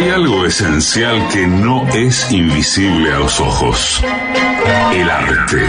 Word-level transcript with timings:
Hay 0.00 0.08
algo 0.08 0.46
esencial 0.46 1.28
que 1.28 1.46
no 1.46 1.86
es 1.88 2.32
invisible 2.32 3.12
a 3.12 3.18
los 3.18 3.38
ojos. 3.38 4.02
El 4.94 5.10
arte. 5.10 5.62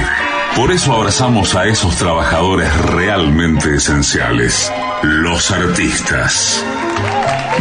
Por 0.56 0.72
eso 0.72 0.94
abrazamos 0.94 1.54
a 1.54 1.66
esos 1.66 1.98
trabajadores 1.98 2.74
realmente 2.78 3.76
esenciales. 3.76 4.72
Los 5.04 5.52
artistas. 5.52 6.64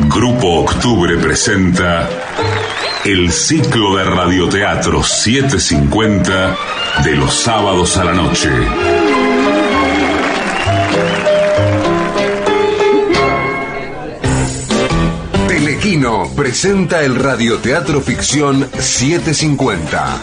Grupo 0.07 0.61
Octubre 0.61 1.17
presenta 1.17 2.09
el 3.05 3.33
ciclo 3.33 3.97
de 3.97 4.05
radioteatro 4.05 5.03
750 5.03 6.57
de 7.03 7.17
los 7.17 7.35
sábados 7.35 7.97
a 7.97 8.05
la 8.05 8.13
noche. 8.13 8.49
Telequino 16.01 16.35
presenta 16.35 17.03
el 17.03 17.15
radioteatro 17.15 18.01
ficción 18.01 18.67
750. 18.79 20.23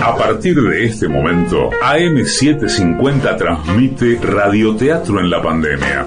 A 0.00 0.16
partir 0.16 0.62
de 0.62 0.84
este 0.84 1.08
momento, 1.08 1.70
AM750 1.82 3.36
transmite 3.36 4.20
radioteatro 4.22 5.18
en 5.18 5.30
la 5.30 5.42
pandemia. 5.42 6.06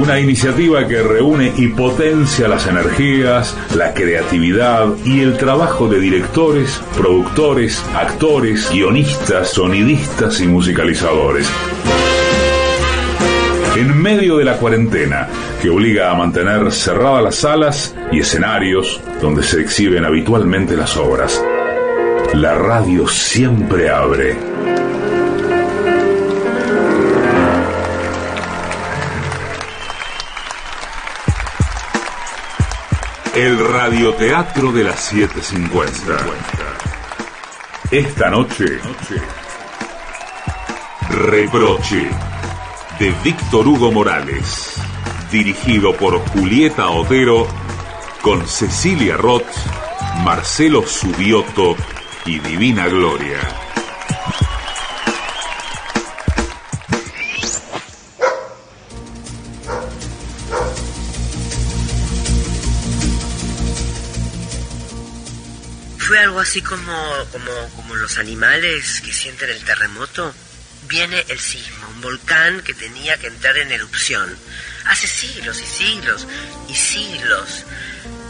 Una 0.00 0.18
iniciativa 0.18 0.88
que 0.88 1.02
reúne 1.02 1.52
y 1.58 1.68
potencia 1.68 2.48
las 2.48 2.66
energías, 2.66 3.54
la 3.76 3.92
creatividad 3.92 4.88
y 5.04 5.20
el 5.20 5.36
trabajo 5.36 5.88
de 5.88 6.00
directores, 6.00 6.80
productores, 6.96 7.84
actores, 7.94 8.70
guionistas, 8.72 9.50
sonidistas 9.50 10.40
y 10.40 10.46
musicalizadores. 10.46 11.46
En 13.76 14.02
medio 14.02 14.38
de 14.38 14.44
la 14.46 14.56
cuarentena, 14.56 15.28
que 15.60 15.68
obliga 15.68 16.10
a 16.10 16.14
mantener 16.14 16.72
cerradas 16.72 17.22
las 17.22 17.34
salas 17.34 17.94
y 18.10 18.20
escenarios 18.20 19.02
donde 19.20 19.42
se 19.42 19.60
exhiben 19.60 20.06
habitualmente 20.06 20.78
las 20.78 20.96
obras, 20.96 21.44
la 22.32 22.54
radio 22.54 23.06
siempre 23.06 23.90
abre. 23.90 24.34
El 33.40 33.58
radioteatro 33.58 34.70
de 34.70 34.84
las 34.84 35.00
750. 35.00 36.26
Esta 37.90 38.28
noche, 38.28 38.66
Reproche, 41.08 42.10
de 42.98 43.14
Víctor 43.24 43.66
Hugo 43.66 43.90
Morales, 43.92 44.74
dirigido 45.32 45.94
por 45.96 46.18
Julieta 46.18 46.90
Otero, 46.90 47.46
con 48.20 48.46
Cecilia 48.46 49.16
Roth, 49.16 49.48
Marcelo 50.22 50.86
Subioto 50.86 51.76
y 52.26 52.40
Divina 52.40 52.88
Gloria. 52.88 53.38
Así 66.50 66.62
como, 66.62 66.92
como, 67.30 67.68
como 67.76 67.94
los 67.94 68.18
animales 68.18 69.00
que 69.02 69.12
sienten 69.12 69.50
el 69.50 69.64
terremoto. 69.64 70.34
Viene 70.88 71.24
el 71.28 71.38
sismo, 71.38 71.88
un 71.90 72.00
volcán 72.00 72.62
que 72.62 72.74
tenía 72.74 73.16
que 73.18 73.28
entrar 73.28 73.56
en 73.58 73.70
erupción. 73.70 74.36
Hace 74.86 75.06
siglos 75.06 75.62
y 75.62 75.64
siglos 75.64 76.26
y 76.68 76.74
siglos. 76.74 77.64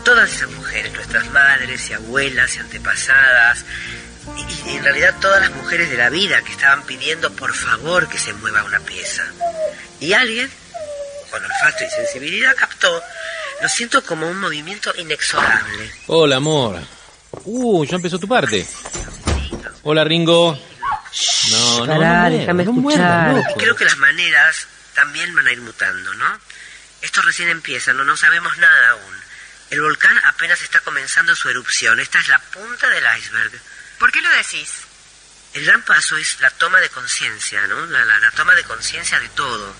Todas 0.05 0.35
esas 0.35 0.51
mujeres, 0.51 0.93
nuestras 0.93 1.31
madres 1.31 1.89
y 1.89 1.95
abuelas 1.95 2.57
y 2.57 2.59
antepasadas, 2.59 3.65
y, 4.37 4.69
y 4.69 4.77
en 4.77 4.85
realidad 4.85 5.17
todas 5.23 5.41
las 5.41 5.53
mujeres 5.53 5.89
de 5.89 5.97
la 5.97 6.11
vida 6.11 6.43
que 6.43 6.53
estaban 6.53 6.85
pidiendo 6.85 7.33
por 7.33 7.55
favor 7.55 8.07
que 8.07 8.19
se 8.19 8.35
mueva 8.35 8.65
una 8.65 8.81
pieza. 8.81 9.25
Y 9.99 10.13
alguien, 10.13 10.51
con 11.31 11.43
olfato 11.43 11.85
y 11.85 11.89
sensibilidad, 11.89 12.55
captó, 12.55 13.03
lo 13.63 13.69
siento 13.71 14.05
como 14.05 14.29
un 14.29 14.39
movimiento 14.39 14.93
inexorable. 14.95 15.91
Hola, 16.07 16.37
amor. 16.37 17.00
Uh, 17.45 17.85
ya 17.85 17.97
empezó 17.97 18.19
tu 18.19 18.29
parte. 18.29 18.67
Hola, 19.83 20.05
Ringo. 20.05 20.59
No, 21.51 21.87
no, 21.87 21.87
Pará, 21.87 22.29
no, 22.31 22.37
déjame 22.37 22.65
no 22.65 22.71
escuchar. 22.73 22.99
muerdas, 23.31 23.37
loco. 23.47 23.59
creo 23.61 23.77
que 23.77 23.85
las 23.85 23.97
maneras 23.97 24.67
también 24.95 25.35
van 25.35 25.47
a 25.47 25.53
ir 25.53 25.61
mutando, 25.61 26.15
¿no? 26.15 26.39
Esto 27.03 27.23
recién 27.23 27.49
empieza, 27.49 27.93
no, 27.93 28.05
no 28.05 28.17
sabemos 28.17 28.57
nada 28.59 28.91
aún. 28.91 29.15
El 29.71 29.81
volcán 29.81 30.19
apenas 30.25 30.61
está 30.63 30.81
comenzando 30.81 31.35
su 31.35 31.49
erupción. 31.49 31.99
Esta 32.01 32.19
es 32.19 32.29
la 32.29 32.39
punta 32.41 32.89
del 32.89 33.05
iceberg. 33.19 33.53
¿Por 33.99 34.13
qué 34.13 34.21
lo 34.21 34.29
decís? 34.31 34.71
El 35.55 35.65
gran 35.65 35.83
paso 35.83 36.17
es 36.17 36.41
la 36.41 36.51
toma 36.51 36.79
de 36.81 36.89
conciencia, 36.91 37.67
¿no? 37.67 37.87
La, 37.87 38.05
la- 38.05 38.19
la 38.19 38.31
toma 38.33 38.55
de 38.55 38.65
conciencia 38.65 39.19
de 39.19 39.29
todo. 39.31 39.75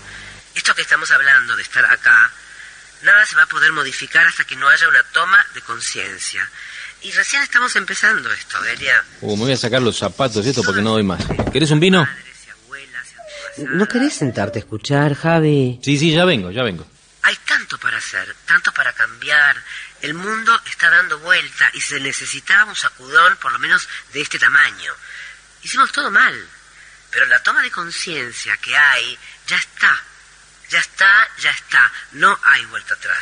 Esto 0.55 0.73
que 0.75 0.81
estamos 0.81 1.11
hablando, 1.11 1.55
de 1.55 1.61
estar 1.63 1.85
acá, 1.85 2.31
nada 3.03 3.25
se 3.25 3.35
va 3.35 3.43
a 3.43 3.47
poder 3.47 3.71
modificar 3.71 4.25
hasta 4.27 4.43
que 4.45 4.55
no 4.55 4.67
haya 4.67 4.87
una 4.89 5.03
toma 5.13 5.45
de 5.53 5.61
conciencia. 5.61 6.49
Y 7.03 7.11
recién 7.11 7.41
estamos 7.41 7.75
empezando 7.75 8.31
esto, 8.31 8.61
Delia. 8.61 9.03
Uh, 9.21 9.35
me 9.35 9.43
voy 9.43 9.53
a 9.53 9.57
sacar 9.57 9.81
los 9.81 9.97
zapatos 9.97 10.45
esto 10.45 10.61
porque 10.63 10.81
no 10.81 10.91
doy 10.91 11.03
más. 11.03 11.23
¿Querés 11.51 11.71
un 11.71 11.79
vino? 11.79 12.07
Y 13.57 13.61
y. 13.61 13.65
¿No 13.65 13.87
querés 13.87 14.13
sentarte 14.13 14.59
a 14.59 14.61
escuchar, 14.61 15.15
Javi? 15.15 15.79
Sí, 15.83 15.97
sí, 15.97 16.11
ya 16.11 16.25
vengo, 16.25 16.51
ya 16.51 16.63
vengo. 16.63 16.87
Hay 17.23 17.35
tanto 17.47 17.77
para 17.79 17.97
hacer, 17.97 18.35
tanto 18.45 18.71
para 18.71 18.93
cambiar. 18.93 19.55
El 20.01 20.13
mundo 20.13 20.59
está 20.69 20.89
dando 20.89 21.19
vuelta 21.19 21.69
y 21.73 21.81
se 21.81 21.99
necesitaba 21.99 22.65
un 22.65 22.75
sacudón 22.75 23.35
por 23.37 23.51
lo 23.51 23.59
menos 23.59 23.87
de 24.13 24.21
este 24.21 24.39
tamaño. 24.39 24.93
Hicimos 25.63 25.91
todo 25.91 26.09
mal, 26.09 26.47
pero 27.11 27.25
la 27.27 27.41
toma 27.43 27.61
de 27.61 27.71
conciencia 27.71 28.57
que 28.57 28.75
hay 28.75 29.17
ya 29.47 29.57
está. 29.57 30.01
Ya 30.71 30.79
está, 30.79 31.27
ya 31.39 31.49
está. 31.49 31.91
No 32.13 32.37
hay 32.43 32.65
vuelta 32.67 32.93
atrás. 32.93 33.19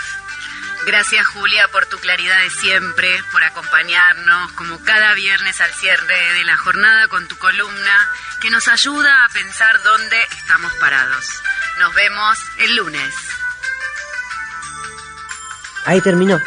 Gracias 0.86 1.26
Julia 1.28 1.68
por 1.70 1.88
tu 1.88 1.98
claridad 1.98 2.40
de 2.44 2.50
siempre, 2.52 3.10
por 3.32 3.44
acompañarnos 3.44 4.52
como 4.52 4.80
cada 4.84 5.14
viernes 5.16 5.60
al 5.60 5.72
cierre 5.74 6.34
de 6.36 6.44
la 6.46 6.58
jornada 6.58 7.08
con 7.08 7.28
tu 7.28 7.36
columna 7.38 8.10
que 8.40 8.52
nos 8.52 8.68
ayuda 8.68 9.26
a 9.26 9.30
pensar 9.30 9.82
dónde 9.84 10.18
estamos 10.38 10.72
parados. 10.76 11.26
Nos 11.80 11.94
vemos 11.96 12.38
el 12.60 12.76
lunes. 12.76 13.16
Ahí 15.86 16.02
terminó. 16.02 16.40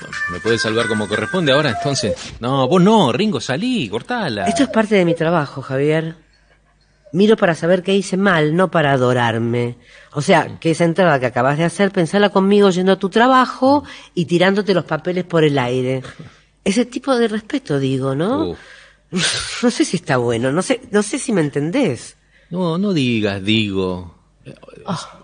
Bueno, 0.00 0.16
¿Me 0.28 0.40
podés 0.40 0.62
salvar 0.62 0.86
como 0.86 1.08
corresponde 1.08 1.50
ahora 1.52 1.70
entonces? 1.70 2.14
No, 2.38 2.68
vos 2.68 2.80
no, 2.80 3.12
Ringo, 3.12 3.40
salí, 3.40 3.88
cortala. 3.88 4.46
Esto 4.46 4.62
es 4.62 4.68
parte 4.68 4.94
de 4.94 5.04
mi 5.04 5.16
trabajo, 5.16 5.60
Javier. 5.60 6.25
Miro 7.16 7.38
para 7.38 7.54
saber 7.54 7.82
qué 7.82 7.96
hice 7.96 8.18
mal, 8.18 8.54
no 8.54 8.70
para 8.70 8.92
adorarme. 8.92 9.76
O 10.12 10.20
sea, 10.20 10.58
que 10.60 10.72
esa 10.72 10.84
entrada 10.84 11.18
que 11.18 11.24
acabas 11.24 11.56
de 11.56 11.64
hacer, 11.64 11.90
pensala 11.90 12.28
conmigo 12.28 12.68
yendo 12.68 12.92
a 12.92 12.98
tu 12.98 13.08
trabajo 13.08 13.84
y 14.14 14.26
tirándote 14.26 14.74
los 14.74 14.84
papeles 14.84 15.24
por 15.24 15.42
el 15.42 15.58
aire. 15.58 16.02
Ese 16.62 16.84
tipo 16.84 17.16
de 17.16 17.28
respeto, 17.28 17.78
digo, 17.78 18.14
¿no? 18.14 18.54
No 19.62 19.70
sé 19.70 19.86
si 19.86 19.96
está 19.96 20.18
bueno, 20.18 20.52
no 20.52 20.60
sé, 20.60 20.82
no 20.90 21.02
sé 21.02 21.18
si 21.18 21.32
me 21.32 21.40
entendés. 21.40 22.16
No, 22.50 22.76
no 22.76 22.92
digas, 22.92 23.42
digo. 23.42 24.14
Eh, 24.44 24.54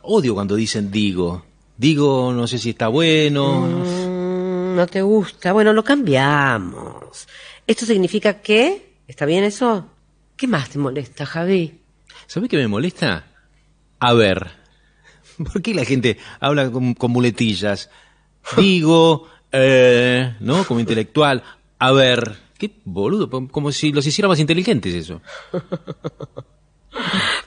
Odio 0.01 0.33
cuando 0.33 0.55
dicen 0.55 0.91
digo. 0.91 1.45
Digo, 1.77 2.33
no 2.33 2.47
sé 2.47 2.57
si 2.57 2.71
está 2.71 2.89
bueno. 2.89 3.69
Mm, 3.69 4.77
no 4.77 4.87
te 4.87 5.03
gusta. 5.03 5.53
Bueno, 5.53 5.75
lo 5.75 5.85
cambiamos. 5.85 7.29
¿Esto 7.67 7.85
significa 7.85 8.41
qué? 8.41 8.95
¿Está 9.07 9.27
bien 9.27 9.45
eso? 9.45 9.89
¿Qué 10.37 10.47
más 10.47 10.71
te 10.71 10.79
molesta, 10.79 11.27
Javi? 11.27 11.82
¿Sabés 12.33 12.49
qué 12.49 12.57
me 12.57 12.67
molesta? 12.67 13.27
A 13.99 14.15
ver. 14.15 14.53
¿Por 15.53 15.61
qué 15.61 15.75
la 15.75 15.85
gente 15.85 16.17
habla 16.41 16.71
con, 16.71 16.95
con 16.95 17.11
muletillas? 17.11 17.91
Digo, 18.57 19.29
eh, 19.53 20.35
¿no? 20.41 20.65
Como 20.65 20.81
intelectual. 20.81 21.43
A 21.79 21.93
ver. 21.93 22.39
Qué 22.57 22.71
boludo. 22.87 23.29
Como 23.51 23.71
si 23.71 23.93
los 23.93 24.07
hiciera 24.07 24.29
más 24.29 24.41
inteligentes 24.41 24.95
eso. 24.95 25.21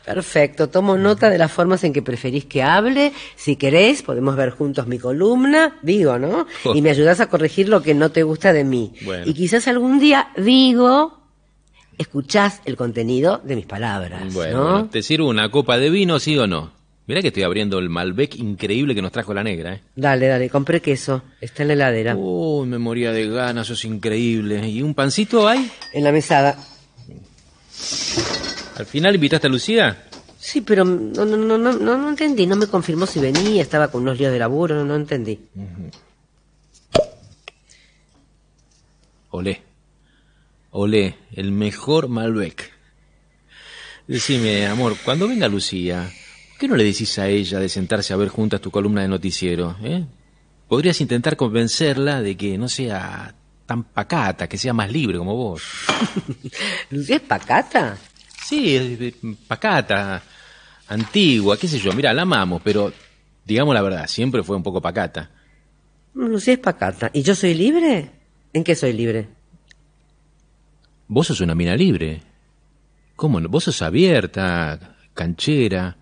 Perfecto, 0.05 0.69
tomo 0.69 0.99
nota 0.99 1.31
de 1.31 1.39
las 1.39 1.51
formas 1.51 1.83
en 1.83 1.91
que 1.91 2.03
preferís 2.03 2.45
que 2.45 2.61
hable. 2.61 3.11
Si 3.35 3.55
querés, 3.55 4.03
podemos 4.03 4.35
ver 4.35 4.51
juntos 4.51 4.85
mi 4.85 4.99
columna, 4.99 5.79
digo, 5.81 6.19
¿no? 6.19 6.45
Y 6.75 6.83
me 6.83 6.91
ayudás 6.91 7.21
a 7.21 7.27
corregir 7.27 7.69
lo 7.69 7.81
que 7.81 7.95
no 7.95 8.11
te 8.11 8.21
gusta 8.21 8.53
de 8.53 8.63
mí. 8.63 8.93
Bueno. 9.01 9.23
Y 9.25 9.33
quizás 9.33 9.67
algún 9.67 9.97
día, 9.97 10.29
digo, 10.37 11.24
escuchás 11.97 12.61
el 12.65 12.75
contenido 12.75 13.41
de 13.43 13.55
mis 13.55 13.65
palabras, 13.65 14.33
Bueno, 14.33 14.57
¿no? 14.57 14.63
bueno, 14.71 14.89
¿te 14.89 15.01
sirve 15.03 15.25
una 15.25 15.49
copa 15.51 15.77
de 15.77 15.89
vino, 15.89 16.19
sí 16.19 16.37
o 16.37 16.47
no? 16.47 16.71
Mirá 17.07 17.21
que 17.21 17.27
estoy 17.27 17.43
abriendo 17.43 17.77
el 17.77 17.87
Malbec 17.89 18.35
increíble 18.35 18.95
que 18.95 19.01
nos 19.01 19.11
trajo 19.11 19.33
la 19.33 19.43
negra, 19.43 19.75
¿eh? 19.75 19.81
Dale, 19.95 20.25
dale, 20.27 20.49
compré 20.49 20.81
queso. 20.81 21.21
Está 21.39 21.61
en 21.61 21.67
la 21.67 21.73
heladera. 21.75 22.15
Uy, 22.15 22.67
me 22.67 22.79
moría 22.79 23.11
de 23.11 23.27
ganas, 23.29 23.67
eso 23.67 23.73
es 23.73 23.85
increíble. 23.85 24.67
¿Y 24.67 24.81
un 24.81 24.95
pancito 24.95 25.47
hay? 25.47 25.69
En 25.93 26.03
la 26.03 26.11
mesada. 26.11 26.57
¿Al 28.77 28.85
final 28.87 29.13
invitaste 29.13 29.45
a 29.45 29.49
Lucía? 29.51 30.03
Sí, 30.39 30.61
pero 30.61 30.83
no, 30.83 31.25
no, 31.25 31.37
no, 31.37 31.57
no, 31.59 31.73
no, 31.73 31.97
no 31.97 32.09
entendí. 32.09 32.47
No 32.47 32.55
me 32.55 32.65
confirmó 32.67 33.05
si 33.05 33.19
venía, 33.19 33.61
estaba 33.61 33.89
con 33.89 34.01
unos 34.01 34.17
líos 34.17 34.31
de 34.31 34.39
laburo, 34.39 34.73
no, 34.75 34.83
no 34.85 34.95
entendí. 34.95 35.39
Olé. 39.29 39.61
Olé, 40.77 41.15
el 41.33 41.51
mejor 41.53 42.09
Malbec. 42.09 42.69
Decime, 44.07 44.67
amor, 44.67 44.97
cuando 45.05 45.27
venga 45.27 45.47
Lucía, 45.47 46.11
¿por 46.49 46.59
qué 46.59 46.67
no 46.67 46.75
le 46.75 46.83
decís 46.83 47.17
a 47.17 47.27
ella 47.29 47.59
de 47.59 47.69
sentarse 47.69 48.11
a 48.13 48.17
ver 48.17 48.27
juntas 48.27 48.59
tu 48.59 48.71
columna 48.71 49.01
de 49.01 49.07
noticiero? 49.07 49.77
¿eh? 49.81 50.03
Podrías 50.67 50.99
intentar 50.99 51.37
convencerla 51.37 52.21
de 52.21 52.35
que 52.35 52.57
no 52.57 52.67
sea 52.67 53.33
tan 53.65 53.83
pacata, 53.85 54.47
que 54.49 54.57
sea 54.57 54.73
más 54.73 54.91
libre 54.91 55.17
como 55.17 55.35
vos. 55.35 55.63
¿Lucía 56.91 57.15
es 57.17 57.21
pacata? 57.21 57.97
Sí, 58.45 58.75
es- 58.75 58.99
es 59.01 59.13
pacata, 59.47 60.21
antigua, 60.89 61.57
qué 61.57 61.67
sé 61.69 61.79
yo. 61.79 61.93
Mira, 61.93 62.13
la 62.13 62.23
amamos, 62.23 62.61
pero 62.63 62.91
digamos 63.45 63.73
la 63.73 63.81
verdad, 63.81 64.07
siempre 64.07 64.43
fue 64.43 64.57
un 64.57 64.63
poco 64.63 64.81
pacata. 64.81 65.31
Lucía 66.13 66.53
es 66.55 66.59
pacata. 66.59 67.09
¿Y 67.13 67.21
yo 67.23 67.33
soy 67.33 67.53
libre? 67.53 68.11
¿En 68.53 68.63
qué 68.63 68.75
soy 68.75 68.91
libre? 68.93 69.29
Vos 71.07 71.27
sos 71.27 71.41
una 71.41 71.55
mina 71.55 71.75
libre. 71.75 72.21
¿Cómo 73.15 73.39
no? 73.39 73.47
Vos 73.49 73.65
sos 73.65 73.81
abierta, 73.81 74.95
canchera. 75.13 75.97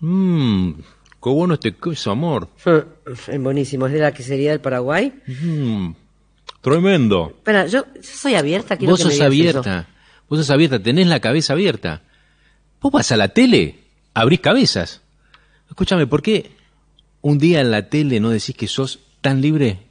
Mmm, 0.00 0.72
qué 1.22 1.30
bueno 1.30 1.54
este 1.54 1.74
queso, 1.74 2.10
amor. 2.10 2.48
Es 3.26 3.40
buenísimo. 3.42 3.86
¿Es 3.86 3.92
de 3.92 3.98
la 4.00 4.12
quesería 4.12 4.50
del 4.52 4.60
Paraguay? 4.60 5.12
Mmm, 5.26 5.90
tremendo. 6.60 7.32
Espera, 7.36 7.66
yo, 7.66 7.84
yo 7.94 8.02
soy 8.02 8.34
abierta. 8.34 8.76
Quiero 8.76 8.92
Vos 8.92 9.00
que 9.00 9.04
me 9.06 9.10
sos 9.10 9.16
eso. 9.16 9.24
abierta. 9.24 9.88
Vos 10.28 10.38
sos 10.38 10.50
abierta, 10.50 10.78
tenés 10.80 11.06
la 11.06 11.20
cabeza 11.20 11.54
abierta. 11.54 12.02
Vos 12.80 12.92
vas 12.92 13.10
a 13.10 13.16
la 13.16 13.28
tele, 13.28 13.80
abrís 14.14 14.40
cabezas. 14.40 15.02
Escúchame, 15.68 16.06
¿por 16.06 16.22
qué 16.22 16.50
un 17.22 17.38
día 17.38 17.60
en 17.60 17.70
la 17.70 17.88
tele 17.88 18.20
no 18.20 18.30
decís 18.30 18.54
que 18.54 18.68
sos 18.68 19.00
tan 19.20 19.40
libre 19.40 19.87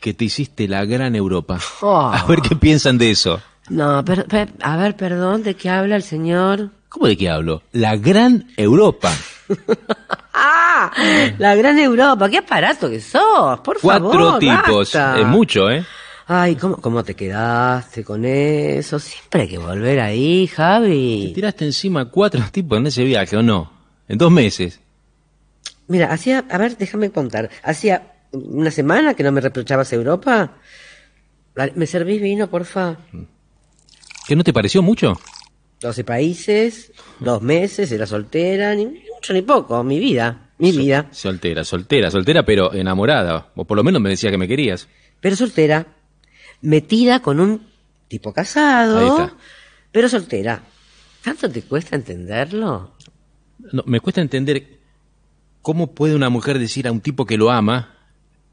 que 0.00 0.14
te 0.14 0.24
hiciste 0.24 0.68
la 0.68 0.84
gran 0.84 1.14
Europa? 1.16 1.58
Oh. 1.80 2.10
A 2.14 2.24
ver 2.24 2.40
qué 2.40 2.54
piensan 2.56 2.98
de 2.98 3.10
eso. 3.10 3.40
No, 3.68 4.04
per- 4.04 4.26
per- 4.26 4.52
a 4.62 4.76
ver, 4.76 4.96
perdón, 4.96 5.42
¿de 5.42 5.54
qué 5.54 5.68
habla 5.70 5.96
el 5.96 6.02
señor? 6.02 6.70
¿Cómo 6.88 7.06
de 7.06 7.16
qué 7.16 7.28
hablo? 7.28 7.62
La 7.72 7.96
gran 7.96 8.48
Europa. 8.56 9.12
¡Ah! 10.32 10.90
La 11.38 11.54
gran 11.54 11.78
Europa. 11.78 12.28
¡Qué 12.30 12.38
aparato 12.38 12.88
que 12.88 13.00
sos! 13.00 13.60
Por 13.60 13.78
Cuatro 13.80 14.10
favor, 14.12 14.38
tipos. 14.38 14.92
basta. 14.94 15.18
Es 15.20 15.26
mucho, 15.26 15.70
¿eh? 15.70 15.84
Ay, 16.26 16.56
¿cómo, 16.56 16.76
¿cómo 16.76 17.02
te 17.04 17.14
quedaste 17.14 18.04
con 18.04 18.24
eso? 18.24 18.98
Siempre 18.98 19.42
hay 19.42 19.48
que 19.48 19.58
volver 19.58 19.98
ahí, 20.00 20.46
Te 20.46 20.54
Javi. 20.56 21.32
tiraste 21.34 21.64
encima 21.64 22.04
cuatro 22.06 22.42
tipos 22.52 22.78
en 22.78 22.86
ese 22.86 23.02
viaje, 23.04 23.36
¿o 23.36 23.42
no? 23.42 23.70
En 24.08 24.18
dos 24.18 24.30
meses. 24.30 24.80
Mira, 25.88 26.12
hacía, 26.12 26.44
a 26.50 26.58
ver, 26.58 26.76
déjame 26.76 27.10
contar. 27.10 27.48
Hacía 27.62 28.12
una 28.32 28.70
semana 28.70 29.14
que 29.14 29.22
no 29.22 29.32
me 29.32 29.40
reprochabas 29.40 29.92
Europa. 29.92 30.56
¿Me 31.74 31.86
servís 31.86 32.20
vino, 32.22 32.48
porfa? 32.48 32.96
¿Que 34.26 34.36
no 34.36 34.44
te 34.44 34.52
pareció 34.52 34.82
mucho? 34.82 35.14
12 35.80 36.04
países, 36.04 36.92
dos 37.20 37.40
meses, 37.42 37.90
era 37.92 38.06
soltera, 38.06 38.74
ni 38.74 38.86
mucho 38.86 39.32
ni 39.32 39.42
poco, 39.42 39.82
mi 39.84 39.98
vida, 39.98 40.50
mi 40.58 40.72
vida. 40.72 41.08
Soltera, 41.12 41.64
soltera, 41.64 42.10
soltera, 42.10 42.44
pero 42.44 42.72
enamorada. 42.74 43.50
O 43.54 43.64
por 43.64 43.76
lo 43.76 43.84
menos 43.84 44.00
me 44.02 44.10
decía 44.10 44.30
que 44.30 44.38
me 44.38 44.48
querías. 44.48 44.88
Pero 45.20 45.36
soltera, 45.36 45.86
metida 46.62 47.20
con 47.20 47.40
un 47.40 47.66
tipo 48.08 48.32
casado, 48.32 48.98
Ahí 48.98 49.06
está. 49.06 49.36
pero 49.92 50.08
soltera. 50.08 50.62
¿Tanto 51.22 51.50
te 51.50 51.62
cuesta 51.62 51.96
entenderlo? 51.96 52.92
No, 53.72 53.82
me 53.86 54.00
cuesta 54.00 54.20
entender 54.20 54.78
cómo 55.62 55.92
puede 55.94 56.14
una 56.14 56.28
mujer 56.28 56.58
decir 56.58 56.86
a 56.86 56.92
un 56.92 57.00
tipo 57.00 57.26
que 57.26 57.36
lo 57.36 57.50
ama 57.50 57.97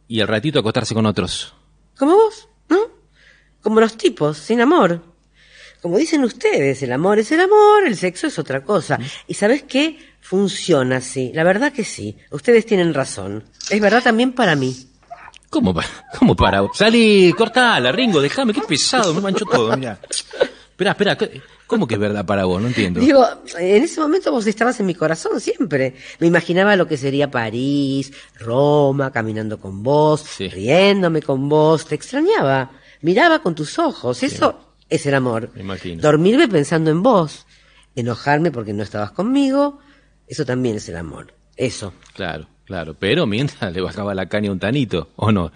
y 0.07 0.22
al 0.22 0.28
ratito 0.28 0.60
acostarse 0.60 0.94
con 0.94 1.06
otros. 1.06 1.54
Como 1.98 2.16
vos, 2.16 2.48
¿no? 2.69 2.80
Como 3.62 3.80
los 3.80 3.98
tipos, 3.98 4.38
sin 4.38 4.62
amor. 4.62 5.02
Como 5.81 5.98
dicen 5.98 6.24
ustedes, 6.24 6.81
el 6.84 6.92
amor 6.92 7.19
es 7.19 7.31
el 7.31 7.42
amor, 7.42 7.86
el 7.86 7.96
sexo 7.96 8.28
es 8.28 8.40
otra 8.40 8.63
cosa. 8.63 8.98
¿Y 9.28 9.36
sabes 9.36 9.63
qué? 9.63 10.00
Funciona 10.19 10.98
así. 10.98 11.31
La 11.34 11.44
verdad 11.44 11.72
que 11.72 11.84
sí. 11.84 12.18
Ustedes 12.31 12.66
tienen 12.66 12.94
razón. 12.94 13.44
Es 13.69 13.80
verdad 13.80 14.02
también 14.02 14.34
para 14.34 14.56
mí. 14.56 14.75
¿Cómo 15.50 15.74
para? 15.74 15.88
¿Cómo 16.19 16.36
para? 16.36 16.68
Salí, 16.74 17.31
cortala, 17.34 17.92
Ringo, 17.92 18.19
déjame, 18.22 18.54
qué 18.54 18.62
pesado, 18.62 19.13
me 19.13 19.22
manchó 19.22 19.46
todo, 19.46 19.78
mira. 19.78 20.00
Espera, 20.75 20.92
espera, 20.92 21.18
¿qué- 21.18 21.42
¿cómo 21.68 21.88
que 21.88 21.94
es 21.94 22.00
verdad 22.01 22.25
para 22.25 22.44
vos? 22.44 22.62
No 22.62 22.68
entiendo. 22.68 23.00
Digo, 23.00 23.25
en 23.57 23.83
ese 23.83 24.01
momento 24.01 24.30
vos 24.31 24.45
estabas 24.45 24.77
en 24.81 24.86
mi 24.86 24.94
corazón 24.94 25.39
siempre. 25.39 25.95
Me 26.19 26.27
imaginaba 26.27 26.75
lo 26.75 26.86
que 26.86 26.98
sería 26.98 27.31
París, 27.31 28.12
Roma, 28.38 29.10
caminando 29.12 29.57
con 29.57 29.83
vos, 29.83 30.19
Sí. 30.22 30.50
riéndome 30.50 31.22
con 31.22 31.48
vos. 31.48 31.86
Te 31.88 31.95
extrañaba. 31.95 32.72
Miraba 33.01 33.39
con 33.39 33.56
tus 33.56 33.80
ojos. 33.80 34.22
Eso 34.22 34.74
es 34.89 35.06
el 35.06 35.13
amor. 35.13 35.50
Me 35.56 35.62
imagino. 35.62 36.01
Dormirme 36.01 36.50
pensando 36.50 36.92
en 36.92 37.01
vos. 37.01 37.45
Enojarme 37.95 38.51
porque 38.51 38.74
no 38.74 38.83
estabas 38.83 39.12
conmigo. 39.12 39.80
Eso 40.28 40.44
también 40.45 40.75
es 40.75 40.89
el 40.89 40.98
amor. 40.98 41.33
Eso. 41.56 41.94
Claro, 42.16 42.48
claro, 42.66 42.95
pero 43.00 43.25
mientras 43.25 43.71
le 43.74 43.80
bajaba 43.80 44.13
la 44.13 44.28
caña 44.28 44.51
un 44.51 44.60
tanito, 44.60 45.07
¿o 45.16 45.31
no? 45.31 45.54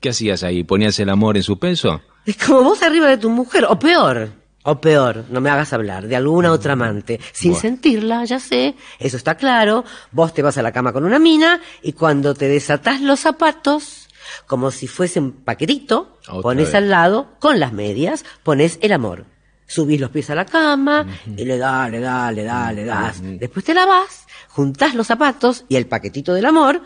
¿Qué 0.00 0.08
hacías 0.08 0.42
ahí? 0.42 0.64
¿Ponías 0.64 0.98
el 1.00 1.10
amor 1.10 1.36
en 1.36 1.42
suspenso? 1.42 2.00
Es 2.24 2.38
como 2.38 2.62
vos 2.62 2.82
arriba 2.82 3.08
de 3.08 3.18
tu 3.18 3.28
mujer, 3.28 3.66
o 3.68 3.78
peor. 3.78 4.30
O 4.66 4.80
peor, 4.80 5.24
no 5.30 5.40
me 5.42 5.50
hagas 5.50 5.72
hablar 5.74 6.08
de 6.08 6.16
alguna 6.16 6.50
otra 6.50 6.72
amante, 6.72 7.20
sin 7.32 7.54
sentirla, 7.54 8.24
ya 8.24 8.40
sé, 8.40 8.74
eso 8.98 9.16
está 9.18 9.36
claro. 9.36 9.84
Vos 10.10 10.32
te 10.32 10.40
vas 10.42 10.56
a 10.56 10.62
la 10.62 10.72
cama 10.72 10.92
con 10.92 11.04
una 11.04 11.18
mina 11.18 11.60
y 11.82 11.92
cuando 11.92 12.34
te 12.34 12.48
desatás 12.48 13.02
los 13.02 13.20
zapatos, 13.20 14.08
como 14.46 14.70
si 14.70 14.86
fuese 14.86 15.20
un 15.20 15.32
paquetito, 15.32 16.16
Otra 16.28 16.40
pones 16.40 16.66
vez. 16.68 16.74
al 16.76 16.88
lado, 16.88 17.28
con 17.40 17.60
las 17.60 17.74
medias, 17.74 18.24
pones 18.42 18.78
el 18.80 18.92
amor. 18.92 19.26
Subís 19.66 20.00
los 20.00 20.10
pies 20.10 20.30
a 20.30 20.34
la 20.34 20.46
cama 20.46 21.06
y 21.26 21.44
le 21.44 21.58
das, 21.58 21.90
le 21.90 22.00
das, 22.00 22.34
le 22.34 22.44
das, 22.44 22.74
le 22.74 22.84
das. 22.86 23.20
Después 23.22 23.64
te 23.66 23.74
lavas, 23.74 24.26
juntás 24.48 24.94
los 24.94 25.06
zapatos 25.06 25.64
y 25.68 25.76
el 25.76 25.86
paquetito 25.86 26.32
del 26.32 26.46
amor 26.46 26.80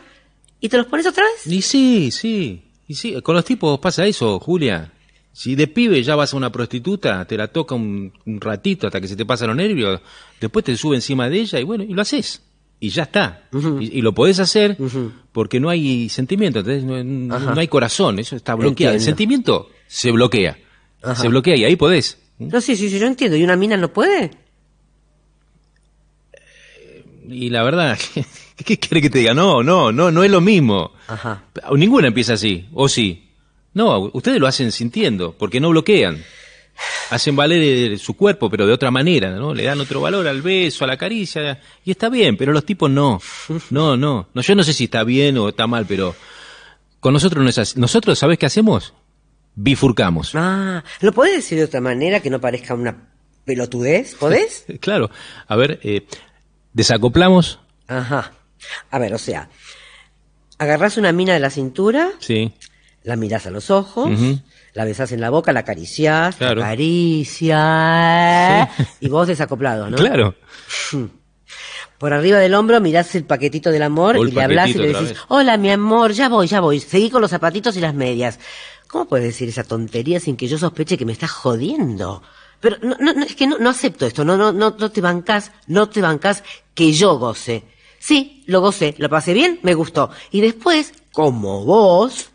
y 0.60 0.69
te 0.69 0.76
los 0.78 0.86
pones 0.86 1.06
otra 1.06 1.22
vez. 1.24 1.46
Y 1.46 1.62
sí, 1.62 2.10
sí, 2.10 2.72
y 2.88 2.94
sí, 2.96 3.20
con 3.22 3.36
los 3.36 3.44
tipos 3.44 3.78
pasa 3.78 4.04
eso, 4.04 4.38
Julia. 4.40 4.92
Si 5.38 5.55
de 5.55 5.69
pibe 5.69 6.02
ya 6.02 6.17
vas 6.17 6.35
a 6.35 6.37
una 6.37 6.50
prostituta, 6.50 7.25
te 7.25 7.37
la 7.37 7.46
toca 7.46 7.76
un, 7.76 8.12
un 8.26 8.40
ratito 8.40 8.88
hasta 8.88 9.00
que 9.00 9.06
se 9.06 9.14
te 9.14 9.25
pasan 9.25 9.46
los 9.46 9.56
nervios, 9.56 10.00
después 10.40 10.64
te 10.64 10.76
sube 10.76 10.96
encima 10.96 11.29
de 11.29 11.38
ella 11.38 11.60
y 11.60 11.62
bueno, 11.62 11.84
y 11.84 11.94
lo 11.94 12.03
haces. 12.03 12.43
Y 12.81 12.89
ya 12.89 13.05
está. 13.05 13.44
y, 13.81 13.98
y 13.98 14.03
lo 14.03 14.12
podés 14.12 14.41
hacer 14.41 14.77
porque 15.31 15.60
no 15.60 15.69
hay 15.70 16.08
sentimiento, 16.08 16.58
¿entendés? 16.58 16.82
No, 16.82 17.05
no- 17.05 17.60
hay 17.60 17.69
corazón, 17.69 18.19
eso 18.19 18.34
está 18.34 18.56
bloqueado. 18.56 18.94
El 18.96 19.01
sentimiento 19.01 19.70
se 19.86 20.10
bloquea. 20.10 20.58
Ajá. 21.03 21.15
Se 21.15 21.29
bloquea 21.29 21.55
y 21.55 21.62
ahí 21.65 21.77
podés. 21.77 22.19
No, 22.41 22.60
sí, 22.60 22.74
sí, 22.74 22.91
sí, 22.91 22.98
yo 22.98 23.06
entiendo. 23.06 23.36
¿Y 23.36 23.44
una 23.44 23.55
mina 23.55 23.77
no 23.77 23.93
puede? 23.93 24.32
Y 27.29 27.51
la 27.51 27.62
verdad, 27.62 27.96
¿qué, 28.15 28.24
qué 28.65 28.79
quiere 28.79 29.03
que 29.03 29.10
te 29.10 29.19
diga? 29.20 29.34
No, 29.34 29.62
no, 29.62 29.93
no, 29.93 30.10
no 30.10 30.24
es 30.24 30.31
lo 30.32 30.41
mismo. 30.41 30.93
Ajá. 31.06 31.44
Ninguna 31.77 32.08
empieza 32.08 32.32
así, 32.34 32.67
¿o 32.72 32.89
sí? 32.89 33.28
No, 33.75 34.10
ustedes 34.13 34.41
lo 34.41 34.46
hacen 34.46 34.72
sintiendo, 34.72 35.34
porque 35.39 35.60
no 35.60 35.70
bloquean. 35.70 36.22
Hacen 37.10 37.34
valer 37.34 37.63
eh, 37.93 37.98
su 37.98 38.15
cuerpo, 38.15 38.48
pero 38.48 38.67
de 38.67 38.72
otra 38.72 38.91
manera, 38.91 39.31
¿no? 39.31 39.53
Le 39.53 39.65
dan 39.65 39.81
otro 39.81 40.01
valor 40.01 40.29
al 40.29 40.43
beso, 40.43 40.84
a 40.84 40.87
la 40.87 40.96
caricia, 40.96 41.60
y 41.84 41.91
está 41.91 42.08
bien, 42.08 42.37
pero 42.37 42.53
los 42.53 42.65
tipos 42.65 42.91
no. 42.91 43.20
No, 43.70 43.96
no. 43.96 44.29
no 44.32 44.43
yo 44.43 44.55
no 44.55 44.63
sé 44.63 44.72
si 44.72 44.84
está 44.84 45.03
bien 45.05 45.39
o 45.39 45.48
está 45.48 45.67
mal, 45.67 45.87
pero 45.87 46.15
con 47.01 47.13
nosotros 47.13 47.43
no 47.43 47.51
es 47.51 47.58
así. 47.58 47.79
Nosotros, 47.81 48.19
¿sabes 48.19 48.39
qué 48.39 48.46
hacemos? 48.46 48.94
Bifurcamos. 49.56 50.32
Ah, 50.34 50.84
¿lo 51.01 51.13
podés 51.13 51.37
decir 51.37 51.58
de 51.58 51.65
otra 51.65 51.81
manera 51.81 52.20
que 52.20 52.31
no 52.31 52.41
parezca 52.41 52.75
una 52.75 53.08
pelotudez? 53.44 54.15
¿Podés? 54.15 54.65
Claro. 54.81 55.10
A 55.48 55.56
ver, 55.56 55.81
eh, 55.82 56.06
desacoplamos. 56.72 57.58
Ajá. 57.89 58.32
A 58.91 58.98
ver, 58.98 59.15
o 59.15 59.19
sea, 59.19 59.48
agarrás 60.58 60.96
una 60.96 61.13
mina 61.13 61.34
de 61.34 61.41
la 61.41 61.51
cintura, 61.51 62.10
Sí. 62.20 62.53
La 63.08 63.17
mirás 63.17 63.46
a 63.46 63.50
los 63.50 63.70
ojos, 63.70 64.10
la 64.74 64.84
besás 64.84 65.12
en 65.12 65.20
la 65.20 65.31
boca, 65.31 65.53
la 65.53 65.60
acariciás, 65.60 66.36
Claro. 66.36 66.60
la 66.60 66.67
acariciás, 66.67 68.69
y 69.00 69.08
vos 69.08 69.27
desacoplado, 69.27 69.91
¿no? 69.91 69.96
Claro. 69.96 70.34
Por 71.98 72.12
arriba 72.12 72.38
del 72.38 72.55
hombro 72.55 72.81
mirás 72.81 73.15
el 73.17 73.24
paquetito 73.24 73.70
del 73.72 73.82
amor 73.82 74.17
y 74.19 74.31
le 74.31 74.43
hablas 74.43 74.70
y 74.70 74.74
le 74.74 74.93
decís, 74.93 75.15
hola 75.29 75.56
mi 75.56 75.70
amor, 75.70 76.12
ya 76.12 76.29
voy, 76.29 76.46
ya 76.46 76.60
voy, 76.60 76.79
seguí 76.79 77.10
con 77.10 77.20
los 77.20 77.31
zapatitos 77.31 77.77
y 77.77 77.81
las 77.81 77.94
medias. 77.94 78.38
¿Cómo 78.86 79.06
puedes 79.06 79.27
decir 79.27 79.48
esa 79.48 79.65
tontería 79.65 80.20
sin 80.20 80.36
que 80.36 80.46
yo 80.46 80.58
sospeche 80.58 80.96
que 80.96 81.05
me 81.05 81.12
estás 81.12 81.32
jodiendo? 81.32 82.22
Pero 82.60 82.77
no, 82.82 82.96
no, 83.00 83.12
no, 83.15 83.24
es 83.24 83.34
que 83.34 83.46
no, 83.46 83.58
no 83.58 83.70
acepto 83.70 84.06
esto, 84.06 84.24
no, 84.24 84.36
no, 84.36 84.53
no, 84.53 84.77
no 84.79 84.91
te 84.91 85.00
bancas, 85.00 85.50
no 85.67 85.88
te 85.88 86.00
bancas 86.00 86.44
que 86.74 86.93
yo 86.93 87.19
goce. 87.19 87.65
Sí, 87.98 88.44
lo 88.46 88.60
gocé, 88.60 88.94
lo 88.98 89.08
pasé 89.08 89.34
bien, 89.34 89.58
me 89.62 89.74
gustó. 89.74 90.10
Y 90.31 90.41
después, 90.41 90.93
como 91.12 91.65
vos, 91.65 92.31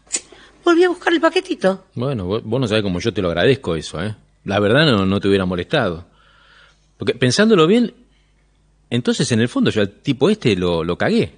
volví 0.63 0.83
a 0.83 0.89
buscar 0.89 1.13
el 1.13 1.21
paquetito. 1.21 1.85
Bueno, 1.95 2.25
vos, 2.25 2.43
vos 2.43 2.59
no 2.59 2.67
sabés 2.67 2.83
cómo 2.83 2.99
yo 2.99 3.13
te 3.13 3.21
lo 3.21 3.29
agradezco 3.29 3.75
eso, 3.75 4.01
¿eh? 4.01 4.15
La 4.45 4.59
verdad 4.59 4.85
no, 4.85 5.05
no 5.05 5.19
te 5.19 5.27
hubiera 5.27 5.45
molestado. 5.45 6.05
Porque 6.97 7.13
pensándolo 7.13 7.67
bien, 7.67 7.93
entonces 8.89 9.31
en 9.31 9.39
el 9.39 9.49
fondo 9.49 9.71
yo 9.71 9.81
al 9.81 9.89
tipo 9.89 10.29
este 10.29 10.55
lo, 10.55 10.83
lo 10.83 10.97
cagué. 10.97 11.33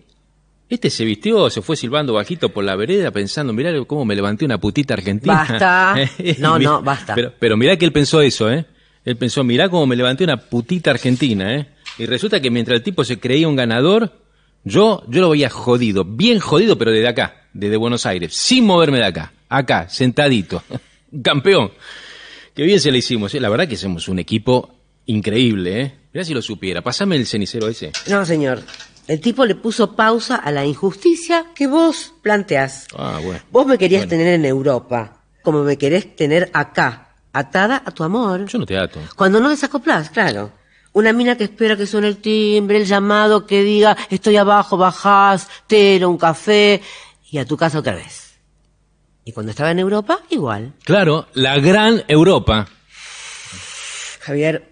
Este 0.68 0.90
se 0.90 1.06
vistió, 1.06 1.50
se 1.52 1.62
fue 1.62 1.76
silbando 1.76 2.14
bajito 2.14 2.50
por 2.50 2.64
la 2.64 2.76
vereda 2.76 3.12
pensando, 3.12 3.54
mirá 3.54 3.72
cómo 3.86 4.04
me 4.04 4.16
levanté 4.16 4.46
una 4.46 4.60
putita 4.60 4.96
argentina. 4.96 5.46
Basta. 5.48 5.96
No, 6.40 6.58
no, 6.58 6.82
basta. 6.82 7.14
Pero, 7.14 7.34
pero 7.40 7.56
mirá 7.56 7.78
que 7.78 7.86
él 7.86 7.92
pensó 7.92 8.22
eso, 8.22 8.52
¿eh? 8.52 8.66
Él 9.04 9.16
pensó, 9.18 9.44
mirá 9.44 9.70
cómo 9.70 9.86
me 9.86 9.96
levanté 9.96 10.24
una 10.24 10.38
putita 10.38 10.90
argentina, 10.90 11.56
¿eh? 11.56 11.68
Y 12.00 12.08
resulta 12.08 12.42
que 12.42 12.50
mientras 12.50 12.78
el 12.78 12.84
tipo 12.84 13.04
se 13.04 13.20
creía 13.20 13.48
un 13.48 13.56
ganador, 13.56 14.12
yo, 14.66 15.04
yo 15.08 15.22
lo 15.22 15.30
veía 15.30 15.50
jodido, 15.50 16.04
bien 16.04 16.40
jodido, 16.40 16.78
pero 16.78 16.92
desde 16.92 17.08
acá, 17.08 17.44
desde 17.54 17.78
Buenos 17.78 18.06
Aires, 18.06 18.36
sin 18.36 18.66
moverme 18.66 18.98
de 18.98 19.06
acá, 19.06 19.32
acá, 19.48 19.88
sentadito. 19.88 20.62
Campeón. 21.24 21.72
Qué 22.54 22.64
bien 22.64 22.80
se 22.80 22.92
le 22.92 22.98
hicimos, 22.98 23.34
¿eh? 23.36 23.40
La 23.40 23.50
verdad 23.50 23.68
que 23.68 23.78
somos 23.78 24.08
un 24.10 24.20
equipo 24.20 24.76
increíble, 25.06 25.82
¿eh? 25.82 25.94
Mirá 26.14 26.26
si 26.26 26.34
lo 26.34 26.42
supiera. 26.42 26.82
Pásame 26.82 27.16
el 27.16 27.26
cenicero 27.28 27.68
ese. 27.68 27.92
No, 28.08 28.26
señor. 28.26 28.62
El 29.08 29.20
tipo 29.22 29.46
le 29.46 29.56
puso 29.56 29.96
pausa 29.96 30.38
a 30.38 30.52
la 30.52 30.66
injusticia 30.66 31.48
que 31.54 31.68
vos 31.68 32.14
planteás. 32.24 32.88
Ah, 32.98 33.20
bueno. 33.24 33.42
Vos 33.52 33.68
me 33.68 33.78
querías 33.78 34.02
Bueno. 34.08 34.10
tener 34.10 34.34
en 34.34 34.46
Europa, 34.46 35.22
como 35.44 35.64
me 35.64 35.78
querés 35.78 36.16
tener 36.16 36.50
acá, 36.54 37.10
atada 37.34 37.84
a 37.86 37.92
tu 37.92 38.04
amor. 38.04 38.46
Yo 38.48 38.58
no 38.58 38.66
te 38.66 38.78
ato. 38.78 39.00
Cuando 39.16 39.40
no 39.40 39.50
desacoplás, 39.50 40.10
claro. 40.10 40.52
Una 40.96 41.12
mina 41.12 41.36
que 41.36 41.44
espera 41.44 41.76
que 41.76 41.86
suene 41.86 42.08
el 42.08 42.22
timbre, 42.22 42.78
el 42.78 42.86
llamado 42.86 43.46
que 43.46 43.64
diga, 43.64 43.98
estoy 44.10 44.38
abajo, 44.38 44.78
bajás, 44.78 45.50
telo, 45.68 46.10
un 46.10 46.18
café, 46.18 46.82
y 47.30 47.38
a 47.38 47.44
tu 47.46 47.58
casa 47.58 47.80
otra 47.80 47.96
vez. 47.96 48.40
Y 49.26 49.34
cuando 49.34 49.50
estaba 49.50 49.72
en 49.72 49.80
Europa, 49.80 50.22
igual. 50.30 50.72
Claro, 50.86 51.28
la 51.34 51.60
gran 51.60 52.06
Europa. 52.08 52.70
Javier, 54.22 54.70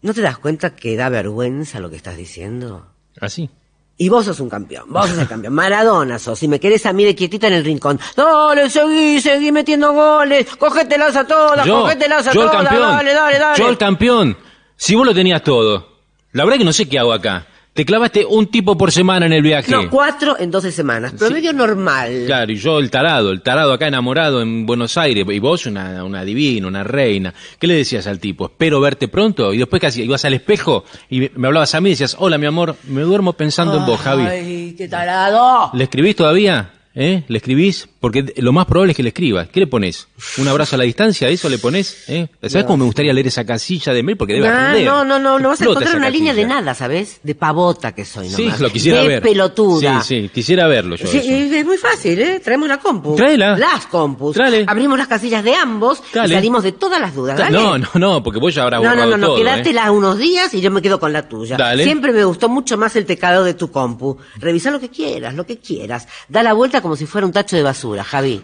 ¿no 0.00 0.14
te 0.14 0.22
das 0.22 0.38
cuenta 0.38 0.74
que 0.74 0.96
da 0.96 1.10
vergüenza 1.10 1.78
lo 1.78 1.90
que 1.90 1.96
estás 1.96 2.16
diciendo? 2.16 2.86
Así. 3.20 3.50
Y 3.98 4.08
vos 4.08 4.24
sos 4.24 4.40
un 4.40 4.48
campeón, 4.48 4.86
vos 4.88 5.10
sos 5.10 5.18
el 5.18 5.28
campeón. 5.28 5.52
Maradona 5.52 6.18
sos, 6.18 6.42
y 6.42 6.48
me 6.48 6.58
querés 6.58 6.86
a 6.86 6.94
mí 6.94 7.04
de 7.04 7.14
quietita 7.14 7.48
en 7.48 7.52
el 7.52 7.64
rincón. 7.66 8.00
Dale, 8.16 8.70
seguí, 8.70 9.20
seguí 9.20 9.52
metiendo 9.52 9.92
goles, 9.92 10.56
cógetelas 10.56 11.14
a 11.16 11.26
todas, 11.26 11.66
Yo, 11.66 11.82
cógetelas 11.82 12.26
a 12.28 12.32
yo 12.32 12.44
el 12.44 12.48
todas, 12.48 12.64
campeón. 12.64 12.88
dale, 12.96 13.12
dale, 13.12 13.38
dale. 13.38 13.58
Yo 13.58 13.68
el 13.68 13.76
campeón. 13.76 14.38
Si 14.82 14.96
vos 14.96 15.06
lo 15.06 15.14
tenías 15.14 15.44
todo. 15.44 16.00
La 16.32 16.42
verdad 16.44 16.58
que 16.58 16.64
no 16.64 16.72
sé 16.72 16.88
qué 16.88 16.98
hago 16.98 17.12
acá. 17.12 17.46
Te 17.72 17.84
clavaste 17.84 18.26
un 18.26 18.48
tipo 18.48 18.76
por 18.76 18.90
semana 18.90 19.26
en 19.26 19.32
el 19.32 19.40
viaje. 19.40 19.70
No, 19.70 19.88
cuatro 19.88 20.36
en 20.36 20.50
doce 20.50 20.72
semanas, 20.72 21.12
promedio 21.16 21.52
normal. 21.52 22.24
Claro, 22.26 22.50
y 22.50 22.56
yo 22.56 22.80
el 22.80 22.90
tarado, 22.90 23.30
el 23.30 23.42
tarado 23.42 23.72
acá 23.72 23.86
enamorado 23.86 24.42
en 24.42 24.66
Buenos 24.66 24.98
Aires, 24.98 25.24
y 25.30 25.38
vos 25.38 25.66
una, 25.66 26.02
una 26.02 26.24
divina, 26.24 26.66
una 26.66 26.82
reina. 26.82 27.32
¿Qué 27.60 27.68
le 27.68 27.76
decías 27.76 28.08
al 28.08 28.18
tipo? 28.18 28.46
Espero 28.46 28.80
verte 28.80 29.06
pronto, 29.06 29.54
y 29.54 29.58
después 29.58 29.80
casi 29.80 30.02
ibas 30.02 30.24
al 30.24 30.34
espejo 30.34 30.82
y 31.08 31.30
me 31.36 31.46
hablabas 31.46 31.76
a 31.76 31.80
mí 31.80 31.90
y 31.90 31.92
decías, 31.92 32.16
hola 32.18 32.36
mi 32.36 32.46
amor, 32.46 32.74
me 32.88 33.02
duermo 33.02 33.34
pensando 33.34 33.78
en 33.78 33.86
vos, 33.86 34.00
Javi. 34.00 34.26
Ay, 34.26 34.74
qué 34.76 34.88
tarado. 34.88 35.70
¿Le 35.74 35.84
escribís 35.84 36.16
todavía? 36.16 36.72
¿Eh? 36.94 37.24
¿Le 37.28 37.38
escribís? 37.38 37.88
Porque 38.00 38.34
lo 38.36 38.52
más 38.52 38.66
probable 38.66 38.90
es 38.92 38.96
que 38.96 39.02
le 39.02 39.08
escribas. 39.10 39.48
¿Qué 39.48 39.60
le 39.60 39.66
pones? 39.66 40.08
¿Un 40.38 40.48
abrazo 40.48 40.74
a 40.76 40.78
la 40.78 40.84
distancia? 40.84 41.28
¿Eso 41.28 41.48
le 41.48 41.58
pones? 41.58 42.04
¿Eh? 42.08 42.26
¿Sabes 42.42 42.64
cómo 42.66 42.78
me 42.78 42.84
gustaría 42.84 43.12
leer 43.12 43.28
esa 43.28 43.44
casilla 43.46 43.92
de 43.94 44.02
mail? 44.02 44.16
Porque 44.18 44.34
debe 44.34 44.48
Ah, 44.48 44.68
aprender. 44.70 44.84
no, 44.86 45.04
no, 45.04 45.18
no, 45.18 45.38
no 45.38 45.48
vas 45.50 45.60
a 45.60 45.64
encontrar 45.64 45.96
una 45.96 46.10
línea 46.10 46.34
de 46.34 46.44
nada, 46.44 46.74
¿sabes? 46.74 47.20
De 47.22 47.34
pavota 47.34 47.92
que 47.94 48.04
soy 48.04 48.28
Sí, 48.28 48.42
nomás. 48.44 48.60
lo 48.60 48.70
quisiera 48.70 49.00
de 49.02 49.08
ver. 49.08 49.22
pelotuda. 49.22 50.02
Sí, 50.02 50.22
sí, 50.22 50.30
quisiera 50.34 50.66
verlo 50.66 50.96
yo. 50.96 51.06
Sí, 51.06 51.18
eso. 51.18 51.54
es 51.54 51.64
muy 51.64 51.78
fácil, 51.78 52.18
¿eh? 52.20 52.40
Traemos 52.40 52.68
la 52.68 52.78
compu. 52.78 53.14
Tráela. 53.16 53.56
Las 53.56 53.86
compus. 53.86 54.34
Tráele. 54.36 54.64
Abrimos 54.66 54.98
las 54.98 55.08
casillas 55.08 55.42
de 55.44 55.54
ambos 55.54 56.02
Dale. 56.12 56.34
y 56.34 56.36
salimos 56.36 56.62
de 56.62 56.72
todas 56.72 57.00
las 57.00 57.14
dudas. 57.14 57.38
Dale. 57.38 57.52
No, 57.56 57.78
no, 57.78 57.88
no, 57.94 58.22
porque 58.22 58.38
vos 58.40 58.54
ya 58.54 58.64
habrás 58.64 58.82
No, 58.82 58.94
no, 58.94 59.06
no, 59.06 59.16
no, 59.16 59.26
todo. 59.28 59.38
¿eh? 59.38 59.90
unos 59.90 60.18
días 60.18 60.52
y 60.54 60.60
yo 60.60 60.70
me 60.70 60.82
quedo 60.82 60.98
con 61.00 61.12
la 61.12 61.28
tuya. 61.28 61.56
Dale. 61.56 61.84
Siempre 61.84 62.12
me 62.12 62.24
gustó 62.24 62.48
mucho 62.48 62.76
más 62.76 62.94
el 62.96 63.06
teclado 63.06 63.44
de 63.44 63.54
tu 63.54 63.70
compu. 63.70 64.18
Revisa 64.36 64.70
lo 64.70 64.78
que 64.80 64.90
quieras, 64.90 65.34
lo 65.34 65.46
que 65.46 65.58
quieras. 65.58 66.06
Da 66.28 66.42
la 66.42 66.52
vuelta 66.52 66.81
como 66.82 66.96
si 66.96 67.06
fuera 67.06 67.26
un 67.26 67.32
tacho 67.32 67.56
de 67.56 67.62
basura, 67.62 68.04
Javi. 68.04 68.42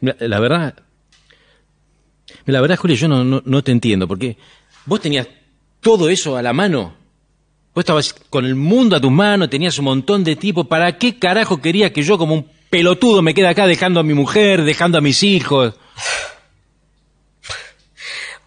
La 0.00 0.40
verdad, 0.40 0.74
la 2.46 2.60
verdad, 2.60 2.76
Julio, 2.76 2.96
yo 2.96 3.08
no, 3.08 3.24
no, 3.24 3.42
no 3.44 3.62
te 3.62 3.72
entiendo, 3.72 4.08
porque 4.08 4.36
vos 4.86 5.00
tenías 5.00 5.28
todo 5.80 6.08
eso 6.08 6.36
a 6.36 6.42
la 6.42 6.52
mano. 6.52 6.94
Vos 7.74 7.82
estabas 7.82 8.14
con 8.30 8.44
el 8.44 8.54
mundo 8.54 8.96
a 8.96 9.00
tus 9.00 9.12
manos, 9.12 9.50
tenías 9.50 9.78
un 9.78 9.84
montón 9.84 10.24
de 10.24 10.36
tipos. 10.36 10.66
¿Para 10.66 10.98
qué 10.98 11.18
carajo 11.18 11.60
querías 11.60 11.92
que 11.92 12.02
yo 12.02 12.18
como 12.18 12.34
un 12.34 12.46
pelotudo 12.68 13.22
me 13.22 13.34
quede 13.34 13.48
acá 13.48 13.66
dejando 13.66 14.00
a 14.00 14.02
mi 14.02 14.14
mujer, 14.14 14.64
dejando 14.64 14.98
a 14.98 15.00
mis 15.00 15.22
hijos? 15.22 15.74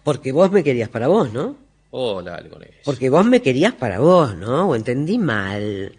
Porque 0.02 0.32
vos 0.32 0.50
me 0.50 0.62
querías 0.62 0.90
para 0.90 1.08
vos, 1.08 1.32
¿no? 1.32 1.56
Oh, 1.90 2.22
dale 2.22 2.50
con 2.50 2.62
eso. 2.62 2.74
Porque 2.84 3.08
vos 3.08 3.24
me 3.24 3.40
querías 3.40 3.72
para 3.72 4.00
vos, 4.00 4.36
¿no? 4.36 4.68
O 4.68 4.74
entendí 4.74 5.16
mal. 5.16 5.92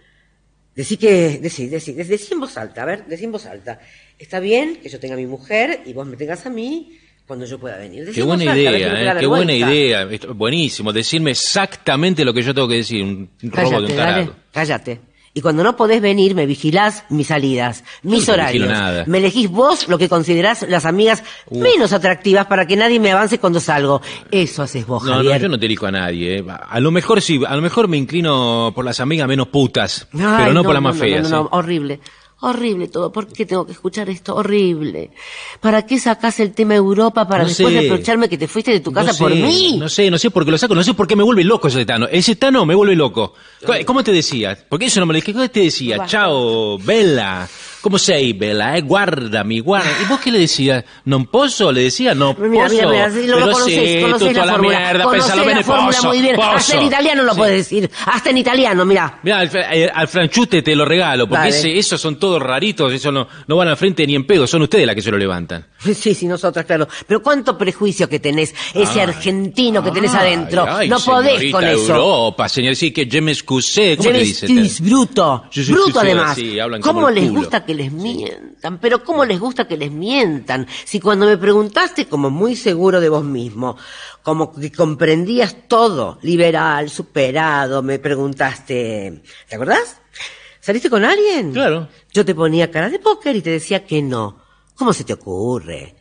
Decí 0.76 0.98
que, 0.98 1.40
decí, 1.42 1.68
decí, 1.68 1.94
decí, 1.94 2.34
en 2.34 2.40
voz 2.42 2.58
alta, 2.58 2.82
a 2.84 2.86
ver, 2.86 3.06
decí 3.06 3.24
en 3.24 3.32
voz 3.32 3.46
alta. 3.46 3.80
Está 4.20 4.40
bien 4.40 4.78
que 4.82 4.90
yo 4.90 5.00
tenga 5.00 5.14
a 5.14 5.18
mi 5.18 5.26
mujer 5.26 5.82
y 5.86 5.94
vos 5.94 6.06
me 6.06 6.18
tengas 6.18 6.46
a 6.46 6.50
mí 6.50 6.98
cuando 7.26 7.46
yo 7.46 7.58
pueda 7.58 7.78
venir. 7.78 8.04
Decí 8.06 8.16
Qué 8.16 8.24
buena 8.24 8.52
alta, 8.52 8.62
idea, 8.72 9.14
¿eh? 9.14 9.18
qué 9.20 9.26
buena 9.26 9.54
idea. 9.54 10.08
Buenísimo, 10.34 10.92
decirme 10.92 11.32
exactamente 11.32 12.26
lo 12.26 12.34
que 12.34 12.42
yo 12.42 12.54
tengo 12.54 12.68
que 12.68 12.76
decir, 12.76 13.04
un 13.04 13.30
robo 13.42 13.52
de 13.52 13.52
Cállate, 13.52 13.76
un 13.78 13.88
dale, 13.88 13.96
tarado. 13.96 14.36
cállate. 14.52 15.00
Y 15.38 15.42
cuando 15.42 15.66
no 15.66 15.76
podés 15.76 16.02
venir, 16.02 16.34
me 16.34 16.46
vigilás 16.46 17.04
mis 17.10 17.28
salidas, 17.28 17.84
mis 18.04 18.26
no 18.26 18.34
horarios. 18.36 18.70
nada. 18.70 19.04
Me 19.06 19.18
elegís 19.18 19.50
vos 19.50 19.90
lo 19.90 19.98
que 19.98 20.08
considerás 20.08 20.66
las 20.70 20.86
amigas 20.86 21.24
menos 21.52 21.92
atractivas 21.92 22.46
para 22.48 22.66
que 22.66 22.78
nadie 22.78 23.02
me 23.02 23.12
avance 23.12 23.38
cuando 23.38 23.60
salgo. 23.60 24.02
Eso 24.32 24.64
haces 24.64 24.88
vos, 24.88 25.04
No, 25.04 25.10
no, 25.10 25.16
Javier. 25.18 25.42
yo 25.42 25.50
no 25.50 25.60
te 25.60 25.66
elijo 25.66 25.88
a 25.88 25.92
nadie. 25.92 26.38
eh. 26.40 26.46
A 26.70 26.80
lo 26.80 26.90
mejor 26.90 27.22
sí, 27.22 27.42
a 27.46 27.54
lo 27.54 27.62
mejor 27.62 27.90
me 27.90 27.98
inclino 27.98 28.72
por 28.74 28.86
las 28.86 29.02
amigas 29.02 29.28
menos 29.28 29.50
putas, 29.50 30.08
Ay, 30.14 30.20
pero 30.38 30.54
no, 30.54 30.64
por 30.64 30.74
las 30.74 30.82
más 30.84 30.96
no, 30.96 31.02
feas. 31.02 31.24
No, 31.24 31.30
no, 31.30 31.36
no, 31.36 31.46
¿eh? 31.48 31.50
horrible. 31.52 32.00
Horrible 32.42 32.90
todo. 32.90 33.12
¿Por 33.12 33.28
qué 33.28 33.46
tengo 33.46 33.66
que 33.66 33.72
escuchar 33.72 34.10
esto? 34.10 34.36
Horrible. 34.36 35.12
¿Para 35.62 35.86
qué 35.86 35.98
sacás 36.00 36.40
el 36.42 36.54
tema 36.54 36.76
Europa 36.76 37.28
para 37.28 37.44
No 37.44 37.50
después 37.50 37.74
sé. 37.74 37.82
reprocharme 37.82 38.28
que 38.30 38.38
te 38.38 38.48
fuiste 38.48 38.72
de 38.72 38.82
tu 38.82 38.92
casa 38.92 39.14
No 39.14 39.18
por 39.18 39.32
sé, 39.32 39.42
mí? 39.42 39.78
No 39.80 39.88
sé, 39.90 40.12
no 40.12 40.18
sé 40.18 40.30
por 40.32 40.44
qué 40.46 40.52
lo 40.52 40.58
saco, 40.58 40.76
no 40.76 40.84
sé 40.84 40.94
por 40.94 41.08
qué 41.08 41.16
me 41.16 41.24
vuelve 41.24 41.44
loco 41.44 41.70
ese 41.70 41.86
Tano. 41.86 42.08
Ese 42.12 42.36
Tano 42.36 42.66
me 42.66 42.76
vuelve 42.76 42.96
loco. 42.96 43.34
¿Cómo 43.86 44.04
te 44.04 44.12
decía? 44.12 44.58
Porque 44.70 44.86
eso 44.86 45.00
no 45.00 45.06
me 45.06 45.14
lo 45.14 45.16
dije. 45.18 45.34
¿Cómo 45.34 45.50
te 45.50 45.62
decía? 45.62 46.06
Chao, 46.06 46.78
Bella. 46.80 47.48
¿Cómo 47.86 48.00
sei, 48.00 48.34
Bella? 48.34 48.76
Eh? 48.78 48.82
Guardami, 48.82 49.60
guarda. 49.60 49.92
¿Y 50.02 50.06
vos 50.10 50.20
qué 50.20 50.32
le 50.32 50.40
decías? 50.40 50.84
¿Non 51.06 51.28
posso? 51.30 51.70
Le 51.72 51.82
decía, 51.86 52.16
no 52.18 52.34
posso. 52.34 52.50
Mira, 52.50 52.68
mira, 52.68 52.90
mira, 52.90 53.12
si 53.12 53.28
lo, 53.28 53.36
Pero 53.38 53.52
conoces, 53.52 53.76
sí, 54.20 54.34
la 54.34 54.46
la 54.48 54.58
mierda, 54.58 55.04
Conocés 55.04 55.22
pensalo 55.22 55.42
la 55.44 55.48
bene, 55.48 55.64
fórmula 55.64 55.96
posso, 55.96 56.08
muy 56.08 56.20
bien. 56.20 56.36
Hasta 56.42 56.78
en 56.78 56.82
italiano 56.82 57.22
lo 57.22 57.34
Sí. 57.34 57.38
puedes 57.38 57.58
decir. 57.58 57.92
Hasta 58.08 58.30
en 58.32 58.38
italiano, 58.40 58.86
mira. 58.86 59.20
Mira, 59.22 59.38
al, 59.38 59.52
eh, 59.54 59.88
al 59.94 60.08
franchute 60.08 60.64
te 60.64 60.76
lo 60.76 60.84
regalo, 60.84 61.30
porque 61.30 61.50
ese- 61.50 61.78
esos 61.78 62.02
son 62.02 62.18
todos 62.18 62.42
raritos, 62.42 62.92
esos 62.92 63.14
no, 63.14 63.28
no 63.46 63.56
van 63.56 63.68
al 63.68 63.78
frente 63.78 64.08
ni 64.08 64.16
en 64.16 64.26
pedo, 64.26 64.48
son 64.48 64.64
ustedes 64.64 64.88
las 64.88 64.96
que 64.96 65.04
se 65.04 65.12
lo 65.12 65.20
levantan. 65.20 65.68
Sí, 65.94 66.16
sí, 66.16 66.26
nosotras, 66.26 66.66
claro. 66.66 66.88
Pero 67.08 67.22
cuánto 67.22 67.56
prejuicio 67.56 68.10
que 68.10 68.20
tenés, 68.20 68.56
ese 68.74 68.94
Ay, 68.94 69.00
argentino 69.02 69.84
que 69.84 69.92
tenés 69.92 70.12
ay, 70.16 70.34
adentro. 70.34 70.66
ay, 70.68 70.90
no 70.90 71.00
podés 71.00 71.52
con 71.52 71.64
eso. 71.64 71.94
Europa, 71.94 72.50
señor, 72.50 72.76
sí, 72.76 72.90
que 72.92 73.06
je 73.06 73.22
me 73.22 73.32
excusé, 73.32 73.96
¿cómo 73.96 74.10
Je 74.10 74.14
le 74.14 74.20
me 74.20 74.26
dice? 74.26 74.46
excuse, 74.48 74.82
bruto. 74.82 75.44
Bruto 75.68 76.00
además. 76.00 76.36
como 76.82 76.96
¿Cómo 76.96 77.10
les 77.12 77.30
gusta 77.32 77.64
que 77.64 77.75
les 77.76 77.92
mientan? 77.92 78.80
Pero 78.80 79.04
¿cómo 79.04 79.26
les 79.26 79.40
gusta 79.40 79.68
que 79.68 79.78
les 79.78 79.92
mientan? 79.92 80.68
Si 80.86 81.00
cuando 81.00 81.26
me 81.28 81.38
preguntaste, 81.38 82.08
como 82.08 82.30
muy 82.30 82.56
seguro 82.56 83.00
de 83.00 83.10
vos 83.10 83.24
mismo, 83.24 83.78
como 84.24 84.54
que 84.54 84.72
comprendías 84.72 85.68
todo, 85.68 86.18
liberal, 86.24 86.90
superado, 86.90 87.84
me 87.84 88.00
preguntaste, 88.00 89.22
¿te 89.48 89.56
acordás? 89.56 90.02
¿Saliste 90.60 90.90
con 90.90 91.06
alguien? 91.06 91.54
Claro. 91.54 91.90
Yo 92.12 92.26
te 92.26 92.34
ponía 92.34 92.72
cara 92.72 92.90
de 92.90 92.98
póker 92.98 93.36
y 93.36 93.42
te 93.42 93.52
decía 93.52 93.86
que 93.86 94.02
no. 94.02 94.42
¿Cómo 94.74 94.94
se 94.94 95.04
te 95.04 95.14
ocurre? 95.14 95.96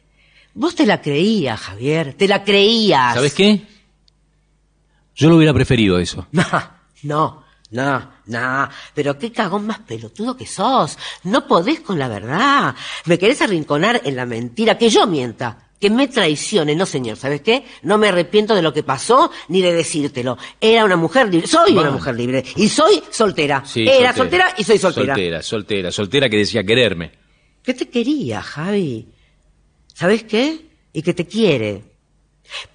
Vos 0.54 0.74
te 0.74 0.86
la 0.86 1.02
creías, 1.02 1.60
Javier, 1.60 2.14
te 2.14 2.26
la 2.26 2.42
creías. 2.42 3.14
¿Sabes 3.14 3.34
qué? 3.34 3.66
Yo 5.14 5.28
lo 5.28 5.36
hubiera 5.36 5.52
preferido 5.52 5.98
eso. 5.98 6.26
No, 7.02 7.44
no, 7.70 8.00
no, 8.00 8.13
no. 8.26 8.68
Pero 8.94 9.18
qué 9.18 9.30
cagón 9.32 9.66
más 9.66 9.80
pelotudo 9.80 10.36
que 10.36 10.46
sos. 10.46 10.98
No 11.24 11.46
podés 11.46 11.80
con 11.80 11.98
la 11.98 12.08
verdad. 12.08 12.74
Me 13.04 13.18
querés 13.18 13.42
arrinconar 13.42 14.00
en 14.04 14.16
la 14.16 14.26
mentira, 14.26 14.78
que 14.78 14.88
yo 14.90 15.06
mienta. 15.06 15.60
Que 15.80 15.90
me 15.90 16.08
traicione, 16.08 16.74
no 16.74 16.86
señor, 16.86 17.16
¿sabes 17.18 17.42
qué? 17.42 17.64
No 17.82 17.98
me 17.98 18.08
arrepiento 18.08 18.54
de 18.54 18.62
lo 18.62 18.72
que 18.72 18.82
pasó 18.82 19.30
ni 19.48 19.60
de 19.60 19.72
decírtelo. 19.74 20.38
Era 20.58 20.84
una 20.84 20.96
mujer 20.96 21.28
libre, 21.28 21.46
soy 21.46 21.76
una 21.76 21.90
mujer 21.90 22.14
libre 22.14 22.42
y 22.56 22.68
soy 22.68 23.02
soltera. 23.10 23.62
Sí, 23.66 23.86
Era 23.86 24.14
soltera. 24.14 24.54
y 24.56 24.64
soy 24.64 24.78
soltera. 24.78 25.14
Soltera, 25.14 25.42
soltera, 25.42 25.90
soltera 25.92 26.28
que 26.30 26.38
decía 26.38 26.64
quererme. 26.64 27.12
¿Qué 27.62 27.74
te 27.74 27.90
quería, 27.90 28.40
Javi? 28.40 29.08
¿Sabes 29.92 30.22
qué? 30.24 30.66
Y 30.92 31.02
que 31.02 31.12
te 31.12 31.26
quiere. 31.26 31.82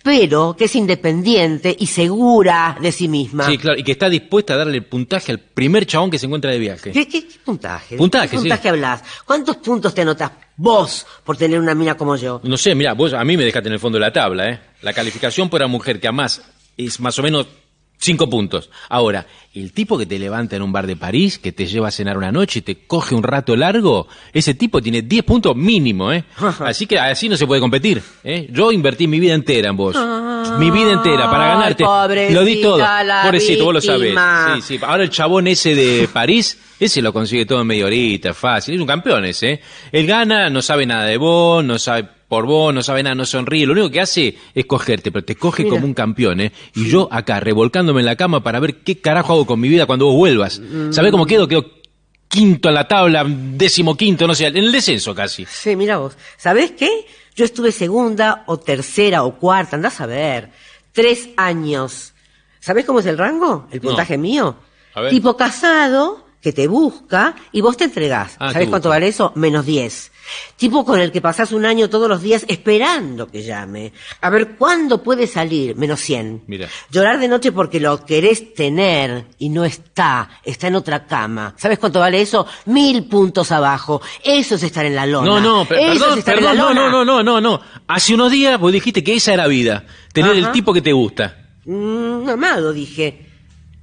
Pero 0.03 0.55
que 0.57 0.65
es 0.65 0.75
independiente 0.75 1.75
y 1.77 1.87
segura 1.87 2.77
de 2.81 2.91
sí 2.91 3.07
misma. 3.07 3.45
Sí, 3.45 3.57
claro, 3.57 3.79
y 3.79 3.83
que 3.83 3.91
está 3.91 4.09
dispuesta 4.09 4.53
a 4.53 4.57
darle 4.57 4.77
el 4.77 4.85
puntaje 4.85 5.31
al 5.31 5.39
primer 5.39 5.85
chabón 5.85 6.09
que 6.11 6.19
se 6.19 6.25
encuentra 6.25 6.51
de 6.51 6.59
viaje. 6.59 6.91
¿Qué, 6.91 7.07
qué- 7.07 7.27
qué 7.27 7.39
puntaje? 7.43 7.95
Puntaje, 7.97 8.29
¿Qué 8.29 8.37
puntaje 8.37 8.61
sí. 8.63 8.67
hablas? 8.67 9.03
¿Cuántos 9.25 9.57
puntos 9.57 9.93
te 9.93 10.01
anotas 10.01 10.31
vos 10.57 11.05
por 11.23 11.37
tener 11.37 11.59
una 11.59 11.75
mina 11.75 11.95
como 11.95 12.15
yo? 12.15 12.41
No 12.43 12.57
sé, 12.57 12.75
mira, 12.75 12.93
vos 12.93 13.13
a 13.13 13.23
mí 13.23 13.37
me 13.37 13.45
dejaste 13.45 13.67
en 13.69 13.73
el 13.73 13.79
fondo 13.79 13.97
de 13.97 14.01
la 14.05 14.13
tabla, 14.13 14.49
¿eh? 14.49 14.59
La 14.81 14.93
calificación 14.93 15.49
por 15.49 15.61
la 15.61 15.67
mujer 15.67 15.99
que 15.99 16.07
amás 16.07 16.41
es 16.77 16.99
más 16.99 17.17
o 17.19 17.23
menos 17.23 17.47
cinco 17.99 18.29
puntos. 18.29 18.69
Ahora, 18.87 19.27
el 19.53 19.73
tipo 19.73 19.97
que 19.97 20.05
te 20.05 20.17
levanta 20.17 20.55
en 20.55 20.61
un 20.61 20.71
bar 20.71 20.87
de 20.87 20.95
París, 20.95 21.37
que 21.37 21.51
te 21.51 21.65
lleva 21.67 21.89
a 21.89 21.91
cenar 21.91 22.17
una 22.17 22.31
noche 22.31 22.59
y 22.59 22.61
te 22.61 22.85
coge 22.87 23.13
un 23.13 23.23
rato 23.23 23.55
largo, 23.55 24.07
ese 24.31 24.53
tipo 24.53 24.81
tiene 24.81 25.01
10 25.01 25.23
puntos 25.23 25.55
mínimo, 25.55 26.11
¿eh? 26.11 26.23
Así 26.59 26.87
que 26.87 26.97
así 26.97 27.27
no 27.27 27.35
se 27.35 27.45
puede 27.45 27.59
competir, 27.61 28.01
¿eh? 28.23 28.47
Yo 28.51 28.71
invertí 28.71 29.07
mi 29.07 29.19
vida 29.19 29.33
entera 29.33 29.69
en 29.69 29.77
vos. 29.77 29.95
mi 30.57 30.71
vida 30.71 30.93
entera 30.93 31.29
para 31.29 31.47
ganarte. 31.47 31.83
lo 32.31 32.43
di 32.43 32.61
todo. 32.61 32.83
Pobrecito, 33.23 33.65
vos 33.65 33.73
lo 33.73 33.81
sabés. 33.81 34.01
víctima. 34.01 34.55
Sí, 34.55 34.77
sí. 34.77 34.79
Ahora 34.81 35.03
el 35.03 35.09
chabón 35.09 35.47
ese 35.47 35.75
de 35.75 36.07
París, 36.11 36.57
ese 36.79 37.01
lo 37.01 37.11
consigue 37.11 37.45
todo 37.45 37.61
en 37.61 37.67
media 37.67 37.85
horita, 37.85 38.33
fácil. 38.33 38.75
Es 38.75 38.81
un 38.81 38.87
campeón 38.87 39.25
ese, 39.25 39.51
¿eh? 39.51 39.61
Él 39.91 40.07
gana, 40.07 40.49
no 40.49 40.61
sabe 40.61 40.85
nada 40.85 41.05
de 41.05 41.17
vos, 41.17 41.63
no 41.63 41.77
sabe 41.77 42.07
por 42.29 42.45
vos, 42.45 42.73
no 42.73 42.83
sabe 42.83 43.01
nada, 43.01 43.15
no 43.15 43.25
sonríe. 43.25 43.65
Lo 43.65 43.73
único 43.73 43.89
que 43.89 43.99
hace 43.99 44.37
es 44.53 44.65
cogerte, 44.65 45.11
pero 45.11 45.25
te 45.25 45.35
coge 45.35 45.63
Mira. 45.63 45.75
como 45.75 45.87
un 45.87 45.95
campeón, 45.95 46.39
¿eh? 46.39 46.53
Y 46.75 46.87
yo 46.87 47.09
acá, 47.11 47.39
revolcándome 47.39 48.01
en 48.01 48.05
la 48.05 48.15
cama 48.15 48.43
para 48.43 48.59
ver 48.59 48.77
qué 48.83 49.01
carajo 49.01 49.33
hago 49.33 49.45
con 49.47 49.59
mi 49.59 49.67
vida 49.67 49.87
cuando 49.87 50.05
vos 50.05 50.15
vuelvas. 50.15 50.59
Mm. 50.59 50.93
¿Sabés 50.93 51.11
cómo 51.11 51.25
quedo? 51.25 51.47
Quedo 51.47 51.65
quinto 52.27 52.69
en 52.69 52.75
la 52.75 52.87
tabla, 52.87 53.25
décimo 53.27 53.97
quinto, 53.97 54.27
no 54.27 54.35
sé, 54.35 54.45
en 54.45 54.57
el 54.57 54.71
descenso 54.71 55.15
casi. 55.15 55.45
Sí, 55.47 55.75
mira 55.75 55.97
vos. 55.97 56.15
¿Sabés 56.37 56.71
qué? 56.71 57.07
Yo 57.35 57.45
estuve 57.45 57.71
segunda 57.71 58.43
o 58.45 58.59
tercera 58.59 59.23
o 59.23 59.39
cuarta, 59.39 59.75
andás 59.75 59.99
a 59.99 60.05
ver. 60.05 60.51
Tres 60.91 61.29
años. 61.35 62.13
¿Sabés 62.59 62.85
cómo 62.85 62.99
es 62.99 63.07
el 63.07 63.17
rango? 63.17 63.67
El 63.71 63.81
puntaje 63.81 64.19
mío. 64.19 64.55
A 64.93 65.01
ver. 65.01 65.09
Tipo 65.09 65.35
casado, 65.35 66.25
que 66.41 66.53
te 66.53 66.67
busca 66.67 67.35
y 67.51 67.61
vos 67.61 67.77
te 67.77 67.85
entregás. 67.85 68.35
Ah, 68.39 68.53
¿Sabés 68.53 68.69
cuánto 68.69 68.89
vale 68.89 69.07
eso? 69.07 69.31
Menos 69.35 69.65
diez. 69.65 70.11
Tipo 70.57 70.83
con 70.85 70.99
el 70.99 71.11
que 71.11 71.21
pasás 71.21 71.51
un 71.51 71.65
año 71.65 71.89
todos 71.89 72.09
los 72.09 72.21
días 72.21 72.45
esperando 72.47 73.27
que 73.27 73.43
llame. 73.43 73.93
A 74.21 74.29
ver 74.29 74.55
cuándo 74.57 75.01
puede 75.03 75.27
salir. 75.27 75.75
Menos 75.75 75.99
cien. 76.01 76.43
Mira. 76.47 76.67
Llorar 76.91 77.19
de 77.19 77.27
noche 77.27 77.51
porque 77.51 77.79
lo 77.79 78.05
querés 78.05 78.53
tener 78.53 79.25
y 79.37 79.49
no 79.49 79.65
está. 79.65 80.29
Está 80.43 80.67
en 80.67 80.75
otra 80.75 81.05
cama. 81.05 81.53
¿Sabes 81.57 81.79
cuánto 81.79 81.99
vale 81.99 82.21
eso? 82.21 82.45
Mil 82.65 83.05
puntos 83.05 83.51
abajo. 83.51 84.01
Eso 84.23 84.55
es 84.55 84.63
estar 84.63 84.85
en 84.85 84.95
la 84.95 85.05
lona. 85.05 85.25
No, 85.27 85.39
no, 85.39 85.65
per- 85.65 85.79
Eso 85.79 86.13
es 86.15 86.23
perdón, 86.23 86.55
perdón, 86.57 86.75
no, 86.75 86.89
no, 86.89 86.89
no, 86.89 87.05
no, 87.05 87.23
no, 87.23 87.41
no. 87.41 87.61
Hace 87.87 88.13
unos 88.13 88.31
días 88.31 88.59
vos 88.59 88.71
dijiste 88.71 89.03
que 89.03 89.15
esa 89.15 89.33
era 89.33 89.47
vida, 89.47 89.85
tener 90.13 90.35
el 90.35 90.51
tipo 90.51 90.73
que 90.73 90.81
te 90.81 90.93
gusta. 90.93 91.37
Mm, 91.65 92.29
amado, 92.29 92.73
dije. 92.73 93.28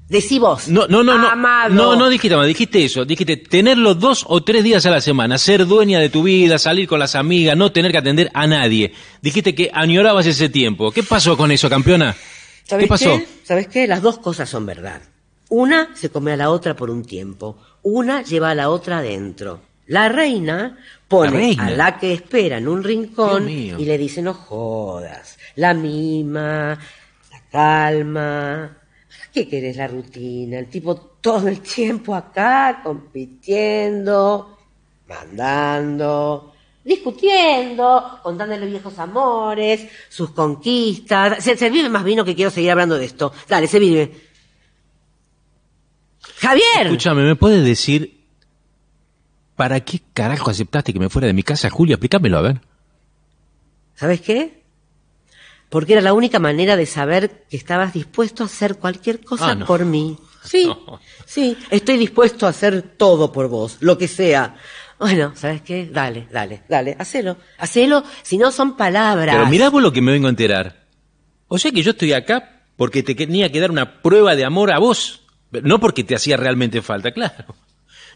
Decí 0.08 0.38
vos. 0.38 0.68
No, 0.68 0.86
no, 0.86 1.02
no, 1.02 1.18
no. 1.18 1.28
Amado. 1.28 1.74
No, 1.74 1.96
no 1.96 2.08
dijiste 2.08 2.36
dijiste 2.46 2.84
eso. 2.84 3.04
Dijiste 3.04 3.36
tenerlo 3.36 3.94
dos 3.94 4.24
o 4.28 4.42
tres 4.44 4.62
días 4.62 4.86
a 4.86 4.90
la 4.90 5.00
semana, 5.00 5.36
ser 5.36 5.66
dueña 5.66 5.98
de 5.98 6.10
tu 6.10 6.22
vida, 6.22 6.58
salir 6.58 6.86
con 6.86 7.00
las 7.00 7.16
amigas, 7.16 7.56
no 7.56 7.72
tener 7.72 7.90
que 7.90 7.98
atender 7.98 8.30
a 8.32 8.46
nadie. 8.46 8.92
Dijiste 9.20 9.54
que 9.54 9.70
añorabas 9.72 10.26
ese 10.26 10.48
tiempo. 10.48 10.92
¿Qué 10.92 11.02
pasó 11.02 11.36
con 11.36 11.50
eso, 11.50 11.68
campeona? 11.68 12.14
¿Sabés 12.64 12.84
¿Qué 12.84 12.88
pasó? 12.88 13.20
¿Sabes 13.42 13.66
qué? 13.66 13.86
Las 13.88 14.00
dos 14.02 14.18
cosas 14.18 14.48
son 14.48 14.64
verdad. 14.64 15.02
Una 15.48 15.90
se 15.94 16.10
come 16.10 16.32
a 16.32 16.36
la 16.36 16.50
otra 16.50 16.76
por 16.76 16.90
un 16.90 17.04
tiempo. 17.04 17.58
Una 17.82 18.22
lleva 18.22 18.50
a 18.50 18.54
la 18.54 18.70
otra 18.70 18.98
adentro. 18.98 19.60
La 19.86 20.08
reina 20.08 20.78
pone 21.06 21.30
La 21.30 21.36
reina. 21.36 21.66
a 21.66 21.70
la 21.70 21.98
que 21.98 22.12
espera 22.12 22.58
en 22.58 22.66
un 22.68 22.82
rincón 22.82 23.48
y 23.48 23.84
le 23.84 23.98
dice 23.98 24.22
no 24.22 24.34
jodas. 24.34 25.38
La 25.56 25.74
mima, 25.74 26.78
la 27.30 27.40
calma. 27.50 28.76
¿Qué 29.36 29.46
querés 29.46 29.76
la 29.76 29.86
rutina? 29.86 30.58
El 30.58 30.70
tipo 30.70 30.96
todo 30.96 31.46
el 31.48 31.60
tiempo 31.60 32.14
acá 32.14 32.80
compitiendo, 32.82 34.56
mandando, 35.06 36.54
discutiendo, 36.82 38.18
contándole 38.22 38.64
viejos 38.64 38.98
amores, 38.98 39.88
sus 40.08 40.30
conquistas. 40.30 41.44
Se, 41.44 41.54
se 41.54 41.68
vive 41.68 41.90
más 41.90 42.02
vino 42.02 42.24
que 42.24 42.34
quiero 42.34 42.50
seguir 42.50 42.70
hablando 42.70 42.96
de 42.96 43.04
esto. 43.04 43.30
Dale, 43.46 43.66
se 43.66 43.78
vive. 43.78 44.10
Javier. 46.38 46.86
Escúchame, 46.86 47.20
¿me 47.22 47.36
puedes 47.36 47.62
decir 47.62 48.24
para 49.54 49.80
qué 49.80 50.00
carajo 50.14 50.48
aceptaste 50.48 50.94
que 50.94 50.98
me 50.98 51.10
fuera 51.10 51.26
de 51.26 51.34
mi 51.34 51.42
casa, 51.42 51.68
Julia? 51.68 51.96
Explícamelo, 51.96 52.38
a 52.38 52.40
ver. 52.40 52.60
¿Sabes 53.96 54.22
qué? 54.22 54.62
Porque 55.68 55.92
era 55.94 56.02
la 56.02 56.12
única 56.12 56.38
manera 56.38 56.76
de 56.76 56.86
saber 56.86 57.44
que 57.50 57.56
estabas 57.56 57.92
dispuesto 57.92 58.42
a 58.42 58.46
hacer 58.46 58.76
cualquier 58.76 59.20
cosa 59.24 59.48
Ah, 59.50 59.54
no. 59.54 59.66
por 59.66 59.84
mí. 59.84 60.16
Sí, 60.44 60.66
No. 60.66 61.00
sí, 61.24 61.56
estoy 61.70 61.96
dispuesto 61.98 62.46
a 62.46 62.50
hacer 62.50 62.82
todo 62.96 63.32
por 63.32 63.48
vos, 63.48 63.78
lo 63.80 63.98
que 63.98 64.06
sea. 64.06 64.54
Bueno, 64.98 65.32
¿sabes 65.34 65.60
qué? 65.62 65.86
Dale, 65.92 66.28
dale, 66.32 66.62
dale, 66.68 66.96
hacelo. 66.98 67.36
Hacelo, 67.58 68.04
si 68.22 68.38
no 68.38 68.52
son 68.52 68.76
palabras. 68.76 69.34
Pero 69.34 69.48
mirá 69.50 69.68
vos 69.70 69.82
lo 69.82 69.92
que 69.92 70.00
me 70.00 70.12
vengo 70.12 70.28
a 70.28 70.30
enterar. 70.30 70.84
O 71.48 71.58
sea 71.58 71.70
que 71.72 71.82
yo 71.82 71.90
estoy 71.90 72.12
acá 72.12 72.62
porque 72.76 73.02
te 73.02 73.14
tenía 73.14 73.50
que 73.50 73.60
dar 73.60 73.70
una 73.70 74.00
prueba 74.02 74.36
de 74.36 74.44
amor 74.44 74.70
a 74.72 74.78
vos. 74.78 75.22
No 75.50 75.80
porque 75.80 76.04
te 76.04 76.14
hacía 76.14 76.36
realmente 76.36 76.80
falta, 76.80 77.10
claro. 77.10 77.54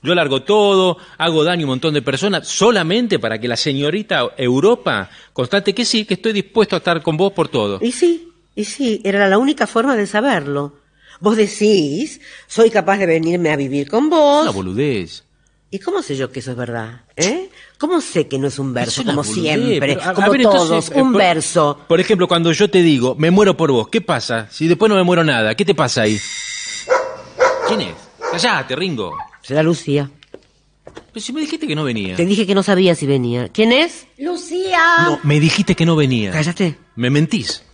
Yo 0.03 0.15
largo 0.15 0.43
todo, 0.43 0.97
hago 1.19 1.45
daño 1.45 1.63
a 1.63 1.65
un 1.67 1.71
montón 1.71 1.93
de 1.95 2.01
personas, 2.03 2.49
solamente 2.49 3.19
para 3.19 3.39
que 3.39 3.47
la 3.49 3.57
señorita 3.57 4.31
Europa 4.37 5.11
constate 5.33 5.75
que 5.75 5.85
sí, 5.85 6.05
que 6.07 6.15
estoy 6.15 6.33
dispuesto 6.33 6.75
a 6.77 6.79
estar 6.79 7.03
con 7.03 7.17
vos 7.19 7.33
por 7.33 7.49
todo. 7.49 7.79
Y 7.83 7.93
sí, 7.93 8.29
y 8.55 8.65
sí, 8.65 9.01
era 9.05 9.29
la 9.29 9.37
única 9.39 9.67
forma 9.67 9.97
de 9.97 10.07
saberlo. 10.07 10.75
Vos 11.21 11.37
decís, 11.37 12.21
soy 12.47 12.71
capaz 12.71 12.97
de 12.97 13.05
venirme 13.07 13.51
a 13.51 13.57
vivir 13.57 13.91
con 13.91 14.09
vos. 14.09 14.43
Una 14.43 14.53
boludez. 14.53 15.25
¿Y 15.71 15.79
cómo 15.79 16.03
sé 16.03 16.17
yo 16.17 16.33
que 16.33 16.41
eso 16.41 16.51
es 16.53 16.57
verdad? 16.57 17.03
¿Eh? 17.15 17.51
¿Cómo 17.79 18.01
sé 18.01 18.27
que 18.27 18.39
no 18.39 18.49
es 18.49 18.59
un 18.59 18.73
verso, 18.75 19.03
Es 19.03 19.07
como 19.07 19.23
boludez, 19.23 19.35
siempre, 19.35 19.81
pero, 19.81 20.03
a- 20.03 20.09
a 20.09 20.15
como 20.15 20.31
ver, 20.33 20.43
todos, 20.43 20.63
entonces, 20.71 20.97
eh, 20.97 21.03
un 21.03 21.13
por- 21.13 21.21
verso? 21.23 21.81
Por 21.87 22.01
ejemplo, 22.01 22.27
cuando 22.27 22.51
yo 22.53 22.69
te 22.71 22.83
digo, 22.83 23.15
me 23.17 23.31
muero 23.31 23.55
por 23.57 23.71
vos, 23.71 23.89
¿qué 23.89 24.01
pasa? 24.01 24.49
Si 24.51 24.67
después 24.67 24.89
no 24.89 24.97
me 24.97 25.03
muero 25.05 25.23
nada, 25.23 25.55
¿qué 25.55 25.65
te 25.67 25.75
pasa 25.75 26.03
ahí? 26.03 26.19
¿Quién 27.69 27.83
es? 27.83 27.95
Callate, 28.33 28.75
Ringo. 28.75 29.17
Será 29.51 29.65
Lucía. 29.65 30.09
Pero 31.13 31.21
si 31.21 31.33
me 31.33 31.41
dijiste 31.41 31.67
que 31.67 31.75
no 31.75 31.83
venía. 31.83 32.15
Te 32.15 32.25
dije 32.25 32.47
que 32.47 32.55
no 32.55 32.63
sabía 32.63 32.95
si 32.95 33.05
venía. 33.05 33.49
¿Quién 33.49 33.73
es? 33.73 34.07
Lucía. 34.17 34.79
No, 35.03 35.19
me 35.25 35.41
dijiste 35.41 35.75
que 35.75 35.85
no 35.85 35.97
venía. 35.97 36.31
Cállate. 36.31 36.79
Me 36.95 37.11
mentís. 37.11 37.65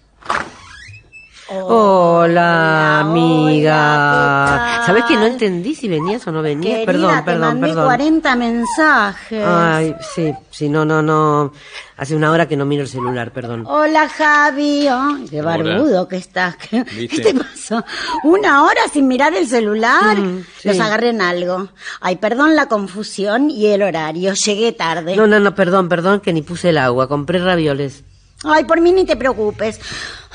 Hola, 1.48 3.00
amiga. 3.00 3.76
hola, 3.76 4.76
¿qué 4.80 4.87
¿Sabes 4.87 5.04
que 5.04 5.14
no 5.14 5.26
entendí 5.26 5.76
si 5.76 5.87
venías 5.87 6.26
o 6.26 6.32
no 6.32 6.42
venías? 6.42 6.80
Querida, 6.80 6.87
perdón, 6.87 7.16
te 7.18 7.22
perdón, 7.24 7.40
mandé 7.40 7.66
perdón. 7.68 7.85
40 7.85 8.37
mensajes. 8.37 9.44
Ay, 9.46 9.94
sí, 10.14 10.35
sí, 10.50 10.68
no, 10.68 10.85
no, 10.85 11.02
no. 11.02 11.52
Hace 11.96 12.16
una 12.16 12.32
hora 12.32 12.48
que 12.48 12.56
no 12.56 12.64
miro 12.66 12.82
el 12.82 12.88
celular, 12.88 13.30
perdón. 13.32 13.64
Hola, 13.66 14.09
Javi. 14.09 14.88
Oh, 14.90 15.18
qué 15.30 15.40
Hola. 15.40 15.56
barbudo 15.56 16.09
que 16.09 16.16
estás. 16.16 16.56
¿Qué, 16.70 16.82
¿Viste? 16.82 17.22
qué 17.22 17.32
te 17.32 17.35
pasó? 17.35 17.85
¿Una 18.24 18.64
hora 18.64 18.80
sin 18.92 19.06
mirar 19.06 19.32
el 19.35 19.46
celular? 19.46 20.16
Mm, 20.18 20.44
sí. 20.59 20.68
Los 20.68 20.80
agarré 20.80 21.11
en 21.11 21.22
algo. 21.22 21.68
Ay, 22.00 22.16
perdón 22.16 22.56
la 22.56 22.66
confusión 22.66 23.50
y 23.50 23.66
el 23.66 23.82
horario. 23.82 24.32
Llegué 24.35 24.72
tarde. 24.72 25.14
No, 25.14 25.28
no, 25.28 25.38
no, 25.38 25.54
perdón, 25.54 25.88
perdón, 25.88 26.20
que 26.20 26.32
ni 26.32 26.42
puse 26.42 26.70
el 26.70 26.78
agua. 26.78 27.09
Compré 27.09 27.38
ravioles. 27.38 28.02
Ay, 28.44 28.64
por 28.64 28.80
mí 28.80 28.92
ni 28.92 29.04
te 29.06 29.16
preocupes. 29.16 29.80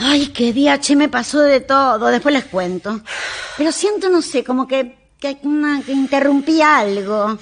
Ay, 0.04 0.28
qué 0.28 0.52
día, 0.52 0.80
che, 0.80 0.96
me 0.96 1.10
pasó 1.10 1.42
de 1.42 1.60
todo. 1.62 2.08
Después 2.08 2.34
les 2.34 2.46
cuento. 2.46 3.02
Pero 3.56 3.72
siento, 3.72 4.10
no 4.10 4.24
sé, 4.24 4.44
como 4.44 4.68
que, 4.68 5.12
que, 5.20 5.38
interrumpí 5.88 6.60
algo. 6.62 7.38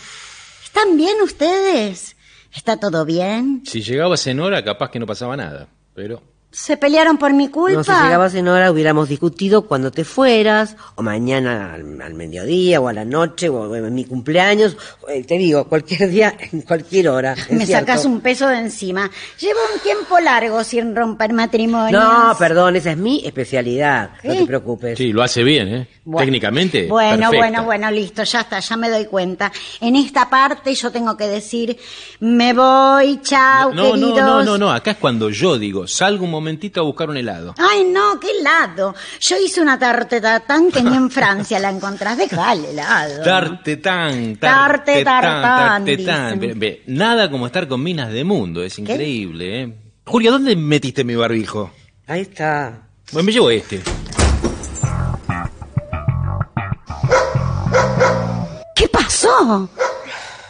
¿Están 0.63 0.97
bien 0.97 1.21
ustedes? 1.23 2.17
¿Está 2.53 2.77
todo 2.77 3.05
bien? 3.05 3.63
Si 3.65 3.81
llegabas 3.81 4.27
en 4.27 4.41
capaz 4.65 4.91
que 4.91 4.99
no 4.99 5.05
pasaba 5.05 5.37
nada. 5.37 5.69
Pero. 5.93 6.21
¿Se 6.51 6.77
pelearon 6.77 7.17
por 7.19 7.31
mi 7.31 7.49
culpa? 7.49 7.77
No, 7.77 7.83
si 7.83 7.91
llegabas 7.91 8.33
en 8.33 8.47
hora 8.47 8.71
hubiéramos 8.71 9.07
discutido 9.07 9.67
cuando 9.67 9.91
te 9.91 10.03
fueras, 10.03 10.75
o 10.95 11.03
mañana 11.03 11.75
al, 11.75 12.01
al 12.01 12.13
mediodía, 12.15 12.81
o 12.81 12.87
a 12.87 12.93
la 12.93 13.05
noche, 13.05 13.49
o 13.49 13.75
en 13.75 13.93
mi 13.93 14.03
cumpleaños. 14.05 14.75
Eh, 15.07 15.23
Te 15.23 15.37
digo, 15.37 15.65
cualquier 15.69 16.09
día, 16.09 16.35
en 16.51 16.61
cualquier 16.61 17.09
hora. 17.09 17.35
Me 17.51 17.67
cierto. 17.67 17.85
sacas 17.85 18.05
un 18.05 18.21
peso 18.21 18.47
de 18.47 18.57
encima. 18.57 19.11
Llevo 19.39 19.59
un 19.75 19.79
tiempo 19.81 20.19
largo 20.19 20.63
sin 20.63 20.95
romper 20.95 21.33
matrimonios. 21.33 22.01
No, 22.01 22.35
perdón, 22.39 22.75
esa 22.75 22.91
es 22.91 22.97
mi 22.97 23.21
especialidad. 23.25 24.09
No 24.23 24.33
te 24.33 24.45
preocupes. 24.47 24.97
Sí, 24.97 25.13
lo 25.13 25.21
hace 25.21 25.43
bien, 25.43 25.67
¿eh? 25.67 25.87
Bueno. 26.11 26.25
Técnicamente. 26.25 26.87
Bueno, 26.87 27.17
perfecta. 27.29 27.37
bueno, 27.37 27.63
bueno, 27.65 27.91
listo, 27.91 28.23
ya 28.23 28.41
está, 28.41 28.59
ya 28.59 28.75
me 28.77 28.89
doy 28.89 29.05
cuenta. 29.05 29.51
En 29.79 29.95
esta 29.95 30.27
parte 30.27 30.73
yo 30.73 30.91
tengo 30.91 31.15
que 31.15 31.27
decir, 31.27 31.77
me 32.21 32.51
voy, 32.53 33.19
chao, 33.21 33.71
No, 33.71 33.83
no, 33.89 33.91
queridos. 33.93 34.17
no, 34.17 34.43
no, 34.43 34.57
no. 34.57 34.71
Acá 34.71 34.91
es 34.91 34.97
cuando 34.97 35.29
yo 35.29 35.59
digo, 35.59 35.85
salgo 35.87 36.25
un 36.25 36.31
momentito 36.31 36.81
a 36.81 36.83
buscar 36.83 37.09
un 37.11 37.17
helado. 37.17 37.53
Ay, 37.59 37.83
no, 37.83 38.19
qué 38.19 38.31
helado. 38.39 38.95
Yo 39.19 39.35
hice 39.37 39.61
una 39.61 39.77
tarte 39.77 40.19
tartán 40.19 40.71
que 40.71 40.81
ni 40.81 40.95
en 40.97 41.11
Francia 41.11 41.59
la 41.59 41.69
encontrás. 41.69 42.17
Deja 42.17 42.53
el 42.53 42.65
helado. 42.65 43.21
Tarte 43.23 43.77
tartán, 43.77 44.35
tartetán. 44.39 45.85
dicen. 45.85 46.39
Ve- 46.39 46.53
ve, 46.55 46.83
Nada 46.87 47.29
como 47.29 47.45
estar 47.45 47.67
con 47.67 47.83
minas 47.83 48.11
de 48.11 48.23
mundo, 48.23 48.63
es 48.63 48.79
increíble, 48.79 49.61
¿eh? 49.61 49.73
Julia, 50.05 50.31
¿dónde 50.31 50.55
metiste 50.55 51.03
mi 51.03 51.13
barbijo? 51.15 51.69
Ahí 52.07 52.21
está. 52.21 52.87
Bueno, 53.11 53.27
me 53.27 53.31
llevo 53.31 53.51
este. 53.51 53.79
Pasó? 59.37 59.69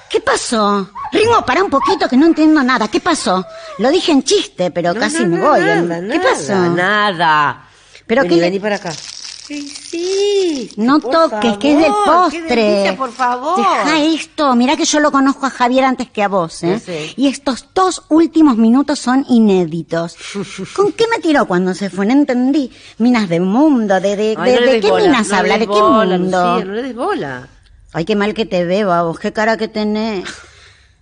¿Qué 0.09 0.19
pasó? 0.21 0.89
Ringo, 1.11 1.45
para 1.45 1.63
un 1.63 1.69
poquito 1.69 2.07
que 2.09 2.17
no 2.17 2.25
entiendo 2.25 2.63
nada. 2.63 2.87
¿Qué 2.87 2.99
pasó? 2.99 3.45
Lo 3.77 3.89
dije 3.91 4.11
en 4.11 4.23
chiste, 4.23 4.71
pero 4.71 4.93
No, 4.93 4.99
casi 4.99 5.23
no, 5.23 5.29
me 5.29 5.37
no, 5.37 5.49
voy. 5.49 5.59
Nada, 5.61 5.99
¿Qué 6.01 6.17
nada, 6.17 6.29
pasó? 6.31 6.53
Nada. 6.55 7.65
Pero 8.07 8.21
vení, 8.23 8.29
qué 8.29 8.35
le- 8.35 8.41
vení 8.47 8.59
para 8.59 8.75
acá. 8.77 8.91
Sí, 8.91 9.67
sí. 9.67 10.71
No 10.77 10.99
por 10.99 11.11
toques, 11.11 11.57
que 11.57 11.71
es 11.73 11.77
del 11.79 11.91
favor, 11.91 12.31
qué 12.31 12.39
postre. 12.39 12.63
delicia, 12.63 12.97
por 12.97 13.11
favor. 13.11 13.57
Deja 13.57 13.99
esto. 14.03 14.55
Mirá 14.55 14.75
que 14.77 14.85
yo 14.85 14.99
lo 14.99 15.11
conozco 15.11 15.47
a 15.47 15.49
Javier 15.49 15.85
antes 15.85 16.09
que 16.11 16.21
a 16.21 16.27
vos, 16.27 16.61
¿eh? 16.63 17.13
Y 17.17 17.27
estos 17.27 17.65
dos 17.73 18.03
últimos 18.09 18.57
minutos 18.57 18.99
son 18.99 19.25
inéditos. 19.27 20.15
¿Con 20.75 20.91
qué 20.91 21.05
me 21.07 21.17
tiró 21.19 21.47
cuando 21.47 21.73
se 21.73 21.89
fue? 21.89 22.05
No 22.05 22.11
entendí. 22.13 22.71
Minas 22.99 23.27
de 23.27 23.39
mundo, 23.39 23.99
de, 23.99 24.15
de, 24.15 24.35
Ay, 24.37 24.51
de, 24.51 24.59
no 24.61 24.71
de 24.71 24.79
qué 24.81 24.89
bola, 24.91 25.05
minas 25.05 25.27
no 25.29 25.37
habla, 25.37 25.57
de 25.57 25.65
qué 25.67 25.81
bola, 25.81 26.17
mundo. 26.19 26.51
Lucía, 26.53 26.65
no 26.65 26.73
le 26.73 26.81
des 26.83 26.95
bola. 26.95 27.47
Ay, 27.93 28.05
qué 28.05 28.15
mal 28.15 28.33
que 28.33 28.45
te 28.45 28.65
veo, 28.65 28.87
vos, 29.05 29.19
qué 29.19 29.33
cara 29.33 29.57
que 29.57 29.67
tenés. 29.67 30.25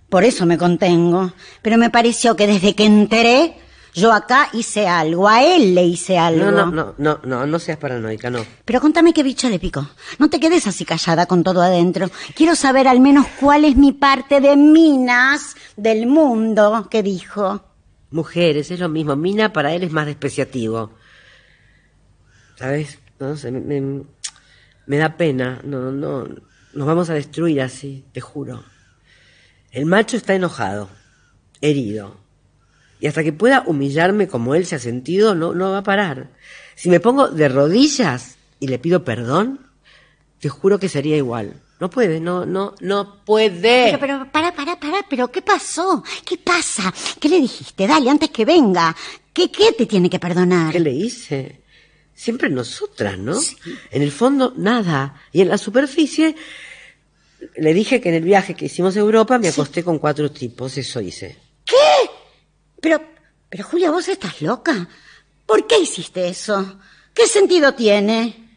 Por 0.08 0.24
eso 0.24 0.46
me 0.46 0.56
contengo. 0.56 1.32
Pero 1.62 1.76
me 1.76 1.90
pareció 1.90 2.34
que 2.34 2.46
desde 2.46 2.74
que 2.74 2.86
enteré, 2.86 3.56
yo 3.94 4.10
acá 4.12 4.48
hice 4.54 4.88
algo. 4.88 5.28
A 5.28 5.44
él 5.44 5.74
le 5.74 5.84
hice 5.84 6.16
algo. 6.16 6.46
No, 6.50 6.50
no, 6.50 6.70
no, 6.72 6.94
no, 6.96 7.20
no, 7.24 7.46
no 7.46 7.58
seas 7.58 7.76
paranoica, 7.76 8.30
no. 8.30 8.42
Pero 8.64 8.80
contame 8.80 9.12
qué 9.12 9.22
bicho 9.22 9.50
le 9.50 9.58
picó. 9.58 9.86
No 10.18 10.30
te 10.30 10.40
quedes 10.40 10.66
así 10.66 10.86
callada 10.86 11.26
con 11.26 11.42
todo 11.44 11.60
adentro. 11.60 12.08
Quiero 12.34 12.54
saber 12.54 12.88
al 12.88 13.00
menos 13.00 13.26
cuál 13.38 13.66
es 13.66 13.76
mi 13.76 13.92
parte 13.92 14.40
de 14.40 14.56
minas 14.56 15.56
del 15.76 16.06
mundo 16.06 16.88
que 16.90 17.02
dijo. 17.02 17.62
Mujeres, 18.10 18.70
es 18.70 18.80
lo 18.80 18.88
mismo. 18.88 19.14
Mina 19.14 19.52
para 19.52 19.74
él 19.74 19.82
es 19.82 19.92
más 19.92 20.06
despreciativo. 20.06 20.92
¿Sabes? 22.56 22.98
No 23.20 23.36
sé, 23.36 23.50
me, 23.52 23.60
me- 23.60 24.04
me 24.86 24.96
da 24.96 25.16
pena. 25.18 25.60
No, 25.64 25.92
no, 25.92 26.24
nos 26.78 26.86
vamos 26.86 27.10
a 27.10 27.14
destruir 27.14 27.60
así, 27.60 28.04
te 28.12 28.20
juro. 28.20 28.62
El 29.72 29.84
macho 29.84 30.16
está 30.16 30.36
enojado, 30.36 30.88
herido. 31.60 32.16
Y 33.00 33.08
hasta 33.08 33.24
que 33.24 33.32
pueda 33.32 33.64
humillarme 33.66 34.28
como 34.28 34.54
él 34.54 34.64
se 34.64 34.76
ha 34.76 34.78
sentido, 34.78 35.34
no, 35.34 35.54
no 35.54 35.72
va 35.72 35.78
a 35.78 35.82
parar. 35.82 36.30
Si 36.76 36.88
me 36.88 37.00
pongo 37.00 37.26
de 37.26 37.48
rodillas 37.48 38.36
y 38.60 38.68
le 38.68 38.78
pido 38.78 39.02
perdón, 39.02 39.66
te 40.38 40.48
juro 40.48 40.78
que 40.78 40.88
sería 40.88 41.16
igual. 41.16 41.60
No 41.80 41.90
puede, 41.90 42.20
no, 42.20 42.46
no, 42.46 42.76
no 42.80 43.24
puede. 43.24 43.86
Pero, 43.86 43.98
pero, 43.98 44.30
para, 44.30 44.54
para, 44.54 44.78
para, 44.78 45.04
pero 45.10 45.32
¿qué 45.32 45.42
pasó? 45.42 46.04
¿Qué 46.24 46.38
pasa? 46.38 46.94
¿Qué 47.18 47.28
le 47.28 47.40
dijiste? 47.40 47.88
Dale, 47.88 48.08
antes 48.08 48.30
que 48.30 48.44
venga. 48.44 48.94
¿Qué, 49.32 49.50
qué 49.50 49.72
te 49.72 49.86
tiene 49.86 50.08
que 50.08 50.20
perdonar? 50.20 50.72
¿Qué 50.72 50.78
le 50.78 50.92
hice? 50.92 51.60
Siempre 52.14 52.50
nosotras, 52.50 53.16
¿no? 53.16 53.36
En 53.90 54.02
el 54.02 54.10
fondo, 54.10 54.52
nada. 54.56 55.22
Y 55.32 55.40
en 55.40 55.48
la 55.48 55.56
superficie, 55.56 56.34
le 57.60 57.74
dije 57.74 58.00
que 58.00 58.08
en 58.08 58.16
el 58.16 58.24
viaje 58.24 58.54
que 58.54 58.66
hicimos 58.66 58.96
a 58.96 59.00
Europa 59.00 59.38
me 59.38 59.48
acosté 59.48 59.82
con 59.82 59.98
cuatro 59.98 60.30
tipos, 60.30 60.76
eso 60.78 61.00
hice. 61.00 61.36
Pero, 62.80 63.02
pero 63.48 63.64
Julia, 63.64 63.90
vos 63.90 64.08
estás 64.08 64.40
loca. 64.40 64.88
¿Por 65.46 65.66
qué 65.66 65.78
hiciste 65.80 66.28
eso? 66.28 66.78
¿Qué 67.12 67.26
sentido 67.26 67.74
tiene? 67.74 68.48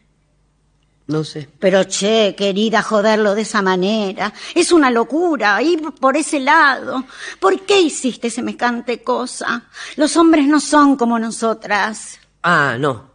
No 1.06 1.24
sé. 1.24 1.48
Pero 1.58 1.84
che, 1.84 2.34
querida, 2.36 2.82
joderlo 2.82 3.34
de 3.34 3.42
esa 3.42 3.60
manera. 3.60 4.32
Es 4.54 4.70
una 4.72 4.90
locura 4.90 5.60
ir 5.62 5.82
por 6.00 6.16
ese 6.16 6.38
lado. 6.38 7.04
¿Por 7.40 7.66
qué 7.66 7.80
hiciste 7.80 8.30
semejante 8.30 9.02
cosa? 9.02 9.68
Los 9.96 10.16
hombres 10.16 10.46
no 10.46 10.60
son 10.60 10.96
como 10.96 11.18
nosotras. 11.18 12.18
Ah, 12.42 12.76
no. 12.78 13.11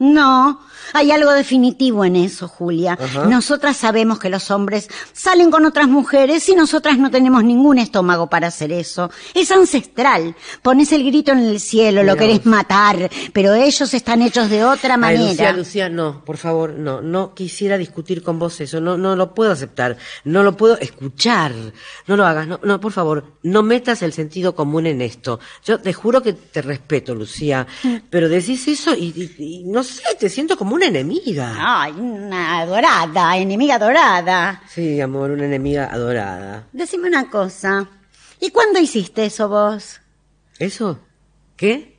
No, 0.00 0.60
hay 0.94 1.12
algo 1.12 1.30
definitivo 1.32 2.04
en 2.06 2.16
eso, 2.16 2.48
Julia. 2.48 2.98
Ajá. 3.00 3.26
Nosotras 3.26 3.76
sabemos 3.76 4.18
que 4.18 4.30
los 4.30 4.50
hombres 4.50 4.88
salen 5.12 5.50
con 5.50 5.66
otras 5.66 5.88
mujeres 5.88 6.48
y 6.48 6.54
nosotras 6.54 6.98
no 6.98 7.10
tenemos 7.10 7.44
ningún 7.44 7.78
estómago 7.78 8.28
para 8.28 8.46
hacer 8.48 8.72
eso. 8.72 9.10
Es 9.34 9.50
ancestral. 9.52 10.34
Pones 10.62 10.90
el 10.92 11.04
grito 11.04 11.32
en 11.32 11.40
el 11.40 11.60
cielo, 11.60 12.02
lo 12.02 12.16
querés 12.16 12.46
matar, 12.46 13.10
pero 13.34 13.52
ellos 13.52 13.92
están 13.92 14.22
hechos 14.22 14.48
de 14.48 14.64
otra 14.64 14.94
Ay, 14.94 15.00
manera. 15.00 15.28
Lucía, 15.28 15.52
Lucía, 15.52 15.88
no, 15.90 16.24
por 16.24 16.38
favor, 16.38 16.72
no, 16.72 17.02
no 17.02 17.34
quisiera 17.34 17.76
discutir 17.76 18.22
con 18.22 18.38
vos 18.38 18.58
eso, 18.62 18.80
no, 18.80 18.96
no 18.96 19.14
lo 19.16 19.34
puedo 19.34 19.52
aceptar, 19.52 19.98
no 20.24 20.42
lo 20.42 20.56
puedo 20.56 20.78
escuchar, 20.78 21.52
no 22.06 22.16
lo 22.16 22.24
hagas, 22.24 22.48
no, 22.48 22.58
no, 22.64 22.80
por 22.80 22.92
favor, 22.92 23.24
no 23.42 23.62
metas 23.62 24.00
el 24.00 24.14
sentido 24.14 24.54
común 24.54 24.86
en 24.86 25.02
esto. 25.02 25.40
Yo 25.62 25.78
te 25.78 25.92
juro 25.92 26.22
que 26.22 26.32
te 26.32 26.62
respeto, 26.62 27.14
Lucía, 27.14 27.66
pero 28.08 28.30
decís 28.30 28.66
eso 28.66 28.94
y, 28.94 29.12
y- 29.38 29.44
y 29.44 29.64
no 29.64 29.84
sé, 29.84 29.89
te 30.18 30.28
siento 30.28 30.56
como 30.56 30.74
una 30.74 30.86
enemiga. 30.86 31.54
Ay, 31.58 31.92
una 31.92 32.60
adorada, 32.60 33.36
enemiga 33.36 33.76
adorada. 33.76 34.62
Sí, 34.68 35.00
amor, 35.00 35.30
una 35.30 35.46
enemiga 35.46 35.86
adorada. 35.86 36.66
Decime 36.72 37.08
una 37.08 37.30
cosa. 37.30 37.88
¿Y 38.40 38.50
cuándo 38.50 38.78
hiciste 38.80 39.26
eso 39.26 39.48
vos? 39.48 40.00
¿Eso? 40.58 40.98
¿Qué? 41.56 41.96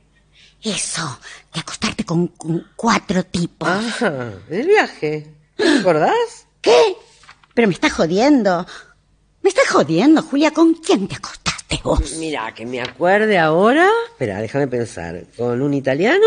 Eso, 0.62 1.18
de 1.52 1.60
acostarte 1.60 2.04
con, 2.04 2.28
con 2.28 2.68
cuatro 2.76 3.24
tipos. 3.24 3.68
Ah, 3.68 4.30
el 4.48 4.66
viaje. 4.66 5.26
¿No 5.58 5.64
te 5.64 5.78
acordás? 5.80 6.46
¿Qué? 6.60 6.96
Pero 7.54 7.68
me 7.68 7.74
estás 7.74 7.92
jodiendo. 7.92 8.66
Me 9.42 9.48
estás 9.50 9.68
jodiendo, 9.68 10.22
Julia. 10.22 10.52
¿Con 10.52 10.74
quién 10.74 11.08
te 11.08 11.16
acostaste 11.16 11.80
vos? 11.82 12.12
Mira, 12.18 12.54
que 12.54 12.64
me 12.64 12.80
acuerde 12.80 13.38
ahora. 13.38 13.88
Espera, 14.12 14.40
déjame 14.40 14.68
pensar. 14.68 15.24
Con 15.36 15.60
un 15.60 15.74
italiano, 15.74 16.26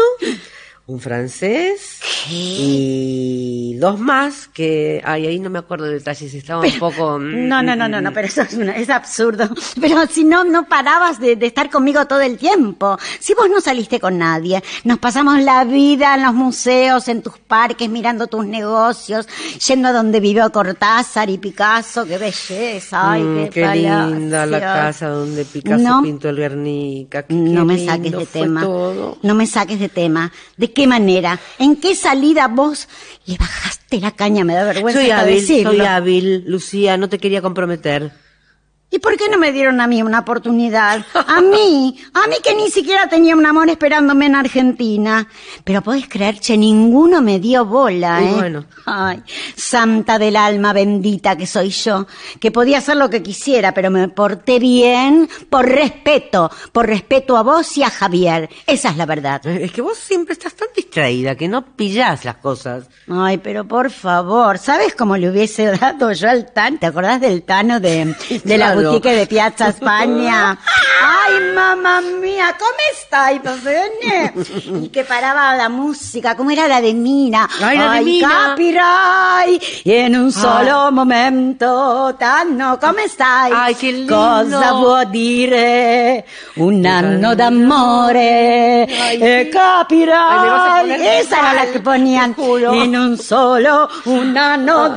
un 0.88 1.00
francés 1.00 2.05
y 2.30 3.76
dos 3.80 4.00
más 4.00 4.48
que. 4.48 5.02
Ay, 5.04 5.28
ahí 5.28 5.40
no 5.40 5.50
me 5.50 5.60
acuerdo 5.60 5.86
de 5.86 5.94
detalles, 5.96 6.34
estaba 6.34 6.62
un 6.62 6.80
poco. 6.80 7.20
mm, 7.20 7.48
No, 7.48 7.62
no, 7.62 7.76
no, 7.76 7.88
no, 7.88 8.02
no, 8.02 8.12
pero 8.14 8.28
eso 8.28 8.42
es, 8.42 8.54
una- 8.54 8.76
es 8.76 8.90
absurdo. 8.90 9.50
Pero 9.82 10.06
si 10.08 10.24
no, 10.24 10.44
no 10.44 10.68
parabas 10.68 11.20
de, 11.20 11.36
de 11.36 11.46
estar 11.48 11.70
conmigo 11.70 12.06
todo 12.08 12.22
el 12.22 12.38
tiempo. 12.38 12.98
Si 13.20 13.34
vos 13.34 13.50
no 13.50 13.62
saliste 13.62 14.00
con 14.00 14.18
nadie, 14.18 14.64
nos 14.84 15.00
pasamos 15.00 15.40
la 15.42 15.64
vida 15.66 16.16
en 16.16 16.24
los 16.24 16.34
museos, 16.34 17.08
en 17.08 17.22
tus 17.22 17.38
parques, 17.40 17.90
mirando 17.90 18.28
tus 18.28 18.46
negocios, 18.46 19.28
yendo 19.68 19.90
a 19.90 19.92
donde 19.94 20.20
vivió 20.20 20.52
Cortázar 20.52 21.30
y 21.30 21.38
Picasso, 21.38 22.06
qué 22.06 22.18
belleza, 22.18 23.12
ay, 23.12 23.22
Mm, 23.24 23.44
qué, 23.46 23.50
qué 23.50 23.68
linda 23.68 24.46
la 24.46 24.60
casa 24.60 25.10
donde 25.10 25.46
Picasso 25.46 25.84
No. 25.84 26.02
pintó 26.04 26.30
el 26.30 26.38
Guernica. 26.38 27.24
qué- 27.24 27.34
No 27.34 27.62
qué 27.68 27.74
me 27.74 27.86
saques 27.86 28.12
de 28.12 28.26
tema. 28.26 28.62
todo. 28.62 29.18
No 29.22 29.36
me 29.36 29.48
saques 29.48 29.80
de 29.80 29.90
tema. 29.90 30.32
¿De 30.58 30.72
qué 30.72 30.88
manera? 30.88 31.40
¿En 31.60 31.76
qué 31.78 31.96
salida 32.16 32.48
vos 32.48 32.88
le 33.26 33.38
bajaste 33.38 34.00
la 34.00 34.12
caña? 34.12 34.44
Me 34.46 34.54
da 34.54 34.64
vergüenza 34.64 35.00
Soy 35.00 35.12
hasta 35.12 35.24
hábil, 35.24 35.36
decirlo. 35.36 35.72
soy 35.72 35.82
hábil, 35.82 36.44
Lucía, 36.48 36.98
no 36.98 37.10
te 37.10 37.18
quería 37.20 37.42
comprometer. 37.42 38.12
¿Y 38.92 39.00
por 39.00 39.18
qué 39.18 39.28
no 39.30 39.38
me 39.38 39.52
dieron 39.52 39.82
a 39.82 39.88
mí 39.88 40.02
una 40.02 40.20
oportunidad? 40.20 41.06
A 41.14 41.42
mí, 41.42 42.00
a 42.14 42.28
mí 42.28 42.36
que 42.42 42.56
ni 42.56 42.70
siquiera 42.70 43.10
tenía 43.10 43.36
un 43.36 43.46
amor 43.46 43.68
esperándome 43.70 44.28
en 44.28 44.36
Argentina. 44.36 45.28
Pero 45.66 45.82
podés 45.82 46.08
creer, 46.08 46.40
che, 46.40 46.56
ninguno 46.56 47.22
me 47.22 47.40
dio 47.40 47.66
bola, 47.66 48.22
Y 48.22 48.26
¿eh? 48.28 48.34
bueno. 48.36 48.66
Ay, 48.86 49.22
santa 49.56 50.18
del 50.20 50.36
alma 50.38 50.72
bendita 50.72 51.36
que 51.36 51.48
soy 51.48 51.70
yo, 51.72 52.06
que 52.40 52.52
podía 52.52 52.78
hacer 52.78 52.96
lo 52.96 53.10
que 53.10 53.22
quisiera, 53.24 53.74
pero 53.74 53.90
me 53.92 54.08
porté 54.08 54.60
bien 54.60 55.28
por 55.50 55.66
respeto, 55.68 56.50
por 56.72 56.86
respeto 56.88 57.36
a 57.36 57.44
vos 57.44 57.76
y 57.78 57.84
a 57.84 57.90
Javier. 57.90 58.50
Esa 58.68 58.92
es 58.92 58.98
la 58.98 59.06
verdad. 59.06 59.46
Eh, 59.48 59.66
Es 59.66 59.72
que 59.72 59.82
vos 59.82 59.98
siempre 59.98 60.34
estás 60.34 60.54
tan 60.54 60.68
distraída 60.76 61.36
que 61.36 61.48
no 61.48 61.66
pillás 61.76 62.24
las 62.24 62.36
cosas. 62.38 62.88
Ay, 63.10 63.40
pero 63.40 63.68
por 63.68 63.90
favor, 63.90 64.58
¿sabes 64.58 64.96
cómo 64.96 65.18
le 65.18 65.30
hubiese 65.32 65.66
dado 65.78 66.12
yo 66.14 66.30
al 66.30 66.54
Tano? 66.54 66.78
¿Te 66.80 66.86
acordás 66.86 67.20
del 67.20 67.44
Tano 67.44 67.80
de, 67.80 68.16
de 68.44 68.58
la 68.58 68.75
Claro. 68.76 68.92
boutique 68.92 69.12
de 69.16 69.26
Piazza 69.28 69.70
España? 69.70 70.58
Ay, 71.04 71.34
mamá 71.56 72.02
mía, 72.02 72.56
¿cómo 72.58 72.80
estáis, 72.94 73.42
bene? 73.64 74.34
Y 74.86 74.90
que 74.90 75.04
paraba 75.04 75.56
la 75.56 75.70
música, 75.70 76.36
¿cómo 76.36 76.50
era 76.52 76.68
la 76.68 76.80
de 76.82 76.94
Mina? 76.94 77.48
Ay, 77.64 77.78
la 77.78 77.94
de 77.94 78.02
Mina. 78.02 78.30
capirai, 78.50 79.60
y 79.84 79.92
en 79.92 80.16
un 80.16 80.32
solo 80.32 80.92
momento, 80.92 82.16
Tano, 82.20 82.80
¿come 82.80 83.08
stai? 83.08 83.52
Ay, 83.54 83.76
che 83.76 83.92
lindo. 83.92 84.16
Cosa 84.16 84.72
vuol 84.74 85.06
dire 85.12 86.26
un 86.58 86.86
anno 86.86 87.36
d'amore? 87.36 88.88
Ay, 88.90 89.20
e 89.22 89.44
sí. 89.46 89.50
capirai. 89.52 90.38
Ay, 90.38 90.40
me 90.44 90.50
vas 90.50 90.68
a 90.68 90.82
poner 90.82 91.02
Esa 91.22 91.38
era 91.40 91.54
la 91.54 91.64
mal, 91.64 91.72
que 91.74 91.80
ponían 91.80 92.34
te 92.34 92.42
juro. 92.42 92.74
en 92.74 92.96
un 92.96 93.18
solo 93.18 93.90
un 94.06 94.38
anno 94.38 94.90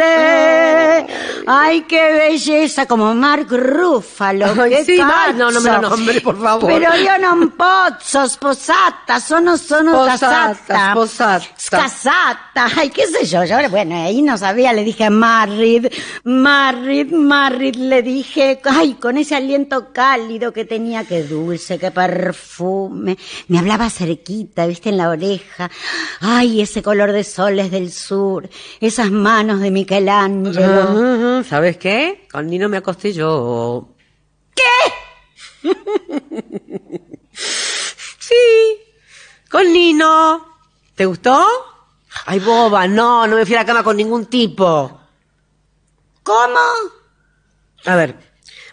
d'amore. 0.00 1.06
Ay, 1.46 1.69
qué 1.86 2.12
belleza, 2.12 2.86
como 2.86 3.14
Mark 3.14 3.46
Ruffalo. 3.50 4.46
Ay, 4.62 4.84
sí, 4.84 4.98
va, 4.98 5.32
no, 5.32 5.50
no 5.50 5.60
me 5.60 5.70
lo 5.70 5.80
nombre, 5.80 6.20
por 6.20 6.40
favor. 6.40 6.66
Pero 6.66 6.94
io 6.96 7.16
non 7.18 7.50
posso, 7.56 8.26
sposata, 8.28 9.20
sono, 9.20 9.56
sono 9.56 9.92
Sposata, 9.92 10.56
casata. 10.66 10.90
sposata. 10.92 11.46
Casata, 11.70 12.66
ay, 12.76 12.90
qué 12.90 13.06
sé 13.06 13.24
yo, 13.26 13.44
yo, 13.44 13.56
bueno, 13.70 13.94
ahí 14.04 14.22
no 14.22 14.36
sabía, 14.36 14.72
le 14.72 14.82
dije 14.84 15.08
married, 15.10 15.86
married, 16.24 17.12
married, 17.12 17.76
le 17.76 18.02
dije, 18.02 18.60
ay, 18.64 18.94
con 18.94 19.16
ese 19.18 19.36
aliento 19.36 19.92
cálido 19.92 20.52
que 20.52 20.64
tenía, 20.64 21.04
qué 21.04 21.22
dulce, 21.22 21.78
qué 21.78 21.90
perfume, 21.90 23.16
me 23.48 23.58
hablaba 23.58 23.88
cerquita, 23.90 24.66
viste, 24.66 24.88
en 24.90 24.96
la 24.96 25.08
oreja, 25.08 25.70
ay, 26.20 26.60
ese 26.60 26.82
color 26.82 27.12
de 27.12 27.24
soles 27.24 27.70
del 27.70 27.92
sur, 27.92 28.48
esas 28.80 29.10
manos 29.10 29.60
de 29.60 29.70
Michelangelo. 29.70 31.42
¿Sabes 31.60 31.76
qué? 31.76 32.26
Con 32.32 32.46
Nino 32.46 32.70
me 32.70 32.78
acosté 32.78 33.12
yo. 33.12 33.90
¿Qué? 34.54 35.68
sí, 38.18 38.34
con 39.50 39.70
Nino. 39.70 40.56
¿Te 40.94 41.04
gustó? 41.04 41.46
Ay, 42.24 42.38
boba, 42.38 42.88
no, 42.88 43.26
no 43.26 43.36
me 43.36 43.44
fui 43.44 43.56
a 43.56 43.58
la 43.58 43.66
cama 43.66 43.82
con 43.82 43.98
ningún 43.98 44.24
tipo. 44.24 45.02
¿Cómo? 46.22 46.60
A 47.84 47.94
ver, 47.94 48.29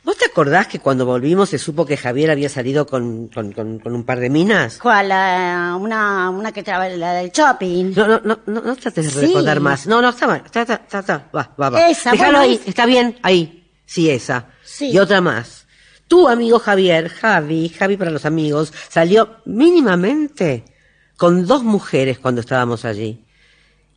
¿vos 0.08 0.17
te 0.17 0.26
acordás 0.26 0.65
que 0.67 0.80
cuando 0.80 1.06
volvimos 1.06 1.50
se 1.50 1.60
supo 1.60 1.86
que 1.86 1.98
Javier 1.98 2.32
había 2.32 2.50
salido 2.50 2.88
con, 2.88 3.28
con, 3.28 3.52
con- 3.52 3.78
con 3.80 3.93
un 3.93 4.04
par 4.06 4.20
de 4.20 4.30
minas? 4.32 4.80
¿Cuál? 4.80 5.10
La- 5.10 5.78
una, 5.80 6.30
una 6.32 6.52
que 6.52 6.63
trabaja, 6.63 6.89
la 6.96 7.13
del 7.13 7.30
shopping. 7.32 7.93
No, 7.96 8.08
no, 8.08 8.22
no, 8.24 8.39
no, 8.48 8.62
no 8.62 8.76
trates 8.78 9.13
de 9.13 9.22
Sí. 9.22 9.28
recordar 9.28 9.60
más. 9.60 9.86
No, 9.86 10.02
no, 10.02 10.10
está 10.10 10.26
mal. 10.26 10.41
Está, 10.46 10.62
está, 10.62 10.76
está, 10.76 11.00
está. 11.00 11.30
Va, 11.36 11.54
va, 11.62 11.70
va. 11.70 11.89
Esa, 11.89 12.12
Déjalo 12.12 12.39
bueno, 12.39 12.54
ahí, 12.54 12.62
está 12.65 12.86
bien, 12.88 13.20
ahí. 13.22 13.70
Sí, 13.86 14.10
esa. 14.10 14.48
Sí. 14.63 14.91
Y 14.91 14.98
otra 14.98 15.22
más. 15.22 15.67
Tu 16.08 16.28
amigo 16.30 16.58
Javier, 16.60 17.10
Javi, 17.10 17.67
Javi 17.70 17.98
para 17.98 18.10
los 18.12 18.26
amigos, 18.26 18.74
salió 18.89 19.41
mínimamente 19.46 20.63
con 21.17 21.46
dos 21.46 21.63
mujeres 21.63 22.17
cuando 22.20 22.41
estábamos 22.41 22.86
allí. 22.86 23.26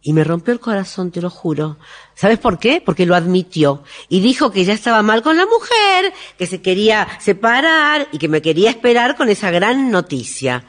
Y 0.02 0.12
me 0.12 0.24
rompió 0.24 0.52
el 0.52 0.60
corazón, 0.60 1.10
te 1.10 1.20
lo 1.20 1.30
juro. 1.30 1.76
¿Sabes 2.20 2.38
por 2.38 2.58
qué? 2.58 2.82
Porque 2.84 3.06
lo 3.06 3.14
admitió. 3.14 3.82
Y 4.10 4.20
dijo 4.20 4.50
que 4.50 4.62
ya 4.66 4.74
estaba 4.74 5.02
mal 5.02 5.22
con 5.22 5.38
la 5.38 5.46
mujer, 5.46 6.12
que 6.36 6.46
se 6.46 6.60
quería 6.60 7.08
separar 7.18 8.08
y 8.12 8.18
que 8.18 8.28
me 8.28 8.42
quería 8.42 8.68
esperar 8.68 9.16
con 9.16 9.30
esa 9.30 9.50
gran 9.50 9.90
noticia. 9.90 10.64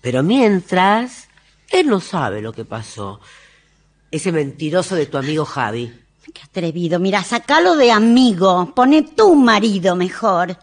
Pero 0.00 0.22
mientras, 0.22 1.28
él 1.68 1.88
no 1.88 2.00
sabe 2.00 2.40
lo 2.40 2.54
que 2.54 2.64
pasó. 2.64 3.20
Ese 4.10 4.32
mentiroso 4.32 4.94
de 4.94 5.04
tu 5.04 5.18
amigo 5.18 5.44
Javi. 5.44 5.92
Qué 6.32 6.40
atrevido. 6.42 6.98
Mira, 6.98 7.22
sacalo 7.22 7.76
de 7.76 7.92
amigo. 7.92 8.72
Pone 8.74 9.02
tu 9.02 9.34
marido 9.34 9.94
mejor. 9.94 10.56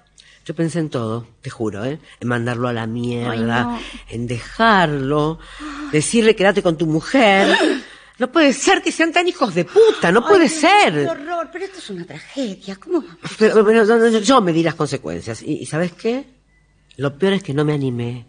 Yo 0.43 0.55
pensé 0.55 0.79
en 0.79 0.89
todo, 0.89 1.27
te 1.43 1.51
juro, 1.51 1.85
¿eh? 1.85 1.99
En 2.19 2.27
mandarlo 2.27 2.67
a 2.67 2.73
la 2.73 2.87
mierda, 2.87 3.29
Ay, 3.31 3.39
no. 3.41 3.79
en 4.09 4.25
dejarlo, 4.25 5.37
decirle 5.91 6.35
quédate 6.35 6.63
con 6.63 6.79
tu 6.79 6.87
mujer. 6.87 7.55
No 8.19 8.31
puede 8.31 8.51
ser 8.53 8.81
que 8.81 8.91
sean 8.91 9.11
tan 9.13 9.27
hijos 9.27 9.55
de 9.55 9.65
puta, 9.65 10.11
no 10.11 10.25
puede 10.25 10.49
ser. 10.49 10.93
Qué 10.93 11.07
horror, 11.07 11.49
pero 11.51 11.65
esto 11.65 11.79
es 11.79 11.89
una 11.89 12.05
tragedia. 12.05 12.75
¿Cómo? 12.75 13.03
Pero, 13.37 13.65
pero 13.65 13.85
no, 13.85 14.19
yo 14.19 14.41
me 14.41 14.51
di 14.53 14.61
las 14.61 14.75
consecuencias. 14.75 15.41
¿Y, 15.41 15.53
y 15.59 15.65
sabes 15.65 15.93
qué? 15.93 16.25
Lo 16.97 17.17
peor 17.17 17.33
es 17.33 17.43
que 17.43 17.53
no 17.53 17.63
me 17.63 17.73
animé. 17.73 18.25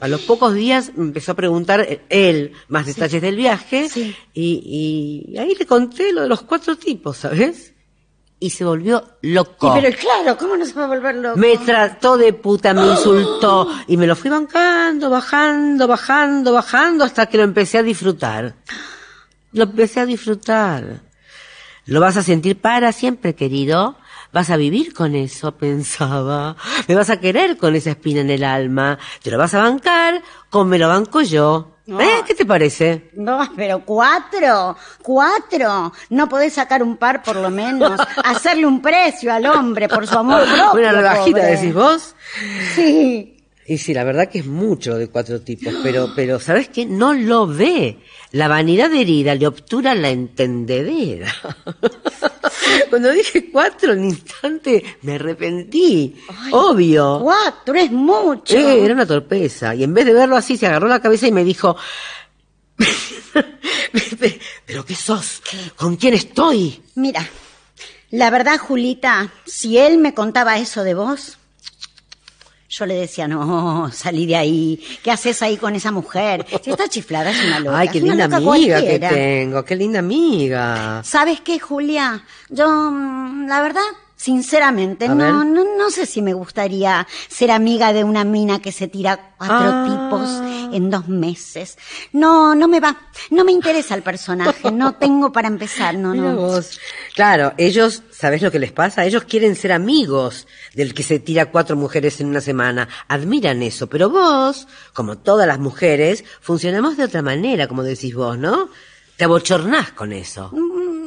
A 0.00 0.08
los 0.08 0.22
pocos 0.22 0.54
días 0.54 0.92
me 0.96 1.04
empezó 1.04 1.32
a 1.32 1.36
preguntar 1.36 1.86
él 2.08 2.52
más 2.68 2.86
detalles 2.86 3.20
del 3.20 3.36
viaje 3.36 3.88
Sí. 3.88 4.14
y, 4.32 5.26
y 5.28 5.38
ahí 5.38 5.54
le 5.58 5.66
conté 5.66 6.12
lo 6.12 6.22
de 6.22 6.28
los 6.28 6.42
cuatro 6.42 6.76
tipos, 6.76 7.16
¿sabes? 7.18 7.74
Y 8.40 8.50
se 8.50 8.64
volvió 8.64 9.04
loco. 9.22 9.76
Y 9.76 9.80
pero 9.80 9.96
claro, 9.96 10.38
¿cómo 10.38 10.56
no 10.56 10.64
se 10.64 10.72
va 10.74 10.84
a 10.84 10.88
volver 10.88 11.16
loco? 11.16 11.36
Me 11.36 11.58
trató 11.58 12.16
de 12.16 12.32
puta, 12.32 12.72
me 12.72 12.86
insultó 12.90 13.68
y 13.88 13.96
me 13.96 14.06
lo 14.06 14.14
fui 14.14 14.30
bancando, 14.30 15.10
bajando, 15.10 15.88
bajando, 15.88 16.52
bajando 16.52 17.04
hasta 17.04 17.26
que 17.26 17.36
lo 17.38 17.44
empecé 17.44 17.78
a 17.78 17.82
disfrutar. 17.82 18.54
Lo 19.52 19.64
empecé 19.64 20.00
a 20.00 20.06
disfrutar. 20.06 21.00
Lo 21.86 22.00
vas 22.00 22.16
a 22.16 22.22
sentir 22.22 22.60
para 22.60 22.92
siempre, 22.92 23.34
querido. 23.34 23.96
Vas 24.32 24.50
a 24.50 24.56
vivir 24.56 24.92
con 24.92 25.14
eso, 25.14 25.52
pensaba. 25.58 26.54
Me 26.86 26.94
vas 26.94 27.10
a 27.10 27.18
querer 27.18 27.56
con 27.56 27.74
esa 27.74 27.90
espina 27.90 28.20
en 28.20 28.30
el 28.30 28.44
alma. 28.44 28.98
Te 29.22 29.30
lo 29.30 29.38
vas 29.38 29.54
a 29.54 29.62
bancar 29.62 30.22
como 30.50 30.66
me 30.66 30.78
lo 30.78 30.88
banco 30.88 31.22
yo. 31.22 31.77
No. 31.88 31.98
¿Eh? 32.02 32.22
¿Qué 32.26 32.34
te 32.34 32.44
parece? 32.44 33.08
No, 33.14 33.50
pero 33.56 33.82
cuatro, 33.82 34.76
cuatro. 35.02 35.90
No 36.10 36.28
podés 36.28 36.52
sacar 36.52 36.82
un 36.82 36.98
par 36.98 37.22
por 37.22 37.36
lo 37.36 37.48
menos. 37.48 37.98
Hacerle 38.24 38.66
un 38.66 38.82
precio 38.82 39.32
al 39.32 39.46
hombre 39.46 39.88
por 39.88 40.06
su 40.06 40.18
amor 40.18 40.42
propio. 40.54 40.80
Una 40.80 40.92
rebajita, 40.92 41.38
pobre. 41.38 41.56
decís 41.56 41.72
vos. 41.72 42.14
Sí. 42.74 43.36
Y 43.66 43.78
sí, 43.78 43.94
la 43.94 44.04
verdad 44.04 44.28
que 44.28 44.40
es 44.40 44.46
mucho 44.46 44.96
de 44.98 45.08
cuatro 45.08 45.40
tipos, 45.40 45.74
pero, 45.82 46.12
pero 46.14 46.38
¿sabes 46.40 46.68
qué? 46.68 46.84
No 46.84 47.14
lo 47.14 47.46
ve. 47.46 47.98
La 48.32 48.48
vanidad 48.48 48.92
herida 48.92 49.34
le 49.34 49.46
obtura 49.46 49.94
la 49.94 50.10
entendedera. 50.10 51.32
Cuando 52.90 53.10
dije 53.10 53.50
cuatro, 53.50 53.92
en 53.92 54.04
instante 54.04 54.98
me 55.02 55.14
arrepentí. 55.14 56.16
Obvio. 56.52 57.20
Cuatro 57.22 57.74
es 57.74 57.90
mucho. 57.90 58.56
Eh, 58.56 58.84
era 58.84 58.94
una 58.94 59.06
torpeza. 59.06 59.74
Y 59.74 59.84
en 59.84 59.94
vez 59.94 60.06
de 60.06 60.12
verlo 60.12 60.36
así, 60.36 60.56
se 60.56 60.66
agarró 60.66 60.88
la 60.88 61.00
cabeza 61.00 61.26
y 61.26 61.32
me 61.32 61.44
dijo, 61.44 61.76
¿pero 64.66 64.84
qué 64.84 64.94
sos? 64.94 65.42
¿Con 65.76 65.96
quién 65.96 66.14
estoy? 66.14 66.82
Mira, 66.94 67.28
la 68.10 68.30
verdad, 68.30 68.58
Julita, 68.58 69.32
si 69.46 69.78
él 69.78 69.98
me 69.98 70.14
contaba 70.14 70.58
eso 70.58 70.82
de 70.82 70.94
vos, 70.94 71.37
yo 72.68 72.86
le 72.86 72.94
decía, 72.94 73.26
no, 73.26 73.90
salí 73.92 74.26
de 74.26 74.36
ahí. 74.36 74.82
¿Qué 75.02 75.10
haces 75.10 75.40
ahí 75.42 75.56
con 75.56 75.74
esa 75.74 75.90
mujer? 75.90 76.44
Si 76.62 76.70
está 76.70 76.88
chiflada, 76.88 77.30
es 77.30 77.42
una 77.44 77.60
loca. 77.60 77.78
Ay, 77.78 77.88
qué 77.88 78.00
linda 78.00 78.24
amiga 78.24 78.80
que 78.80 78.98
tengo, 78.98 79.64
qué 79.64 79.74
linda 79.74 80.00
amiga. 80.00 81.02
¿Sabes 81.02 81.40
qué, 81.40 81.58
Julia? 81.58 82.22
Yo, 82.50 82.68
mm, 82.68 83.46
la 83.46 83.62
verdad, 83.62 83.82
sinceramente, 84.18 85.06
A 85.06 85.14
no, 85.14 85.16
ver. 85.16 85.32
no, 85.32 85.64
no 85.78 85.90
sé 85.90 86.04
si 86.04 86.20
me 86.22 86.34
gustaría 86.34 87.06
ser 87.28 87.50
amiga 87.52 87.92
de 87.92 88.02
una 88.04 88.24
mina 88.24 88.60
que 88.60 88.72
se 88.72 88.88
tira 88.88 89.32
cuatro 89.38 89.56
Ah. 89.60 89.84
tipos 89.86 90.74
en 90.74 90.90
dos 90.90 91.08
meses. 91.08 91.78
No, 92.12 92.54
no 92.56 92.66
me 92.68 92.80
va, 92.80 92.98
no 93.30 93.44
me 93.44 93.52
interesa 93.52 93.94
el 93.94 94.02
personaje, 94.02 94.70
no 94.72 94.94
tengo 94.98 95.30
para 95.32 95.46
empezar, 95.48 95.94
no, 95.94 96.10
Mira 96.10 96.32
no. 96.32 96.36
vos. 96.36 96.80
Claro, 97.14 97.54
ellos, 97.56 98.02
¿sabés 98.10 98.42
lo 98.42 98.50
que 98.50 98.58
les 98.58 98.72
pasa? 98.72 99.06
Ellos 99.06 99.22
quieren 99.24 99.54
ser 99.54 99.70
amigos 99.72 100.46
del 100.74 100.92
que 100.94 101.04
se 101.04 101.20
tira 101.20 101.46
cuatro 101.52 101.76
mujeres 101.76 102.20
en 102.20 102.26
una 102.26 102.40
semana. 102.40 102.88
Admiran 103.06 103.62
eso, 103.62 103.86
pero 103.86 104.10
vos, 104.10 104.66
como 104.92 105.16
todas 105.18 105.46
las 105.46 105.60
mujeres, 105.60 106.24
funcionamos 106.40 106.96
de 106.96 107.04
otra 107.04 107.22
manera, 107.22 107.68
como 107.68 107.84
decís 107.84 108.14
vos, 108.16 108.36
¿no? 108.36 108.68
Te 109.16 109.24
abochornás 109.24 109.90
con 109.92 110.12
eso. 110.12 110.50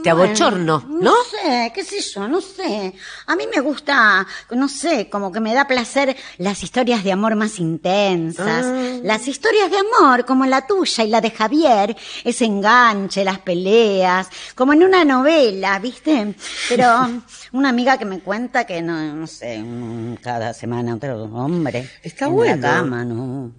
Te 0.04 0.10
abochorno, 0.10 0.84
¿no? 0.88 1.02
No 1.02 1.16
sé, 1.30 1.72
qué 1.74 1.84
sé 1.84 2.02
yo, 2.02 2.28
no 2.28 2.42
sé. 2.42 2.94
A 3.28 3.36
mí 3.36 3.46
me 3.54 3.62
gusta, 3.62 4.26
no 4.52 4.68
sé, 4.68 5.10
como 5.10 5.32
que 5.32 5.40
me 5.40 5.54
da 5.54 5.68
placer 5.68 6.16
las 6.38 6.64
historias 6.64 7.04
de 7.04 7.12
amor 7.12 7.36
más 7.36 7.60
intensas. 7.60 8.66
Ah. 8.66 9.00
Las 9.04 9.28
historias 9.28 9.70
de 9.70 9.78
amor, 9.78 10.26
como 10.26 10.46
la 10.46 10.66
tuya 10.66 11.04
y 11.04 11.10
la 11.10 11.22
de 11.22 11.32
Javier, 11.32 11.96
ese 12.24 12.46
enganche, 12.46 13.24
las 13.24 13.40
peleas, 13.40 14.28
como 14.56 14.74
en 14.74 14.84
una 14.84 15.06
novela, 15.06 15.78
¿viste? 15.80 16.36
Pero 16.70 16.88
una 17.52 17.70
amiga 17.70 17.98
que 17.98 18.06
me 18.06 18.20
cuenta 18.20 18.66
que 18.66 18.82
no, 18.82 19.14
no 19.14 19.28
sé, 19.28 19.64
cada 20.22 20.54
semana 20.54 20.96
otro 20.96 21.24
hombre. 21.26 21.90
Está 22.02 22.26
en 22.26 22.34
bueno. 22.34 22.56
La 22.56 22.74
cama, 22.76 23.06
no. 23.06 23.52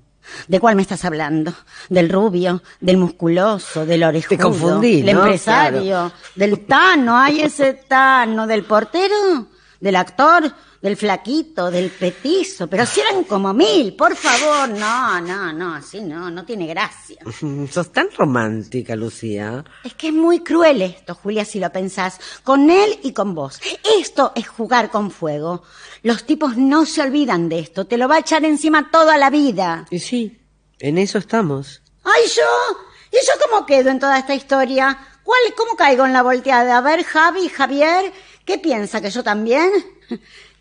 ¿De 0.48 0.60
cuál 0.60 0.76
me 0.76 0.82
estás 0.82 1.04
hablando? 1.04 1.52
¿Del 1.88 2.08
rubio? 2.08 2.62
¿Del 2.80 2.96
musculoso? 2.96 3.84
¿del 3.86 4.04
orejudo? 4.04 4.38
confundí, 4.38 5.02
¿Del 5.02 5.16
¿no? 5.16 5.22
empresario? 5.22 6.12
¿Del 6.34 6.66
Tano? 6.66 7.16
¿Hay 7.18 7.40
ese 7.40 7.74
Tano? 7.74 8.46
¿Del 8.46 8.64
portero? 8.64 9.46
¿Del 9.80 9.96
actor? 9.96 10.52
¿Del 10.82 10.96
flaquito? 10.96 11.70
¿Del 11.70 11.90
petizo? 11.90 12.66
Pero 12.66 12.84
si 12.84 13.00
eran 13.00 13.22
como 13.22 13.54
mil, 13.54 13.94
por 13.94 14.16
favor. 14.16 14.68
No, 14.68 15.20
no, 15.20 15.52
no, 15.52 15.76
así 15.76 16.00
no, 16.00 16.28
no 16.28 16.44
tiene 16.44 16.66
gracia. 16.66 17.18
Sos 17.70 17.92
tan 17.92 18.08
romántica, 18.10 18.96
Lucía. 18.96 19.64
Es 19.84 19.94
que 19.94 20.08
es 20.08 20.12
muy 20.12 20.40
cruel 20.40 20.82
esto, 20.82 21.14
Julia, 21.14 21.44
si 21.44 21.60
lo 21.60 21.70
pensás, 21.70 22.18
con 22.42 22.68
él 22.68 22.98
y 23.04 23.12
con 23.12 23.32
vos. 23.32 23.60
Esto 24.00 24.32
es 24.34 24.48
jugar 24.48 24.90
con 24.90 25.12
fuego. 25.12 25.62
Los 26.02 26.24
tipos 26.24 26.56
no 26.56 26.84
se 26.84 27.00
olvidan 27.00 27.48
de 27.48 27.60
esto, 27.60 27.86
te 27.86 27.96
lo 27.96 28.08
va 28.08 28.16
a 28.16 28.20
echar 28.20 28.44
encima 28.44 28.90
toda 28.90 29.16
la 29.18 29.30
vida. 29.30 29.86
Y 29.88 30.00
sí, 30.00 30.40
en 30.80 30.98
eso 30.98 31.18
estamos. 31.18 31.80
¡Ay, 32.02 32.24
yo! 32.26 32.78
¿Y 33.12 33.24
yo 33.24 33.32
cómo 33.48 33.66
quedo 33.66 33.90
en 33.90 34.00
toda 34.00 34.18
esta 34.18 34.34
historia? 34.34 34.98
¿Cuál, 35.22 35.38
cómo 35.56 35.76
caigo 35.76 36.04
en 36.04 36.12
la 36.12 36.22
volteada? 36.22 36.78
A 36.78 36.80
ver, 36.80 37.04
Javi, 37.04 37.48
Javier, 37.48 38.12
¿qué 38.44 38.58
piensa 38.58 39.00
que 39.00 39.10
yo 39.10 39.22
también? 39.22 39.70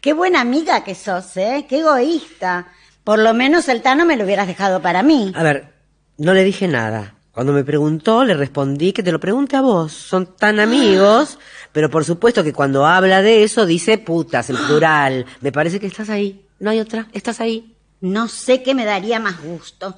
Qué 0.02 0.14
buena 0.14 0.42
amiga 0.42 0.84
que 0.84 0.96
sos, 0.96 1.38
¿eh? 1.38 1.68
Qué 1.70 1.80
egoísta. 1.80 2.68
Por 3.04 3.20
lo 3.20 3.36
menos 3.36 3.70
el 3.70 3.84
Tano 3.84 4.04
me 4.04 4.18
lo 4.18 4.26
hubieras 4.26 4.48
dejado 4.48 4.82
para 4.82 5.04
mí. 5.04 5.32
A 5.36 5.44
ver, 5.44 5.76
no 6.18 6.34
le 6.34 6.44
dije 6.44 6.68
nada. 6.68 7.14
Cuando 7.32 7.54
me 7.54 7.64
preguntó, 7.64 8.26
le 8.26 8.34
respondí 8.34 8.94
que 8.94 9.04
te 9.04 9.12
lo 9.12 9.20
pregunte 9.20 9.56
a 9.56 9.62
vos. 9.62 9.94
Son 9.94 10.36
tan 10.36 10.60
amigos, 10.60 11.38
pero 11.72 11.92
por 11.92 12.04
supuesto 12.04 12.44
que 12.44 12.52
cuando 12.52 12.88
habla 12.88 13.22
de 13.22 13.44
eso 13.44 13.68
dice 13.68 14.00
putas 14.00 14.50
en 14.50 14.58
plural. 14.58 15.28
Me 15.40 15.52
parece 15.52 15.80
que 15.80 15.86
estás 15.88 16.10
ahí. 16.10 16.48
No 16.60 16.72
hay 16.72 16.80
otra. 16.80 17.08
Estás 17.14 17.40
ahí. 17.40 17.78
No 18.02 18.28
sé 18.28 18.64
qué 18.64 18.74
me 18.74 18.86
daría 18.86 19.20
más 19.20 19.40
gusto. 19.42 19.96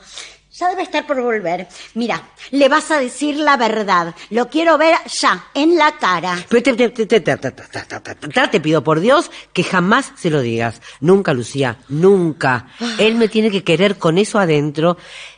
Debe 0.69 0.84
estar 0.84 1.06
por 1.06 1.21
volver. 1.21 1.67
Mira, 1.93 2.23
le 2.52 2.69
vas 2.69 2.91
a 2.91 2.99
decir 2.99 3.38
la 3.38 3.58
verdad. 3.58 4.15
Lo 4.30 4.49
quiero 4.49 4.78
ver 4.78 4.95
ya, 5.08 5.45
en 5.54 5.78
la 5.78 5.97
cara. 5.97 6.38
Pero 6.49 6.63
te, 6.63 6.89
te, 6.89 7.06
te, 7.06 7.19
te, 7.19 8.47
te 8.52 8.62
pido 8.62 8.84
por 8.84 8.99
Dios 8.99 9.32
que 9.52 9.63
jamás 9.63 10.12
se 10.15 10.30
lo 10.30 10.41
digas. 10.41 10.82
Nunca, 10.99 11.34
Lucía, 11.34 11.78
nunca. 11.89 12.67
Él 12.97 13.15
me 13.15 13.28
tiene 13.28 13.52
que 13.52 13.63
querer 13.63 13.97
con 13.97 14.17
eso 14.17 14.39
adentro 14.39 14.97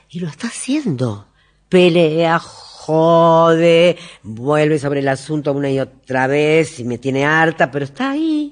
y 0.10 0.20
lo 0.20 0.28
está 0.28 0.48
haciendo. 0.48 1.28
Pelea, 1.70 2.40
jode, 2.40 3.98
vuelve 4.22 4.78
sobre 4.78 5.00
el 5.00 5.08
asunto 5.08 5.52
una 5.54 5.70
y 5.72 5.80
otra 5.80 6.28
vez 6.28 6.80
y 6.80 6.84
me 6.84 6.98
tiene 6.98 7.26
harta, 7.26 7.72
pero 7.72 7.86
está 7.86 8.12
ahí 8.12 8.45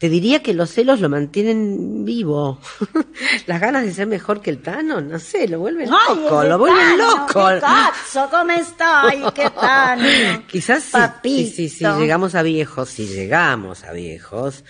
te 0.00 0.08
diría 0.08 0.42
que 0.42 0.54
los 0.54 0.70
celos 0.70 0.98
lo 1.00 1.10
mantienen 1.10 2.06
vivo. 2.06 2.58
Las 3.46 3.60
ganas 3.60 3.84
de 3.84 3.92
ser 3.92 4.06
mejor 4.06 4.40
que 4.40 4.48
el 4.48 4.62
Tano, 4.62 5.02
no 5.02 5.18
sé, 5.18 5.46
lo 5.46 5.58
vuelven 5.58 5.90
loco, 5.90 6.42
lo 6.42 6.58
vuelven 6.58 6.96
Tano, 6.96 7.26
loco. 7.26 8.30
¿Cómo 8.30 8.50
estoy? 8.50 9.30
¿Qué 9.34 9.50
tal? 9.60 10.46
Quizás 10.46 10.84
sí, 10.84 10.92
Papito. 10.92 11.50
sí, 11.50 11.68
sí, 11.68 11.68
sí, 11.68 11.84
llegamos 11.98 12.34
a 12.34 12.40
viejos, 12.42 12.88
si 12.88 13.08
llegamos 13.08 13.84
a 13.84 13.92
viejos, 13.92 14.64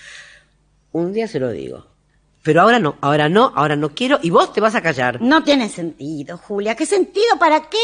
un 0.90 1.12
día 1.12 1.28
se 1.28 1.38
lo 1.38 1.50
digo. 1.50 1.86
Pero 2.42 2.62
ahora 2.62 2.78
no, 2.78 2.96
ahora 3.02 3.28
no, 3.28 3.52
ahora 3.54 3.76
no 3.76 3.90
quiero 3.90 4.18
y 4.22 4.30
vos 4.30 4.52
te 4.54 4.62
vas 4.62 4.74
a 4.74 4.80
callar. 4.80 5.20
No 5.20 5.44
tiene 5.44 5.68
sentido, 5.68 6.38
Julia. 6.38 6.74
¿Qué 6.74 6.86
sentido? 6.86 7.38
¿Para 7.38 7.68
qué? 7.68 7.76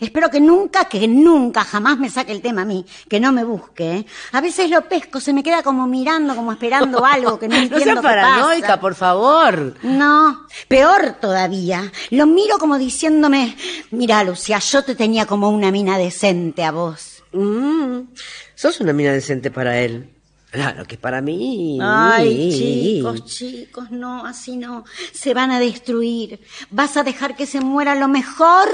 Espero 0.00 0.30
que 0.30 0.40
nunca, 0.40 0.84
que 0.84 1.08
nunca, 1.08 1.64
jamás 1.64 1.98
me 1.98 2.08
saque 2.08 2.30
el 2.30 2.40
tema 2.40 2.62
a 2.62 2.64
mí, 2.64 2.86
que 3.08 3.18
no 3.18 3.32
me 3.32 3.42
busque. 3.42 3.96
¿eh? 3.96 4.06
A 4.30 4.40
veces 4.40 4.70
lo 4.70 4.82
pesco, 4.88 5.18
se 5.18 5.32
me 5.32 5.42
queda 5.42 5.64
como 5.64 5.88
mirando, 5.88 6.36
como 6.36 6.52
esperando 6.52 7.04
algo 7.04 7.40
que 7.40 7.48
no 7.48 7.56
No 7.56 7.62
entiendo 7.62 7.84
seas 7.86 7.96
qué 7.96 8.02
paranoica, 8.02 8.66
pasa. 8.68 8.80
por 8.80 8.94
favor. 8.94 9.74
No, 9.82 10.46
peor 10.68 11.16
todavía. 11.20 11.90
Lo 12.10 12.26
miro 12.26 12.58
como 12.58 12.78
diciéndome, 12.78 13.56
mira, 13.90 14.22
Lucia, 14.22 14.60
yo 14.60 14.84
te 14.84 14.94
tenía 14.94 15.26
como 15.26 15.48
una 15.50 15.72
mina 15.72 15.98
decente 15.98 16.62
a 16.62 16.70
vos. 16.70 17.24
Mm, 17.32 18.02
sos 18.54 18.80
una 18.80 18.92
mina 18.92 19.12
decente 19.12 19.50
para 19.50 19.80
él. 19.80 20.13
Claro 20.54 20.84
que 20.84 20.96
para 20.96 21.20
mí. 21.20 21.80
Ay, 21.82 22.48
chicos, 22.52 23.24
chicos, 23.24 23.90
no, 23.90 24.24
así 24.24 24.56
no. 24.56 24.84
Se 25.12 25.34
van 25.34 25.50
a 25.50 25.58
destruir. 25.58 26.38
Vas 26.70 26.96
a 26.96 27.02
dejar 27.02 27.34
que 27.34 27.44
se 27.44 27.60
muera 27.60 27.96
lo 27.96 28.06
mejor 28.06 28.68